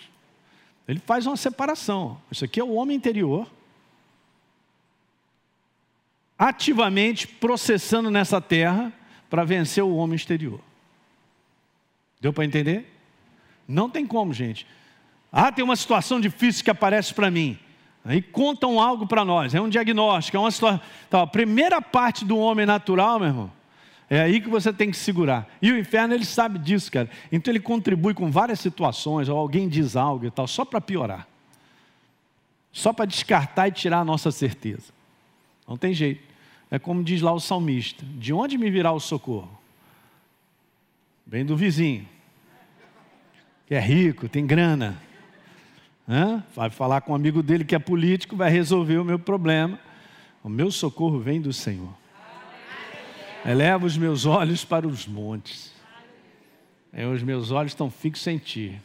Ele 0.88 1.00
faz 1.00 1.26
uma 1.26 1.38
separação. 1.38 2.20
Isso 2.32 2.44
aqui 2.44 2.60
é 2.60 2.64
o 2.64 2.74
homem 2.74 2.98
interior, 2.98 3.50
ativamente 6.44 7.26
processando 7.26 8.12
nessa 8.12 8.42
terra 8.42 8.92
para 9.30 9.46
vencer 9.46 9.82
o 9.82 9.96
homem 9.96 10.18
exterior. 10.18 10.60
Deu 12.20 12.34
para 12.34 12.44
entender? 12.44 12.94
Não 13.66 13.90
tem 13.90 14.06
como, 14.06 14.34
gente. 14.34 14.68
Ah, 15.32 15.54
tem 15.54 15.64
uma 15.64 15.78
situação 15.78 16.20
difícil 16.20 16.62
que 16.62 16.70
aparece 16.70 17.14
para 17.14 17.32
mim. 17.32 17.58
Aí 18.04 18.22
contam 18.22 18.78
algo 18.78 19.08
para 19.08 19.24
nós, 19.24 19.56
é 19.56 19.62
um 19.62 19.70
diagnóstico, 19.70 20.36
é 20.36 20.40
uma 20.40 20.52
situação. 20.52 20.82
Então, 21.08 21.22
a 21.22 21.28
primeira 21.28 21.82
parte 21.82 22.26
do 22.26 22.38
homem 22.38 22.66
natural, 22.66 23.20
meu 23.20 23.30
irmão, 23.30 23.52
é 24.10 24.20
aí 24.20 24.42
que 24.42 24.50
você 24.50 24.74
tem 24.74 24.92
que 24.92 24.98
segurar. 24.98 25.50
E 25.62 25.72
o 25.72 25.80
inferno, 25.80 26.14
ele 26.14 26.26
sabe 26.26 26.60
disso, 26.60 26.92
cara. 26.92 27.10
Então 27.32 27.54
ele 27.54 27.62
contribui 27.62 28.14
com 28.14 28.30
várias 28.30 28.60
situações, 28.60 29.30
ou 29.30 29.38
alguém 29.38 29.70
diz 29.70 29.96
algo 29.96 30.26
e 30.26 30.30
tal, 30.30 30.46
só 30.46 30.66
para 30.66 30.82
piorar. 30.82 31.26
Só 32.74 32.92
para 32.92 33.06
descartar 33.06 33.70
e 33.70 33.72
tirar 33.72 34.00
a 34.00 34.06
nossa 34.06 34.30
certeza. 34.30 34.92
Não 35.66 35.78
tem 35.78 35.94
jeito. 35.94 36.33
É 36.74 36.80
como 36.80 37.04
diz 37.04 37.22
lá 37.22 37.32
o 37.32 37.40
salmista: 37.40 38.04
de 38.18 38.34
onde 38.34 38.58
me 38.58 38.68
virá 38.72 38.92
o 38.92 39.00
socorro? 39.00 39.62
Vem 41.26 41.46
do 41.46 41.56
vizinho, 41.56 42.08
que 43.68 43.76
é 43.76 43.80
rico, 43.80 44.28
tem 44.28 44.44
grana. 44.44 45.00
Hã? 46.10 46.44
Vai 46.56 46.72
falar 46.72 47.02
com 47.02 47.12
um 47.12 47.16
amigo 47.16 47.44
dele 47.44 47.64
que 47.64 47.76
é 47.76 47.80
político, 47.80 48.36
vai 48.36 48.50
resolver 48.50 48.98
o 48.98 49.06
meu 49.06 49.20
problema. 49.20 49.80
O 50.44 50.50
meu 50.50 50.72
socorro 50.72 51.20
vem 51.20 51.40
do 51.40 51.54
Senhor. 51.54 51.94
Eleva 53.46 53.86
os 53.86 53.96
meus 53.96 54.26
olhos 54.26 54.66
para 54.66 54.88
os 54.88 55.08
montes. 55.08 55.72
É, 56.92 57.06
os 57.06 57.22
meus 57.22 57.52
olhos 57.52 57.74
estão 57.74 57.92
fixos 57.92 58.26
em 58.26 58.40
ti. 58.40 58.82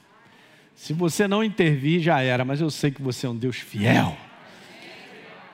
Se 0.75 0.93
você 0.93 1.27
não 1.27 1.43
intervir, 1.43 2.03
já 2.03 2.21
era, 2.21 2.45
mas 2.45 2.61
eu 2.61 2.71
sei 2.71 2.91
que 2.91 3.01
você 3.01 3.27
é 3.27 3.31
um 3.31 3.37
Deus 3.37 3.57
fiel. 3.57 4.15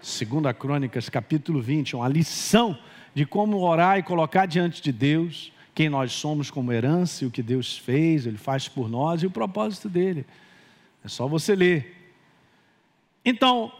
Segunda 0.04 0.52
Crônicas, 0.52 1.08
capítulo 1.08 1.62
20, 1.62 1.96
uma 1.96 2.06
lição 2.06 2.78
de 3.14 3.24
como 3.24 3.58
orar 3.60 3.98
e 3.98 4.02
colocar 4.02 4.44
diante 4.44 4.82
de 4.82 4.92
Deus 4.92 5.50
quem 5.74 5.88
nós 5.88 6.12
somos 6.12 6.50
como 6.50 6.70
herança 6.70 7.24
e 7.24 7.26
o 7.26 7.30
que 7.30 7.42
Deus 7.42 7.78
fez, 7.78 8.26
Ele 8.26 8.36
faz 8.36 8.68
por 8.68 8.86
nós 8.86 9.22
e 9.22 9.26
o 9.26 9.30
propósito 9.30 9.88
dele. 9.88 10.26
É 11.02 11.08
só 11.08 11.26
você 11.26 11.56
ler. 11.56 12.12
Então, 13.24 13.72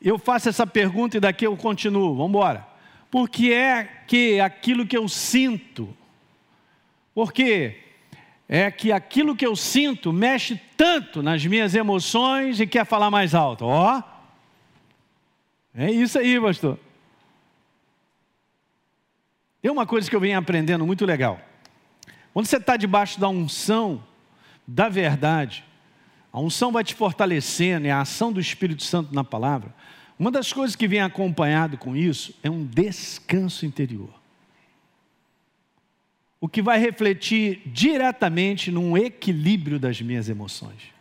eu 0.00 0.16
faço 0.16 0.48
essa 0.48 0.64
pergunta 0.64 1.16
e 1.16 1.20
daqui 1.20 1.44
eu 1.44 1.56
continuo. 1.56 2.14
Vamos 2.14 2.30
embora 2.30 2.68
porque 3.10 3.52
é 3.52 3.84
que 4.06 4.38
aquilo 4.38 4.86
que 4.86 4.96
eu 4.96 5.08
sinto, 5.08 5.88
porque 7.12 7.80
é 8.48 8.70
que 8.70 8.92
aquilo 8.92 9.34
que 9.34 9.46
eu 9.46 9.56
sinto 9.56 10.12
mexe 10.12 10.60
tanto 10.76 11.20
nas 11.20 11.44
minhas 11.44 11.74
emoções 11.74 12.60
e 12.60 12.66
quer 12.66 12.86
falar 12.86 13.10
mais 13.10 13.34
alto. 13.34 13.64
Ó, 13.64 14.13
é 15.74 15.90
isso 15.90 16.18
aí, 16.18 16.40
pastor. 16.40 16.78
Tem 19.60 19.70
uma 19.70 19.86
coisa 19.86 20.08
que 20.08 20.14
eu 20.14 20.20
venho 20.20 20.38
aprendendo 20.38 20.86
muito 20.86 21.06
legal. 21.06 21.40
Quando 22.32 22.46
você 22.46 22.58
está 22.58 22.76
debaixo 22.76 23.18
da 23.18 23.28
unção 23.28 24.04
da 24.66 24.88
verdade, 24.88 25.64
a 26.32 26.40
unção 26.40 26.72
vai 26.72 26.84
te 26.84 26.94
fortalecendo, 26.94 27.86
é 27.86 27.90
a 27.90 28.00
ação 28.00 28.32
do 28.32 28.40
Espírito 28.40 28.82
Santo 28.82 29.14
na 29.14 29.24
palavra. 29.24 29.74
Uma 30.18 30.30
das 30.30 30.52
coisas 30.52 30.76
que 30.76 30.86
vem 30.86 31.00
acompanhado 31.00 31.78
com 31.78 31.96
isso 31.96 32.34
é 32.42 32.50
um 32.50 32.64
descanso 32.64 33.64
interior. 33.64 34.10
O 36.40 36.48
que 36.48 36.60
vai 36.60 36.78
refletir 36.78 37.62
diretamente 37.66 38.70
num 38.70 38.98
equilíbrio 38.98 39.78
das 39.78 40.00
minhas 40.00 40.28
emoções. 40.28 40.92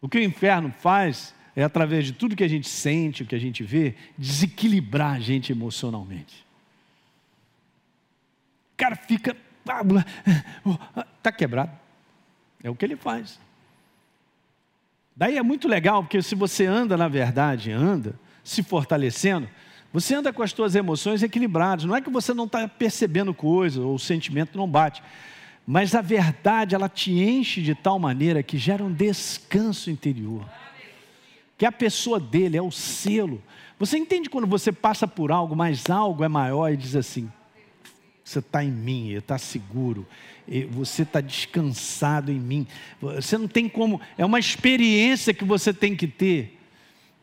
O 0.00 0.08
que 0.08 0.18
o 0.18 0.22
inferno 0.22 0.74
faz 0.80 1.34
é, 1.54 1.62
através 1.62 2.06
de 2.06 2.12
tudo 2.12 2.36
que 2.36 2.44
a 2.44 2.48
gente 2.48 2.68
sente, 2.68 3.22
o 3.22 3.26
que 3.26 3.34
a 3.34 3.38
gente 3.38 3.62
vê, 3.62 3.94
desequilibrar 4.16 5.16
a 5.16 5.20
gente 5.20 5.52
emocionalmente. 5.52 6.44
O 8.74 8.76
cara 8.76 8.96
fica. 8.96 9.36
Está 11.18 11.30
quebrado. 11.30 11.70
É 12.62 12.70
o 12.70 12.74
que 12.74 12.84
ele 12.84 12.96
faz. 12.96 13.38
Daí 15.14 15.36
é 15.36 15.42
muito 15.42 15.68
legal, 15.68 16.02
porque 16.02 16.22
se 16.22 16.34
você 16.34 16.64
anda 16.64 16.96
na 16.96 17.06
verdade, 17.06 17.70
anda 17.70 18.18
se 18.42 18.62
fortalecendo, 18.62 19.48
você 19.92 20.14
anda 20.14 20.32
com 20.32 20.42
as 20.42 20.52
suas 20.52 20.74
emoções 20.74 21.22
equilibradas. 21.22 21.84
Não 21.84 21.94
é 21.94 22.00
que 22.00 22.10
você 22.10 22.32
não 22.32 22.46
está 22.46 22.66
percebendo 22.66 23.34
coisas 23.34 23.78
ou 23.84 23.94
o 23.94 23.98
sentimento 23.98 24.56
não 24.56 24.66
bate, 24.66 25.02
mas 25.66 25.94
a 25.94 26.00
verdade 26.00 26.74
ela 26.74 26.88
te 26.88 27.12
enche 27.12 27.60
de 27.60 27.74
tal 27.74 27.98
maneira 27.98 28.42
que 28.42 28.56
gera 28.56 28.82
um 28.82 28.92
descanso 28.92 29.90
interior. 29.90 30.48
Que 31.62 31.66
a 31.66 31.70
pessoa 31.70 32.18
dele 32.18 32.56
é 32.56 32.60
o 32.60 32.72
selo. 32.72 33.40
Você 33.78 33.96
entende 33.96 34.28
quando 34.28 34.48
você 34.48 34.72
passa 34.72 35.06
por 35.06 35.30
algo, 35.30 35.54
mas 35.54 35.88
algo 35.88 36.24
é 36.24 36.28
maior 36.28 36.72
e 36.72 36.76
diz 36.76 36.96
assim: 36.96 37.30
você 38.24 38.40
está 38.40 38.64
em 38.64 38.70
mim, 38.72 39.12
está 39.12 39.38
seguro, 39.38 40.04
você 40.72 41.02
está 41.02 41.20
descansado 41.20 42.32
em 42.32 42.40
mim. 42.40 42.66
Você 43.00 43.38
não 43.38 43.46
tem 43.46 43.68
como, 43.68 44.00
é 44.18 44.24
uma 44.24 44.40
experiência 44.40 45.32
que 45.32 45.44
você 45.44 45.72
tem 45.72 45.94
que 45.94 46.08
ter 46.08 46.58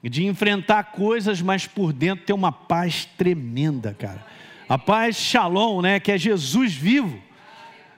de 0.02 0.26
enfrentar 0.26 0.84
coisas, 0.94 1.42
mas 1.42 1.68
por 1.68 1.92
dentro 1.92 2.24
ter 2.24 2.32
uma 2.32 2.54
paz 2.54 3.04
tremenda, 3.18 3.94
cara. 3.94 4.26
A 4.70 4.78
paz 4.78 5.18
shalom, 5.18 5.82
né, 5.82 6.00
que 6.00 6.14
é 6.14 6.18
Jesus 6.18 6.74
vivo. 6.74 7.22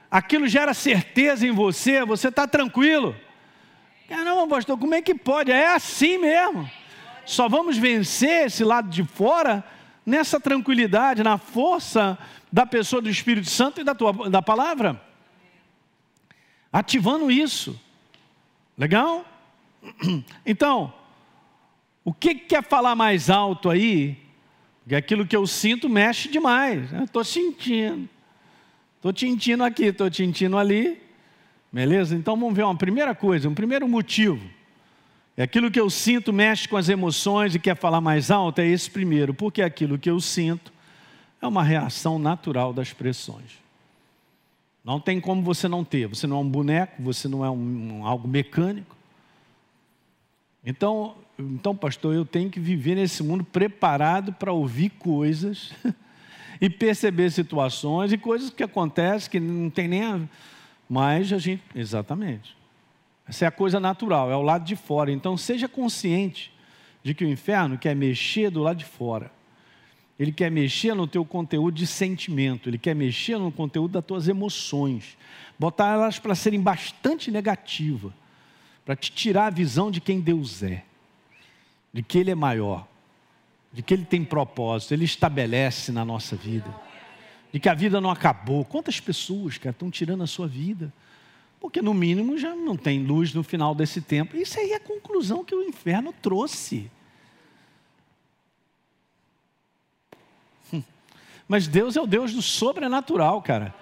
Aquilo 0.10 0.48
gera 0.48 0.74
certeza 0.74 1.46
em 1.46 1.52
você, 1.52 2.04
você 2.04 2.30
está 2.30 2.48
tranquilo. 2.48 3.16
Caramba, 4.12 4.46
pastor, 4.46 4.78
como 4.78 4.94
é 4.94 5.02
que 5.02 5.16
pode? 5.16 5.54
É 5.54 5.74
assim 5.74 6.18
mesmo. 6.18 6.70
Só 7.26 7.48
vamos 7.48 7.78
vencer 7.78 8.48
esse 8.48 8.62
lado 8.62 8.90
de 8.90 9.06
fora 9.06 9.64
nessa 10.06 10.38
tranquilidade, 10.38 11.24
na 11.24 11.38
força 11.38 12.20
da 12.52 12.66
pessoa 12.66 13.02
do 13.02 13.10
Espírito 13.10 13.50
Santo 13.50 13.80
e 13.80 13.86
da, 13.86 13.96
tua, 13.96 14.30
da 14.30 14.42
palavra. 14.42 15.02
ativando 16.74 17.32
isso. 17.32 17.80
Legal? 18.78 19.26
Então, 20.46 20.94
o 22.04 22.14
que 22.14 22.36
quer 22.36 22.64
falar 22.64 22.96
mais 22.98 23.30
alto 23.30 23.70
aí? 23.70 24.18
Porque 24.84 24.96
aquilo 24.96 25.26
que 25.26 25.38
eu 25.38 25.48
sinto 25.48 25.88
mexe 25.88 26.28
demais. 26.28 26.92
Estou 27.02 27.24
sentindo. 27.24 28.10
Estou 28.98 29.14
tintindo 29.14 29.64
aqui, 29.64 29.86
estou 29.86 30.10
tintindo 30.10 30.58
ali. 30.58 31.02
Beleza? 31.72 32.16
Então 32.16 32.36
vamos 32.36 32.56
ver 32.56 32.64
uma 32.64 32.76
primeira 32.76 33.16
coisa, 33.16 33.48
um 33.48 33.54
primeiro 33.54 33.88
motivo. 33.88 34.42
É 35.38 35.44
aquilo 35.44 35.72
que 35.72 35.80
eu 35.80 35.90
sinto 35.90 36.34
mexe 36.34 36.68
com 36.68 36.76
as 36.76 36.90
emoções 36.90 37.56
e 37.56 37.60
quer 37.60 37.76
falar 37.76 38.02
mais 38.02 38.30
alto, 38.30 38.60
é 38.60 38.68
esse 38.68 38.90
primeiro, 38.90 39.34
porque 39.34 39.62
aquilo 39.62 39.98
que 39.98 40.10
eu 40.10 40.20
sinto 40.20 40.74
é 41.42 41.48
uma 41.48 41.64
reação 41.64 42.20
natural 42.20 42.74
das 42.74 42.92
pressões. 42.92 43.62
Não 44.84 45.00
tem 45.00 45.20
como 45.22 45.42
você 45.42 45.68
não 45.68 45.84
ter. 45.84 46.08
Você 46.08 46.26
não 46.26 46.38
é 46.38 46.40
um 46.40 46.50
boneco, 46.50 47.02
você 47.02 47.28
não 47.28 47.46
é 47.46 47.50
um, 47.50 48.00
um, 48.00 48.06
algo 48.06 48.28
mecânico. 48.28 48.96
Então, 50.66 51.16
então, 51.38 51.76
pastor, 51.76 52.14
eu 52.14 52.26
tenho 52.26 52.50
que 52.50 52.60
viver 52.60 52.96
nesse 52.96 53.24
mundo 53.24 53.44
preparado 53.44 54.34
para 54.34 54.52
ouvir 54.52 54.90
coisas 54.90 55.72
e 56.60 56.70
perceber 56.70 57.32
situações 57.32 58.12
e 58.12 58.18
coisas 58.18 58.50
que 58.50 58.64
acontecem 58.64 59.32
que 59.32 59.40
não 59.40 59.70
tem 59.70 59.88
nem 59.88 60.04
a... 60.04 60.20
Mas 60.94 61.32
a 61.32 61.38
gente. 61.38 61.64
Exatamente. 61.74 62.54
Essa 63.26 63.46
é 63.46 63.48
a 63.48 63.52
coisa 63.52 63.80
natural, 63.80 64.30
é 64.30 64.36
o 64.36 64.42
lado 64.42 64.66
de 64.66 64.76
fora. 64.76 65.10
Então 65.10 65.38
seja 65.38 65.66
consciente 65.66 66.52
de 67.02 67.14
que 67.14 67.24
o 67.24 67.30
inferno 67.30 67.78
quer 67.78 67.96
mexer 67.96 68.50
do 68.50 68.60
lado 68.60 68.80
de 68.80 68.84
fora. 68.84 69.32
Ele 70.20 70.34
quer 70.34 70.52
mexer 70.52 70.94
no 70.94 71.08
teu 71.08 71.24
conteúdo 71.24 71.76
de 71.76 71.88
sentimento, 71.88 72.68
ele 72.68 72.78
quer 72.78 72.94
mexer 72.94 73.38
no 73.38 73.54
conteúdo 73.54 73.94
das 73.94 74.04
tuas 74.04 74.28
emoções, 74.28 75.18
botar 75.58 75.94
elas 75.94 76.20
para 76.20 76.36
serem 76.36 76.60
bastante 76.60 77.32
negativas, 77.32 78.12
para 78.84 78.94
te 78.94 79.14
tirar 79.14 79.46
a 79.46 79.50
visão 79.50 79.90
de 79.90 80.02
quem 80.02 80.20
Deus 80.20 80.62
é, 80.62 80.84
de 81.94 82.04
que 82.04 82.18
Ele 82.18 82.32
é 82.32 82.36
maior, 82.36 82.86
de 83.72 83.82
que 83.82 83.94
Ele 83.94 84.04
tem 84.04 84.26
propósito, 84.26 84.94
Ele 84.94 85.06
estabelece 85.06 85.94
na 85.94 86.04
nossa 86.04 86.36
vida, 86.36 86.70
de 87.52 87.60
que 87.60 87.70
a 87.70 87.74
vida 87.74 88.00
não 88.00 88.10
acabou. 88.10 88.64
Quantas 88.64 89.00
pessoas, 89.00 89.58
cara, 89.58 89.72
estão 89.72 89.92
tirando 89.92 90.24
a 90.24 90.28
sua 90.28 90.48
vida? 90.48 90.92
Porque, 91.60 91.82
no 91.82 91.94
mínimo, 91.94 92.38
já 92.38 92.56
não 92.56 92.76
tem 92.76 93.04
luz 93.04 93.34
no 93.34 93.44
final 93.44 93.76
desse 93.76 94.02
tempo. 94.02 94.36
Isso 94.36 94.60
aí 94.60 94.72
é 94.72 94.76
a 94.76 94.80
conclusão 94.80 95.44
que 95.44 95.54
o 95.54 95.62
inferno 95.62 96.14
trouxe. 96.22 96.90
Hum. 100.74 100.82
Mas 101.48 101.68
Deus 101.68 101.96
é 101.96 102.02
o 102.02 102.08
Deus 102.08 102.34
do 102.34 102.42
sobrenatural, 102.42 103.42
cara, 103.42 103.76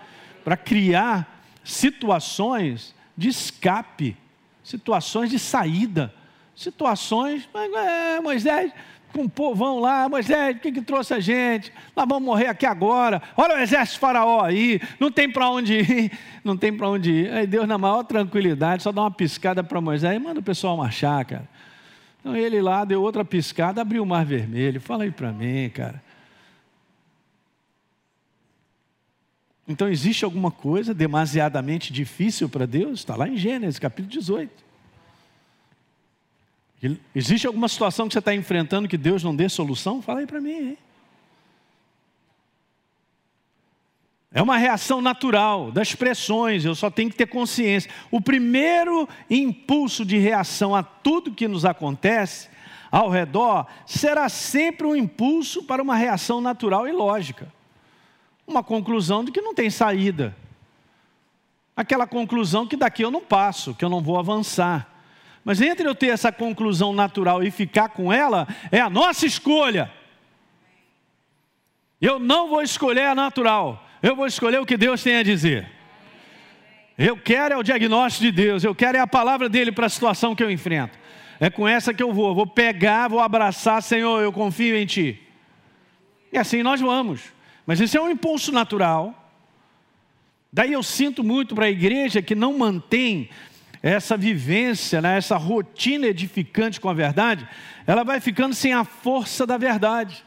para 0.44 0.58
criar 0.58 1.42
situações 1.64 2.94
de 3.16 3.30
escape, 3.30 4.18
situações 4.64 5.30
de 5.30 5.40
saída, 5.40 6.14
situações. 6.56 7.48
É, 7.54 8.20
Moisés, 8.20 8.74
com 9.14 9.24
o 9.24 9.30
povão 9.30 9.80
lá, 9.80 10.08
Moisés, 10.08 10.56
o 10.56 10.60
que, 10.60 10.72
que 10.72 10.82
trouxe 10.82 11.14
a 11.14 11.20
gente? 11.20 11.74
Nós 11.96 12.06
vamos 12.08 12.24
morrer 12.24 12.48
aqui 12.48 12.66
agora. 12.66 13.22
Olha 13.36 13.56
o 13.56 13.60
exército 13.60 14.00
faraó 14.00 14.42
aí, 14.42 14.80
não 15.00 15.12
tem 15.12 15.32
para 15.32 15.50
onde 15.50 15.80
ir, 15.80 16.12
não 16.44 16.56
tem 16.56 16.76
para 16.76 16.90
onde 16.90 17.12
ir. 17.12 17.34
Aí 17.34 17.48
Deus, 17.48 17.68
na 17.68 17.78
maior 17.78 18.04
tranquilidade, 18.04 18.84
só 18.84 18.92
dá 18.92 19.02
uma 19.02 19.12
piscada 19.12 19.64
para 19.64 19.82
Moisés 19.82 20.16
e 20.16 20.20
manda 20.20 20.40
o 20.40 20.44
pessoal 20.44 20.78
marchar, 20.78 21.26
cara. 21.26 21.50
Então 22.20 22.36
ele 22.36 22.62
lá 22.62 22.84
deu 22.86 23.02
outra 23.02 23.24
piscada, 23.24 23.82
abriu 23.82 24.04
o 24.04 24.06
mar 24.06 24.26
vermelho. 24.26 24.80
Fala 24.82 25.04
aí 25.04 25.12
para 25.12 25.32
mim, 25.32 25.70
cara. 25.70 26.02
Então 29.68 29.88
existe 29.88 30.26
alguma 30.26 30.50
coisa 30.50 30.94
demasiadamente 30.94 31.94
difícil 31.94 32.50
para 32.50 32.66
Deus? 32.66 33.00
Está 33.00 33.16
lá 33.16 33.28
em 33.28 33.38
Gênesis, 33.38 33.78
capítulo 33.80 34.10
18. 34.10 34.69
Existe 37.14 37.46
alguma 37.46 37.68
situação 37.68 38.08
que 38.08 38.14
você 38.14 38.20
está 38.20 38.34
enfrentando 38.34 38.88
que 38.88 38.98
Deus 38.98 39.24
não 39.24 39.36
dê 39.36 39.50
solução? 39.50 40.02
Fala 40.02 40.22
aí 40.22 40.28
para 40.28 40.40
mim. 40.40 40.70
Hein? 40.70 40.78
É 44.32 44.42
uma 44.42 44.58
reação 44.58 45.02
natural 45.02 45.72
das 45.72 45.96
pressões, 45.96 46.64
eu 46.64 46.76
só 46.76 46.90
tenho 46.92 47.10
que 47.10 47.18
ter 47.18 47.26
consciência. 47.26 47.90
O 48.12 48.22
primeiro 48.22 49.10
impulso 49.30 50.06
de 50.06 50.18
reação 50.18 50.76
a 50.76 50.84
tudo 50.84 51.34
que 51.34 51.48
nos 51.48 51.66
acontece 51.66 52.48
ao 52.92 53.10
redor 53.10 53.66
será 53.86 54.30
sempre 54.30 54.86
um 54.86 54.96
impulso 54.96 55.64
para 55.64 55.82
uma 55.82 55.96
reação 55.96 56.40
natural 56.40 56.88
e 56.88 56.92
lógica. 56.92 57.52
Uma 58.48 58.64
conclusão 58.64 59.24
de 59.24 59.32
que 59.32 59.42
não 59.42 59.54
tem 59.54 59.70
saída. 59.70 60.36
Aquela 61.76 62.06
conclusão 62.06 62.68
que 62.68 62.78
daqui 62.78 63.04
eu 63.04 63.12
não 63.12 63.22
passo, 63.22 63.74
que 63.74 63.84
eu 63.84 63.90
não 63.90 64.02
vou 64.02 64.18
avançar. 64.18 64.89
Mas 65.44 65.62
entre 65.62 65.88
eu 65.88 65.96
ter 65.96 66.08
essa 66.08 66.32
conclusão 66.32 66.94
natural 66.94 67.44
e 67.44 67.52
ficar 67.52 67.90
com 67.90 68.12
ela, 68.12 68.48
é 68.72 68.80
a 68.80 68.90
nossa 68.90 69.26
escolha. 69.26 69.92
Eu 72.02 72.20
não 72.20 72.50
vou 72.50 72.62
escolher 72.62 73.06
a 73.06 73.16
natural, 73.16 73.86
eu 74.02 74.16
vou 74.16 74.26
escolher 74.26 74.60
o 74.60 74.66
que 74.66 74.78
Deus 74.78 75.04
tem 75.04 75.16
a 75.16 75.24
dizer. 75.24 75.70
Eu 76.98 77.18
quero 77.18 77.54
é 77.54 77.58
o 77.58 77.64
diagnóstico 77.64 78.26
de 78.26 78.32
Deus, 78.32 78.64
eu 78.64 78.76
quero 78.76 78.98
é 78.98 79.02
a 79.02 79.08
palavra 79.08 79.48
dele 79.48 79.72
para 79.72 79.86
a 79.86 79.90
situação 79.90 80.36
que 80.36 80.44
eu 80.44 80.52
enfrento. 80.52 80.98
É 81.40 81.50
com 81.50 81.66
essa 81.68 81.94
que 81.94 82.04
eu 82.04 82.12
vou, 82.12 82.36
vou 82.36 82.46
pegar, 82.46 83.08
vou 83.08 83.22
abraçar, 83.22 83.82
Senhor, 83.82 84.22
eu 84.22 84.32
confio 84.34 84.76
em 84.76 84.86
Ti. 84.86 85.22
E 86.32 86.38
assim 86.38 86.62
nós 86.62 86.82
vamos. 86.82 87.22
Mas 87.66 87.80
isso 87.80 87.98
é 87.98 88.02
um 88.02 88.10
impulso 88.10 88.52
natural. 88.52 89.32
Daí 90.52 90.74
eu 90.74 90.84
sinto 90.84 91.24
muito 91.24 91.56
para 91.56 91.66
a 91.66 91.70
igreja 91.70 92.22
que 92.22 92.36
não 92.36 92.58
mantém 92.58 93.30
essa 93.82 94.18
vivência, 94.18 95.02
né, 95.02 95.18
essa 95.18 95.38
rotina 95.38 96.08
edificante 96.08 96.80
com 96.80 96.90
a 96.90 96.94
verdade, 96.94 97.48
ela 97.88 98.04
vai 98.04 98.20
ficando 98.20 98.54
sem 98.54 98.74
a 98.74 98.84
força 98.84 99.46
da 99.46 99.58
verdade. 99.58 100.24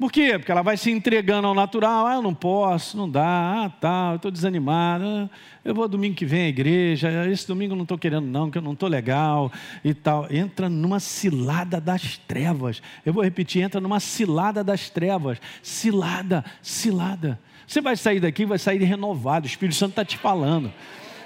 Por 0.00 0.10
quê? 0.10 0.38
Porque 0.38 0.50
ela 0.50 0.62
vai 0.62 0.78
se 0.78 0.90
entregando 0.90 1.46
ao 1.46 1.54
natural. 1.54 2.06
Ah, 2.06 2.14
eu 2.14 2.22
não 2.22 2.32
posso, 2.32 2.96
não 2.96 3.06
dá, 3.06 3.64
ah, 3.64 3.68
tá, 3.68 4.08
eu 4.12 4.16
estou 4.16 4.30
desanimado. 4.30 5.04
Ah, 5.04 5.30
eu 5.62 5.74
vou 5.74 5.86
domingo 5.86 6.14
que 6.14 6.24
vem 6.24 6.46
à 6.46 6.48
igreja, 6.48 7.30
esse 7.30 7.46
domingo 7.46 7.74
eu 7.74 7.76
não 7.76 7.82
estou 7.82 7.98
querendo, 7.98 8.26
não, 8.26 8.50
que 8.50 8.56
eu 8.56 8.62
não 8.62 8.72
estou 8.72 8.88
legal 8.88 9.52
e 9.84 9.92
tal. 9.92 10.26
Entra 10.30 10.70
numa 10.70 10.98
cilada 11.00 11.78
das 11.78 12.16
trevas. 12.16 12.82
Eu 13.04 13.12
vou 13.12 13.22
repetir: 13.22 13.62
entra 13.62 13.78
numa 13.78 14.00
cilada 14.00 14.64
das 14.64 14.88
trevas. 14.88 15.38
Cilada, 15.62 16.46
cilada. 16.62 17.38
Você 17.66 17.82
vai 17.82 17.94
sair 17.94 18.20
daqui, 18.20 18.46
vai 18.46 18.58
sair 18.58 18.82
renovado. 18.82 19.44
O 19.44 19.50
Espírito 19.50 19.76
Santo 19.76 19.90
está 19.90 20.04
te 20.04 20.16
falando. 20.16 20.72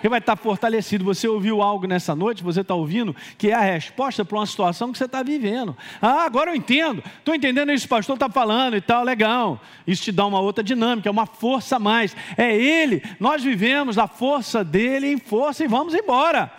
Ele 0.04 0.10
vai 0.10 0.18
estar 0.18 0.36
fortalecido. 0.36 1.02
Você 1.02 1.26
ouviu 1.26 1.62
algo 1.62 1.86
nessa 1.86 2.14
noite, 2.14 2.42
você 2.42 2.60
está 2.60 2.74
ouvindo, 2.74 3.16
que 3.38 3.48
é 3.48 3.54
a 3.54 3.60
resposta 3.60 4.22
para 4.22 4.38
uma 4.38 4.44
situação 4.44 4.92
que 4.92 4.98
você 4.98 5.06
está 5.06 5.22
vivendo. 5.22 5.74
Ah, 6.00 6.24
agora 6.24 6.50
eu 6.50 6.54
entendo. 6.54 7.02
Estou 7.18 7.34
entendendo 7.34 7.72
isso, 7.72 7.86
o 7.86 7.88
pastor 7.88 8.16
está 8.16 8.28
falando 8.28 8.76
e 8.76 8.82
tal, 8.82 9.02
legal. 9.02 9.58
Isso 9.86 10.02
te 10.02 10.12
dá 10.12 10.26
uma 10.26 10.40
outra 10.40 10.62
dinâmica, 10.62 11.08
é 11.08 11.10
uma 11.10 11.24
força 11.24 11.76
a 11.76 11.78
mais. 11.78 12.14
É 12.36 12.54
Ele, 12.54 13.02
nós 13.18 13.42
vivemos 13.42 13.96
a 13.96 14.06
força 14.06 14.62
dele 14.62 15.10
em 15.10 15.16
força 15.16 15.64
e 15.64 15.66
vamos 15.66 15.94
embora. 15.94 16.52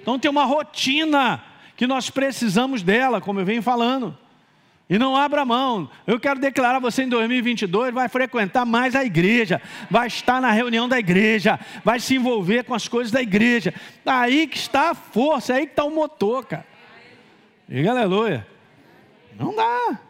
Então 0.00 0.18
tem 0.18 0.30
uma 0.30 0.46
rotina 0.46 1.44
que 1.76 1.86
nós 1.86 2.08
precisamos 2.08 2.82
dela, 2.82 3.20
como 3.20 3.38
eu 3.38 3.44
venho 3.44 3.62
falando. 3.62 4.16
E 4.88 4.98
não 4.98 5.14
abra 5.14 5.44
mão. 5.44 5.90
Eu 6.06 6.18
quero 6.18 6.40
declarar 6.40 6.78
você 6.78 7.02
em 7.02 7.08
2022 7.08 7.92
vai 7.92 8.08
frequentar 8.08 8.64
mais 8.64 8.96
a 8.96 9.04
igreja, 9.04 9.60
vai 9.90 10.06
estar 10.06 10.40
na 10.40 10.50
reunião 10.50 10.88
da 10.88 10.98
igreja, 10.98 11.60
vai 11.84 12.00
se 12.00 12.14
envolver 12.14 12.64
com 12.64 12.74
as 12.74 12.88
coisas 12.88 13.12
da 13.12 13.20
igreja. 13.20 13.74
Aí 14.06 14.46
que 14.46 14.56
está 14.56 14.90
a 14.90 14.94
força, 14.94 15.54
aí 15.54 15.66
que 15.66 15.72
está 15.72 15.84
o 15.84 15.90
motor, 15.90 16.46
cara. 16.46 16.66
Diga 17.68 17.90
aleluia. 17.90 18.46
Não 19.38 19.54
dá. 19.54 20.00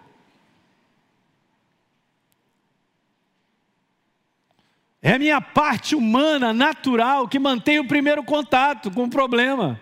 É 5.03 5.15
a 5.15 5.19
minha 5.19 5.41
parte 5.41 5.97
humana, 5.97 6.53
natural, 6.53 7.27
que 7.27 7.39
mantém 7.39 7.81
o 7.81 7.87
primeiro 7.87 8.23
contato 8.23 8.91
com 8.93 9.05
o 9.05 9.11
problema. 9.11 9.81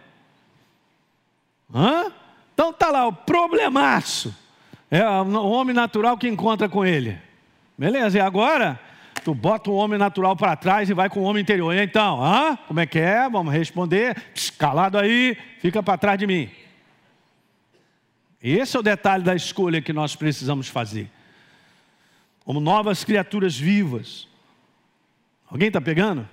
Hã? 1.75 2.11
Então 2.55 2.73
tá 2.73 2.91
lá, 2.91 3.07
o 3.07 3.13
problemaço. 3.13 4.46
É 4.91 5.05
o 5.09 5.51
homem 5.51 5.75
natural 5.75 6.17
que 6.17 6.29
encontra 6.29 6.69
com 6.69 6.85
ele. 6.85 7.19
Beleza, 7.77 8.19
e 8.19 8.21
agora? 8.21 8.79
Tu 9.25 9.35
bota 9.35 9.71
o 9.71 9.75
homem 9.75 9.99
natural 9.99 10.37
para 10.37 10.55
trás 10.55 10.89
e 10.89 10.95
vai 10.95 11.09
com 11.09 11.21
o 11.21 11.25
homem 11.25 11.43
interior. 11.43 11.75
E 11.75 11.83
então, 11.83 12.23
hã? 12.23 12.57
como 12.69 12.79
é 12.79 12.87
que 12.87 12.99
é? 12.99 13.29
Vamos 13.29 13.53
responder. 13.53 14.17
calado 14.57 14.99
aí, 14.99 15.37
fica 15.61 15.83
para 15.83 15.99
trás 15.99 16.19
de 16.19 16.27
mim. 16.27 16.49
Esse 18.41 18.77
é 18.77 18.81
o 18.81 18.83
detalhe 18.83 19.25
da 19.25 19.35
escolha 19.35 19.83
que 19.83 19.93
nós 19.93 20.15
precisamos 20.15 20.69
fazer. 20.69 21.11
Como 22.45 22.61
novas 22.61 23.03
criaturas 23.03 23.59
vivas. 23.59 24.29
Alguém 25.51 25.69
está 25.69 25.81
pegando? 25.81 26.29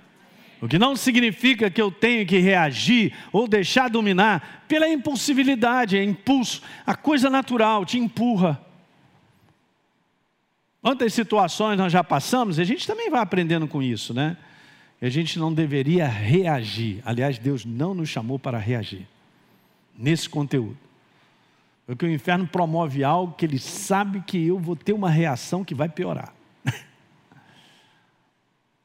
O 0.60 0.68
que 0.68 0.78
não 0.78 0.96
significa 0.96 1.70
que 1.70 1.80
eu 1.80 1.90
tenho 1.90 2.26
que 2.26 2.38
reagir 2.38 3.12
ou 3.32 3.46
deixar 3.46 3.88
dominar 3.90 4.64
pela 4.66 4.88
impulsividade, 4.88 5.96
é 5.96 6.02
impulso. 6.02 6.62
A 6.86 6.94
coisa 6.94 7.28
natural 7.28 7.84
te 7.84 7.98
empurra. 7.98 8.60
Quantas 10.80 11.14
situações 11.14 11.78
nós 11.78 11.92
já 11.92 12.04
passamos, 12.04 12.58
e 12.58 12.62
a 12.62 12.64
gente 12.64 12.86
também 12.86 13.10
vai 13.10 13.20
aprendendo 13.20 13.66
com 13.66 13.82
isso, 13.82 14.12
né? 14.12 14.36
A 15.00 15.08
gente 15.08 15.38
não 15.38 15.52
deveria 15.52 16.06
reagir. 16.06 17.02
Aliás, 17.04 17.38
Deus 17.38 17.64
não 17.64 17.94
nos 17.94 18.08
chamou 18.08 18.38
para 18.38 18.58
reagir 18.58 19.06
nesse 19.96 20.28
conteúdo. 20.28 20.78
Porque 21.86 22.06
o 22.06 22.10
inferno 22.10 22.46
promove 22.46 23.04
algo 23.04 23.34
que 23.34 23.44
ele 23.44 23.58
sabe 23.58 24.22
que 24.22 24.46
eu 24.46 24.58
vou 24.58 24.74
ter 24.74 24.92
uma 24.92 25.10
reação 25.10 25.62
que 25.62 25.74
vai 25.74 25.88
piorar. 25.88 26.32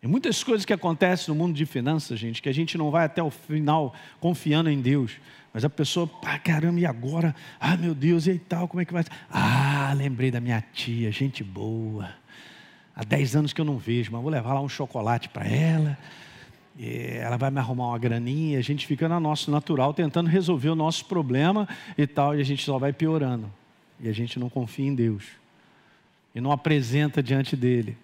E 0.01 0.07
muitas 0.07 0.41
coisas 0.43 0.65
que 0.65 0.71
acontecem 0.71 1.33
no 1.33 1.37
mundo 1.37 1.53
de 1.53 1.65
finanças, 1.65 2.17
gente, 2.17 2.41
que 2.41 2.47
a 2.47 2.53
gente 2.53 2.77
não 2.77 2.89
vai 2.89 3.05
até 3.05 3.21
o 3.21 3.29
final 3.29 3.93
confiando 4.19 4.69
em 4.69 4.79
Deus. 4.79 5.17
Mas 5.53 5.65
a 5.65 5.69
pessoa, 5.69 6.07
pá, 6.07 6.39
caramba, 6.39 6.79
e 6.79 6.85
agora? 6.85 7.35
Ah, 7.59 7.75
meu 7.75 7.93
Deus, 7.93 8.25
e 8.25 8.39
tal, 8.39 8.67
como 8.67 8.81
é 8.81 8.85
que 8.85 8.93
vai? 8.93 9.03
Ah, 9.29 9.93
lembrei 9.95 10.31
da 10.31 10.39
minha 10.39 10.63
tia, 10.73 11.11
gente 11.11 11.43
boa. 11.43 12.09
Há 12.95 13.03
10 13.03 13.35
anos 13.35 13.53
que 13.53 13.59
eu 13.59 13.65
não 13.65 13.77
vejo, 13.77 14.11
mas 14.11 14.21
vou 14.21 14.31
levar 14.31 14.53
lá 14.53 14.61
um 14.61 14.69
chocolate 14.69 15.27
para 15.27 15.45
ela. 15.45 15.97
ela 17.21 17.35
vai 17.35 17.51
me 17.51 17.59
arrumar 17.59 17.87
uma 17.87 17.99
graninha, 17.99 18.57
a 18.57 18.61
gente 18.61 18.87
fica 18.87 19.09
na 19.09 19.19
nosso 19.19 19.51
natural 19.51 19.93
tentando 19.93 20.29
resolver 20.29 20.69
o 20.69 20.75
nosso 20.75 21.05
problema 21.05 21.67
e 21.97 22.07
tal, 22.07 22.37
e 22.37 22.41
a 22.41 22.45
gente 22.45 22.63
só 22.63 22.77
vai 22.77 22.93
piorando. 22.93 23.51
E 23.99 24.07
a 24.07 24.13
gente 24.13 24.39
não 24.39 24.49
confia 24.49 24.87
em 24.87 24.95
Deus. 24.95 25.25
E 26.33 26.39
não 26.39 26.53
apresenta 26.53 27.21
diante 27.21 27.57
dele 27.57 27.97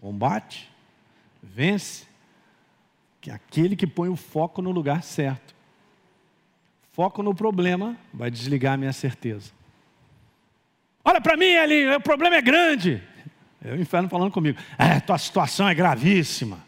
combate, 0.00 0.70
vence, 1.42 2.06
que 3.20 3.30
é 3.30 3.34
aquele 3.34 3.76
que 3.76 3.86
põe 3.86 4.08
o 4.08 4.16
foco 4.16 4.62
no 4.62 4.70
lugar 4.70 5.02
certo. 5.02 5.54
Foco 6.92 7.22
no 7.22 7.34
problema 7.34 7.96
vai 8.12 8.30
desligar 8.30 8.74
a 8.74 8.76
minha 8.76 8.92
certeza. 8.92 9.52
Olha 11.04 11.20
para 11.20 11.36
mim, 11.36 11.46
Eli, 11.46 11.94
o 11.94 12.00
problema 12.00 12.36
é 12.36 12.42
grande. 12.42 13.02
É 13.62 13.72
o 13.72 13.80
inferno 13.80 14.08
falando 14.08 14.32
comigo. 14.32 14.58
É, 14.78 15.00
tua 15.00 15.18
situação 15.18 15.68
é 15.68 15.74
gravíssima. 15.74 16.58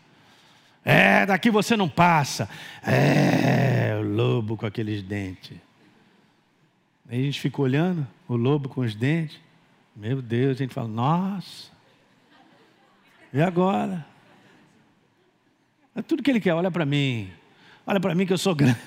É, 0.85 1.24
daqui 1.24 1.51
você 1.51 1.76
não 1.76 1.89
passa. 1.89 2.49
É, 2.83 3.97
o 3.99 4.03
lobo 4.03 4.57
com 4.57 4.66
aqueles 4.66 5.03
dentes. 5.03 5.57
Aí 7.09 7.20
a 7.20 7.24
gente 7.24 7.41
fica 7.41 7.61
olhando 7.61 8.07
o 8.28 8.37
lobo 8.37 8.68
com 8.68 8.80
os 8.83 8.95
dentes. 8.95 9.39
Meu 9.95 10.20
Deus, 10.22 10.57
a 10.57 10.59
gente 10.59 10.74
fala, 10.74 10.89
nossa. 10.89 11.70
E 13.33 13.41
agora? 13.41 14.05
É 15.95 16.03
tudo 16.03 16.22
que 16.22 16.30
ele 16.30 16.41
quer, 16.41 16.55
olha 16.55 16.70
para 16.70 16.85
mim. 16.85 17.30
Olha 17.87 18.01
para 18.01 18.14
mim 18.14 18.26
que 18.26 18.33
eu 18.33 18.39
sou 18.39 18.55
grande. 18.57 18.78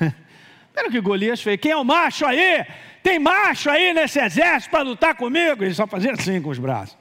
Era 0.76 0.88
o 0.88 0.92
que 0.92 1.00
Golias 1.00 1.42
fez. 1.42 1.60
Quem 1.60 1.72
é 1.72 1.78
o 1.78 1.84
macho 1.84 2.26
aí? 2.26 2.66
Tem 3.02 3.18
macho 3.18 3.70
aí 3.70 3.94
nesse 3.94 4.20
exército 4.20 4.72
para 4.72 4.84
lutar 4.84 5.16
comigo? 5.16 5.64
Ele 5.64 5.74
só 5.74 5.88
fazia 5.88 6.12
assim 6.12 6.42
com 6.42 6.50
os 6.50 6.60
braços. 6.60 6.98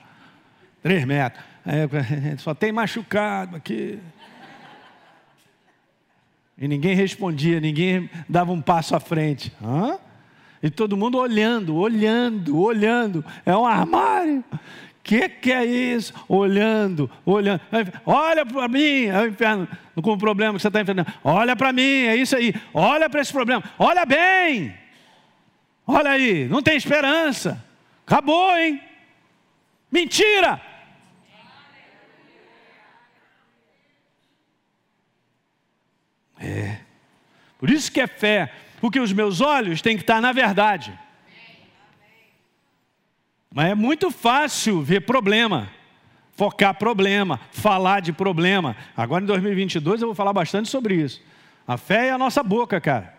Três 0.83 1.05
metros. 1.05 1.43
Aí, 1.65 1.89
só 2.39 2.55
tem 2.55 2.71
machucado 2.73 3.57
aqui. 3.57 3.99
E 6.57 6.69
ninguém 6.69 6.95
respondia, 6.95 7.59
ninguém 7.59 8.09
dava 8.29 8.53
um 8.53 8.61
passo 8.61 8.95
à 8.95 9.01
frente. 9.01 9.53
Hã? 9.63 9.99
E 10.63 10.71
todo 10.71 10.97
mundo 10.97 11.19
olhando, 11.19 11.75
olhando, 11.75 12.59
olhando. 12.59 13.25
É 13.45 13.57
um 13.57 13.67
armário 13.67 14.45
que, 15.05 15.29
que 15.29 15.53
é 15.53 15.65
isso? 15.65 16.15
Olhando, 16.27 17.11
olhando. 17.27 17.61
Olha 18.07 18.45
para 18.47 18.67
mim, 18.67 19.05
é 19.05 19.21
o 19.21 19.29
inferno, 19.29 19.69
com 20.03 20.13
o 20.13 20.19
problema 20.19 20.55
que 20.55 20.63
você 20.63 20.69
está 20.69 20.81
enfrentando. 20.81 21.13
Olha 21.23 21.55
para 21.55 21.75
mim, 21.75 22.07
é 22.07 22.17
isso 22.17 22.35
aí. 22.35 22.55
Olha 22.73 23.09
para 23.11 23.21
esse 23.21 23.31
problema. 23.31 23.63
Olha 23.79 24.07
bem. 24.07 24.75
Olha 25.87 26.13
aí, 26.13 26.49
não 26.49 26.63
tem 26.63 26.77
esperança. 26.77 27.63
Acabou, 28.07 28.57
hein? 28.57 28.81
Mentira! 29.93 30.61
É. 36.41 36.79
Por 37.59 37.69
isso 37.69 37.93
que 37.93 38.01
é 38.01 38.07
fé, 38.07 38.53
porque 38.81 38.99
os 38.99 39.13
meus 39.13 39.43
olhos 39.43 39.83
têm 39.83 39.97
que 39.97 40.03
estar 40.03 40.21
na 40.21 40.33
verdade. 40.33 40.99
Mas 43.55 43.71
é 43.71 43.75
muito 43.77 44.11
fácil 44.11 44.83
ver 44.83 45.03
problema, 45.03 45.71
focar 46.33 46.75
problema, 46.77 47.39
falar 47.53 48.01
de 48.01 48.13
problema. 48.13 48.77
Agora 48.97 49.23
em 49.23 49.27
2022 49.29 50.03
eu 50.03 50.09
vou 50.09 50.15
falar 50.15 50.33
bastante 50.33 50.69
sobre 50.69 50.97
isso. 50.97 51.23
A 51.65 51.77
fé 51.77 52.09
é 52.09 52.11
a 52.11 52.19
nossa 52.19 52.43
boca, 52.43 52.81
cara. 52.81 53.15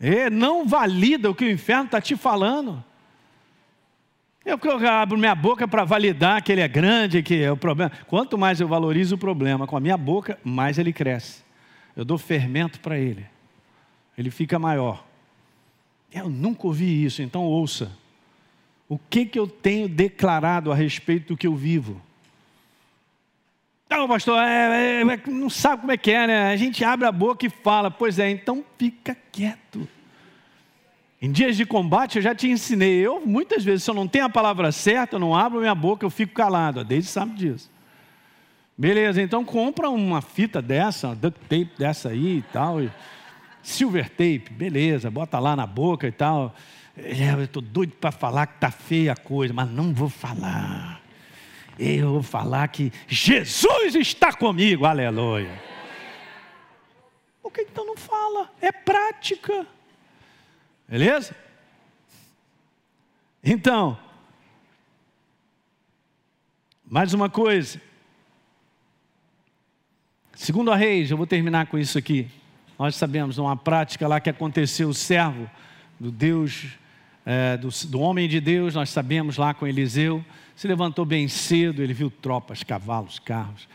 E 0.00 0.30
não 0.30 0.66
valida 0.66 1.30
o 1.30 1.34
que 1.34 1.44
o 1.44 1.50
inferno 1.50 1.84
está 1.84 2.00
te 2.00 2.16
falando. 2.16 2.82
Eu, 4.46 4.58
eu 4.64 4.88
abro 4.88 5.18
minha 5.18 5.34
boca 5.34 5.68
para 5.68 5.84
validar 5.84 6.42
que 6.42 6.50
ele 6.50 6.62
é 6.62 6.66
grande, 6.66 7.22
que 7.22 7.42
é 7.42 7.52
o 7.52 7.56
problema. 7.56 7.92
Quanto 8.06 8.38
mais 8.38 8.62
eu 8.62 8.66
valorizo 8.66 9.16
o 9.16 9.18
problema 9.18 9.66
com 9.66 9.76
a 9.76 9.80
minha 9.80 9.98
boca, 9.98 10.38
mais 10.42 10.78
ele 10.78 10.92
cresce. 10.92 11.44
Eu 11.94 12.02
dou 12.02 12.16
fermento 12.16 12.80
para 12.80 12.98
ele. 12.98 13.26
Ele 14.16 14.30
fica 14.30 14.58
maior. 14.58 15.04
Eu 16.10 16.30
nunca 16.30 16.66
ouvi 16.66 17.04
isso, 17.04 17.20
então 17.20 17.42
ouça. 17.42 18.00
O 18.88 18.98
que, 18.98 19.24
que 19.24 19.38
eu 19.38 19.46
tenho 19.46 19.88
declarado 19.88 20.70
a 20.70 20.74
respeito 20.74 21.28
do 21.28 21.36
que 21.36 21.46
eu 21.46 21.54
vivo? 21.54 22.00
Não, 23.88 24.08
pastor, 24.08 24.42
é, 24.42 25.00
é, 25.00 25.02
é, 25.02 25.30
não 25.30 25.50
sabe 25.50 25.82
como 25.82 25.92
é 25.92 25.96
que 25.96 26.10
é, 26.10 26.26
né? 26.26 26.50
A 26.50 26.56
gente 26.56 26.82
abre 26.82 27.06
a 27.06 27.12
boca 27.12 27.44
e 27.44 27.50
fala, 27.50 27.90
pois 27.90 28.18
é, 28.18 28.30
então 28.30 28.64
fica 28.78 29.16
quieto. 29.30 29.86
Em 31.20 31.30
dias 31.30 31.56
de 31.56 31.66
combate 31.66 32.16
eu 32.16 32.22
já 32.22 32.34
te 32.34 32.48
ensinei. 32.48 32.94
Eu, 32.94 33.24
muitas 33.24 33.62
vezes, 33.62 33.84
se 33.84 33.90
eu 33.90 33.94
não 33.94 34.08
tenho 34.08 34.24
a 34.24 34.30
palavra 34.30 34.72
certa, 34.72 35.16
eu 35.16 35.20
não 35.20 35.36
abro 35.36 35.60
minha 35.60 35.74
boca, 35.74 36.04
eu 36.04 36.10
fico 36.10 36.34
calado. 36.34 36.80
A 36.80 36.82
Deise 36.82 37.06
sabe 37.06 37.34
disso. 37.34 37.70
Beleza, 38.76 39.20
então 39.20 39.44
compra 39.44 39.90
uma 39.90 40.20
fita 40.20 40.62
dessa, 40.62 41.08
uma 41.08 41.14
duct 41.14 41.38
tape 41.42 41.70
dessa 41.78 42.08
aí 42.08 42.38
e 42.38 42.42
tal. 42.50 42.78
Silver 43.62 44.08
tape, 44.08 44.48
beleza, 44.50 45.10
bota 45.10 45.38
lá 45.38 45.54
na 45.54 45.66
boca 45.66 46.08
e 46.08 46.12
tal. 46.12 46.54
É, 46.96 47.32
eu 47.32 47.44
estou 47.44 47.62
doido 47.62 47.92
para 47.92 48.12
falar 48.12 48.46
que 48.46 48.54
está 48.54 48.70
feia 48.70 49.12
a 49.12 49.16
coisa, 49.16 49.54
mas 49.54 49.68
não 49.70 49.94
vou 49.94 50.08
falar. 50.08 51.00
Eu 51.78 52.12
vou 52.12 52.22
falar 52.22 52.68
que 52.68 52.92
Jesus 53.08 53.94
está 53.94 54.32
comigo, 54.32 54.84
aleluia. 54.84 55.60
Por 57.42 57.50
que 57.50 57.62
então 57.62 57.86
não 57.86 57.96
fala? 57.96 58.50
É 58.60 58.70
prática. 58.70 59.66
Beleza? 60.86 61.34
Então, 63.42 63.98
mais 66.84 67.14
uma 67.14 67.30
coisa. 67.30 67.80
Segundo 70.34 70.70
a 70.70 70.76
Reis, 70.76 71.10
eu 71.10 71.16
vou 71.16 71.26
terminar 71.26 71.66
com 71.66 71.78
isso 71.78 71.96
aqui. 71.96 72.30
Nós 72.78 72.96
sabemos 72.96 73.38
uma 73.38 73.56
prática 73.56 74.06
lá 74.06 74.20
que 74.20 74.28
aconteceu, 74.28 74.88
o 74.88 74.94
servo 74.94 75.50
do 75.98 76.10
Deus 76.10 76.78
é, 77.24 77.56
do, 77.56 77.68
do, 77.88 78.00
homem 78.00 78.28
de 78.28 78.40
Deus, 78.40 78.74
nós 78.74 78.90
sabemos 78.90 79.36
lá 79.36 79.54
com 79.54 79.66
Eliseu, 79.66 80.24
se 80.56 80.66
levantou 80.66 81.04
bem 81.04 81.28
cedo, 81.28 81.82
ele 81.82 81.92
viu 81.92 82.10
tropas, 82.10 82.62
cavalos, 82.62 83.18
carros, 83.18 83.68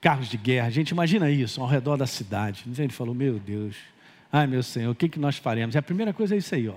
carros 0.00 0.28
de 0.28 0.36
guerra. 0.36 0.70
Gente, 0.70 0.90
imagina 0.90 1.30
isso, 1.30 1.60
ao 1.60 1.66
redor 1.66 1.96
da 1.96 2.06
cidade. 2.06 2.64
Ele 2.78 2.92
falou: 2.92 3.14
Meu 3.14 3.38
Deus, 3.38 3.76
ai 4.32 4.46
meu 4.46 4.62
Senhor, 4.62 4.90
o 4.90 4.94
que, 4.94 5.08
que 5.08 5.18
nós 5.18 5.36
faremos? 5.36 5.74
E 5.74 5.78
a 5.78 5.82
primeira 5.82 6.12
coisa 6.12 6.34
é 6.34 6.38
isso 6.38 6.54
aí, 6.54 6.68
ó. 6.68 6.74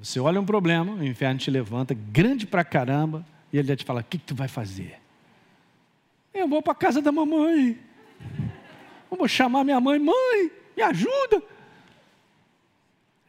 Você 0.00 0.18
olha 0.18 0.40
um 0.40 0.44
problema, 0.44 0.92
o 0.92 1.04
inferno 1.04 1.38
te 1.38 1.50
levanta, 1.50 1.94
grande 1.94 2.46
pra 2.46 2.64
caramba, 2.64 3.24
e 3.52 3.58
ele 3.58 3.68
já 3.68 3.76
te 3.76 3.84
fala: 3.84 4.00
O 4.00 4.04
que, 4.04 4.18
que 4.18 4.24
tu 4.24 4.34
vai 4.34 4.48
fazer? 4.48 4.98
Eu 6.34 6.48
vou 6.48 6.62
para 6.62 6.74
casa 6.74 7.00
da 7.00 7.12
mamãe. 7.12 7.78
Vou 9.10 9.28
chamar 9.28 9.62
minha 9.62 9.78
mãe, 9.78 9.98
mãe, 9.98 10.50
me 10.76 10.82
ajuda. 10.82 11.42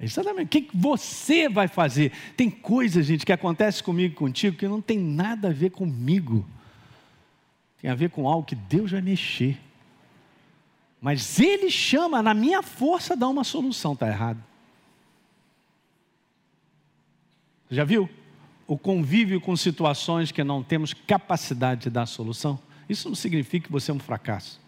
Exatamente. 0.04 0.46
O 0.46 0.50
que 0.50 0.70
você 0.74 1.48
vai 1.48 1.68
fazer? 1.68 2.12
Tem 2.36 2.50
coisas, 2.50 3.06
gente, 3.06 3.26
que 3.26 3.32
acontece 3.32 3.82
comigo 3.82 4.14
e 4.14 4.18
contigo 4.18 4.58
que 4.58 4.68
não 4.68 4.82
tem 4.82 5.00
nada 5.00 5.48
a 5.48 5.54
ver 5.54 5.70
comigo. 5.70 6.46
Tem 7.82 7.90
a 7.90 7.96
ver 7.96 8.10
com 8.10 8.28
algo 8.28 8.46
que 8.46 8.56
Deus 8.56 8.92
vai 8.92 9.02
mexer. 9.02 9.58
Mas 11.00 11.40
Ele 11.40 11.70
chama, 11.72 12.22
na 12.22 12.34
minha 12.34 12.62
força, 12.62 13.16
dá 13.16 13.30
uma 13.30 13.46
solução. 13.46 13.94
Está 13.94 14.10
errado. 14.10 14.44
Já 17.70 17.86
viu? 17.86 18.10
O 18.68 18.78
convívio 18.78 19.40
com 19.40 19.56
situações 19.56 20.32
que 20.32 20.44
não 20.44 20.62
temos 20.62 20.94
capacidade 20.94 21.84
de 21.84 21.90
dar 21.90 22.06
solução. 22.06 22.60
Isso 22.90 23.08
não 23.08 23.16
significa 23.16 23.68
que 23.68 23.72
você 23.72 23.92
é 23.92 23.94
um 23.94 24.00
fracasso. 24.00 24.60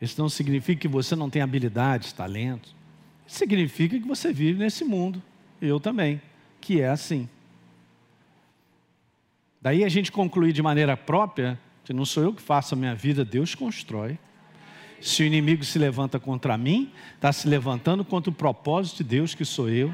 Isso 0.00 0.20
não 0.20 0.28
significa 0.28 0.80
que 0.80 0.88
você 0.88 1.14
não 1.14 1.30
tem 1.30 1.40
habilidades, 1.40 2.12
talentos 2.12 2.77
significa 3.28 4.00
que 4.00 4.08
você 4.08 4.32
vive 4.32 4.58
nesse 4.58 4.84
mundo, 4.84 5.22
eu 5.60 5.78
também, 5.78 6.20
que 6.60 6.80
é 6.80 6.88
assim. 6.88 7.28
Daí 9.60 9.84
a 9.84 9.88
gente 9.88 10.10
concluir 10.10 10.52
de 10.52 10.62
maneira 10.62 10.96
própria 10.96 11.58
que 11.84 11.92
não 11.92 12.04
sou 12.04 12.22
eu 12.22 12.34
que 12.34 12.42
faço 12.42 12.74
a 12.74 12.76
minha 12.76 12.94
vida, 12.94 13.24
Deus 13.24 13.54
constrói. 13.54 14.18
Se 15.00 15.22
o 15.22 15.26
inimigo 15.26 15.64
se 15.64 15.78
levanta 15.78 16.18
contra 16.18 16.58
mim, 16.58 16.92
está 17.14 17.32
se 17.32 17.48
levantando 17.48 18.04
contra 18.04 18.30
o 18.30 18.34
propósito 18.34 18.98
de 18.98 19.04
Deus 19.04 19.34
que 19.34 19.44
sou 19.44 19.70
eu. 19.70 19.92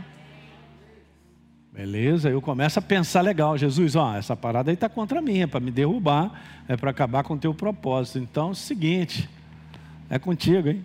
Beleza, 1.72 2.30
eu 2.30 2.41
começo 2.41 2.78
a 2.78 2.82
pensar 2.82 3.20
legal, 3.20 3.59
Jesus, 3.59 3.97
ó, 3.97 4.16
essa 4.16 4.37
parada 4.37 4.70
aí 4.70 4.74
está 4.74 4.89
contra 4.89 5.20
mim, 5.20 5.41
é 5.41 5.47
para 5.47 5.59
me 5.61 5.70
derrubar, 5.70 6.64
é 6.68 6.76
para 6.76 6.91
acabar 6.91 7.24
com 7.24 7.35
o 7.35 7.39
teu 7.39 7.53
propósito. 7.53 8.18
Então, 8.18 8.49
é 8.49 8.53
o 8.53 8.55
seguinte, 8.55 9.28
é 10.09 10.18
contigo, 10.18 10.68
hein? 10.68 10.85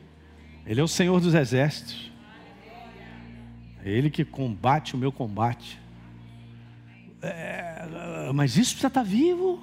Ele 0.66 0.82
é 0.82 0.84
o 0.84 0.88
Senhor 0.88 1.20
dos 1.20 1.34
exércitos. 1.34 2.09
É 3.84 3.90
Ele 3.90 4.10
que 4.10 4.26
combate 4.26 4.96
o 4.96 4.98
meu 4.98 5.12
combate. 5.12 5.80
É, 7.22 8.32
mas 8.34 8.52
isso 8.52 8.72
precisa 8.72 8.88
estar 8.88 9.02
tá 9.02 9.04
vivo, 9.04 9.60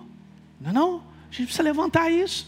não 0.60 0.70
é 0.70 0.72
não? 0.72 0.96
A 0.96 1.32
gente 1.32 1.44
precisa 1.46 1.62
levantar 1.62 2.10
isso. 2.10 2.46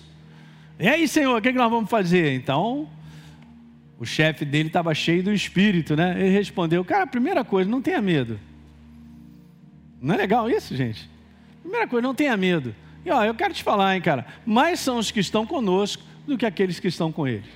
E 0.78 0.86
aí, 0.86 1.08
Senhor, 1.08 1.36
o 1.36 1.42
que, 1.42 1.48
é 1.48 1.52
que 1.52 1.58
nós 1.58 1.70
vamos 1.70 1.90
fazer? 1.90 2.34
Então, 2.34 2.88
o 3.98 4.04
chefe 4.04 4.44
dele 4.44 4.68
estava 4.68 4.94
cheio 4.94 5.22
do 5.22 5.32
espírito, 5.32 5.96
né? 5.96 6.14
Ele 6.18 6.30
respondeu: 6.30 6.84
Cara, 6.84 7.06
primeira 7.06 7.44
coisa, 7.44 7.68
não 7.68 7.82
tenha 7.82 8.00
medo. 8.00 8.38
Não 10.00 10.14
é 10.14 10.18
legal 10.18 10.48
isso, 10.48 10.76
gente? 10.76 11.10
Primeira 11.62 11.88
coisa, 11.88 12.06
não 12.06 12.14
tenha 12.14 12.36
medo. 12.36 12.74
E 13.04 13.10
ó, 13.10 13.24
eu 13.24 13.34
quero 13.34 13.52
te 13.52 13.62
falar, 13.62 13.94
hein, 13.94 14.02
cara, 14.02 14.26
mais 14.46 14.80
são 14.80 14.98
os 14.98 15.10
que 15.10 15.18
estão 15.18 15.46
conosco 15.46 16.02
do 16.26 16.36
que 16.36 16.46
aqueles 16.46 16.78
que 16.78 16.88
estão 16.88 17.10
com 17.10 17.26
eles. 17.26 17.48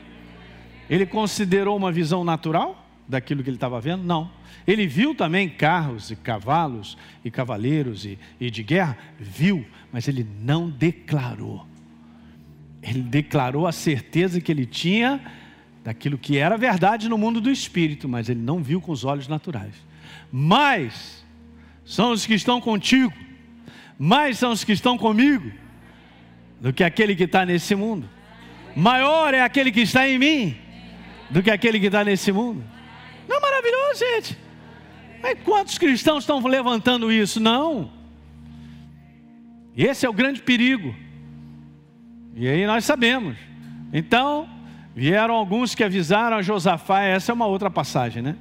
Ele 0.91 1.07
considerou 1.07 1.77
uma 1.77 1.93
visão 1.93 2.25
natural 2.25 2.82
daquilo 3.09 3.43
que 3.43 3.51
ele 3.51 3.57
estava 3.57 3.81
vendo? 3.81 4.03
Não. 4.03 4.31
Ele 4.67 4.87
viu 4.87 5.15
também 5.15 5.49
carros 5.49 6.11
e 6.11 6.17
cavalos 6.17 6.97
e 7.25 7.31
cavaleiros 7.31 8.05
e, 8.05 8.19
e 8.41 8.51
de 8.51 8.63
guerra? 8.63 8.97
Viu, 9.19 9.67
mas 9.93 10.09
ele 10.09 10.27
não 10.41 10.71
declarou. 10.71 11.67
Ele 12.83 13.03
declarou 13.03 13.67
a 13.67 13.73
certeza 13.73 14.41
que 14.41 14.51
ele 14.51 14.67
tinha 14.67 15.21
daquilo 15.85 16.17
que 16.17 16.39
era 16.39 16.57
verdade 16.57 17.09
no 17.09 17.19
mundo 17.19 17.41
do 17.41 17.51
espírito, 17.51 18.09
mas 18.09 18.29
ele 18.29 18.41
não 18.41 18.63
viu 18.63 18.81
com 18.81 18.93
os 18.93 19.05
olhos 19.05 19.29
naturais. 19.29 19.75
Mas 20.31 21.25
são 21.85 22.13
os 22.13 22.25
que 22.25 22.35
estão 22.35 22.61
contigo, 22.61 23.13
mais 23.99 24.39
são 24.39 24.53
os 24.53 24.65
que 24.65 24.73
estão 24.73 24.97
comigo 24.97 25.51
do 26.61 26.73
que 26.73 26.85
aquele 26.85 27.17
que 27.17 27.25
está 27.25 27.45
nesse 27.45 27.75
mundo. 27.75 28.09
Maior 28.75 29.35
é 29.35 29.43
aquele 29.43 29.71
que 29.71 29.81
está 29.81 30.09
em 30.09 30.19
mim 30.19 30.57
do 31.31 31.43
que 31.43 31.51
aquele 31.51 31.81
que 31.81 31.87
está 31.87 32.05
nesse 32.05 32.31
mundo. 32.31 32.65
Gente? 33.95 34.39
Mas 35.23 35.39
quantos 35.45 35.79
cristãos 35.79 36.25
estão 36.25 36.41
levantando 36.41 37.13
isso? 37.13 37.39
Não. 37.39 37.91
Esse 39.77 40.05
é 40.05 40.11
o 40.11 40.13
grande 40.13 40.43
perigo. 40.43 40.95
E 42.35 42.49
aí 42.49 42.67
nós 42.67 42.85
sabemos. 42.85 43.37
Então, 43.93 44.49
vieram 44.95 45.35
alguns 45.35 45.75
que 45.75 45.85
avisaram 45.85 46.37
a 46.37 46.43
Josafá, 46.43 47.03
essa 47.03 47.31
é 47.31 47.35
uma 47.35 47.47
outra 47.47 47.71
passagem, 47.71 48.23
né? 48.23 48.37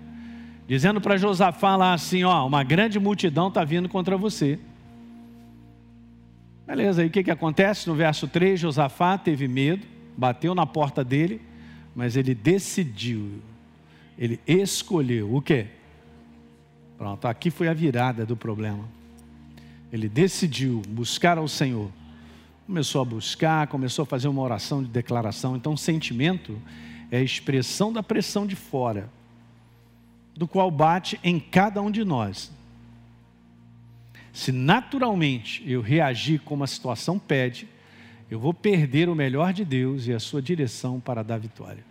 dizendo 0.72 1.02
para 1.02 1.18
Josafá 1.18 1.76
lá 1.76 1.94
assim: 1.94 2.24
ó, 2.24 2.48
uma 2.48 2.64
grande 2.64 2.98
multidão 2.98 3.50
está 3.50 3.62
vindo 3.62 3.90
contra 3.90 4.16
você. 4.16 4.58
Beleza, 6.66 7.02
aí 7.02 7.10
o 7.10 7.12
que, 7.12 7.26
que 7.26 7.32
acontece? 7.32 7.90
No 7.90 7.94
verso 7.94 8.26
3, 8.26 8.58
Josafá 8.58 9.18
teve 9.18 9.50
medo, 9.50 9.86
bateu 10.18 10.56
na 10.56 10.66
porta 10.66 11.04
dele, 11.04 11.42
mas 11.94 12.16
ele 12.16 12.34
decidiu, 12.34 13.42
ele 14.22 14.40
escolheu 14.46 15.36
o 15.36 15.42
quê? 15.42 15.66
Pronto, 16.96 17.28
aqui 17.28 17.50
foi 17.50 17.68
a 17.68 17.74
virada 17.74 18.24
do 18.24 18.38
problema. 18.38 18.88
Ele 19.92 20.08
decidiu 20.08 20.84
buscar 20.88 21.40
ao 21.40 21.48
Senhor. 21.48 21.90
Começou 22.68 23.02
a 23.02 23.06
buscar, 23.06 23.66
começou 23.66 24.04
a 24.04 24.06
fazer 24.06 24.28
uma 24.28 24.44
oração 24.44 24.84
de 24.84 24.90
declaração. 24.90 25.56
Então, 25.56 25.76
sentimento 25.76 26.62
é 27.10 27.18
a 27.18 27.24
expressão 27.24 27.92
da 27.92 28.04
pressão 28.04 28.46
de 28.46 28.56
fora 28.56 29.10
do 30.36 30.48
qual 30.48 30.70
bate 30.70 31.20
em 31.24 31.40
cada 31.40 31.82
um 31.82 31.90
de 31.90 32.04
nós. 32.04 32.52
Se 34.32 34.52
naturalmente 34.52 35.64
eu 35.66 35.82
reagir 35.82 36.42
como 36.42 36.64
a 36.64 36.68
situação 36.68 37.18
pede, 37.18 37.68
eu 38.30 38.40
vou 38.40 38.54
perder 38.54 39.10
o 39.10 39.16
melhor 39.16 39.52
de 39.52 39.66
Deus 39.66 40.06
e 40.06 40.14
a 40.14 40.20
sua 40.20 40.44
direção 40.44 41.00
para 41.00 41.24
dar 41.24 41.40
vitória. 41.40 41.91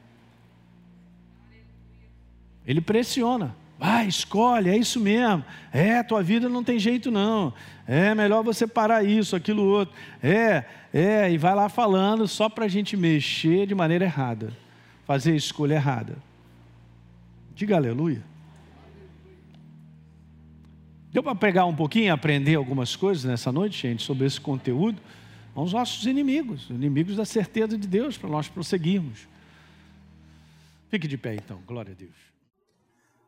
Ele 2.70 2.80
pressiona. 2.80 3.56
Vai, 3.76 4.06
escolhe, 4.06 4.70
é 4.70 4.76
isso 4.76 5.00
mesmo. 5.00 5.44
É, 5.72 6.04
tua 6.04 6.22
vida 6.22 6.48
não 6.48 6.62
tem 6.62 6.78
jeito 6.78 7.10
não. 7.10 7.52
É 7.84 8.14
melhor 8.14 8.44
você 8.44 8.64
parar 8.64 9.02
isso, 9.02 9.34
aquilo 9.34 9.64
outro. 9.64 9.92
É, 10.22 10.64
é, 10.94 11.32
e 11.32 11.36
vai 11.36 11.52
lá 11.52 11.68
falando 11.68 12.28
só 12.28 12.48
para 12.48 12.66
a 12.66 12.68
gente 12.68 12.96
mexer 12.96 13.66
de 13.66 13.74
maneira 13.74 14.04
errada, 14.04 14.52
fazer 15.04 15.32
a 15.32 15.34
escolha 15.34 15.74
errada. 15.74 16.16
Diga 17.56 17.74
aleluia. 17.74 18.22
Deu 21.12 21.24
para 21.24 21.34
pegar 21.34 21.66
um 21.66 21.74
pouquinho, 21.74 22.14
aprender 22.14 22.54
algumas 22.54 22.94
coisas 22.94 23.24
nessa 23.24 23.50
noite, 23.50 23.82
gente, 23.82 24.04
sobre 24.04 24.26
esse 24.26 24.40
conteúdo? 24.40 25.02
São 25.54 25.64
os 25.64 25.72
nossos 25.72 26.06
inimigos, 26.06 26.70
inimigos 26.70 27.16
da 27.16 27.24
certeza 27.24 27.76
de 27.76 27.88
Deus, 27.88 28.16
para 28.16 28.30
nós 28.30 28.46
prosseguirmos. 28.46 29.26
Fique 30.88 31.08
de 31.08 31.18
pé 31.18 31.34
então, 31.34 31.58
glória 31.66 31.90
a 31.90 31.96
Deus. 31.96 32.29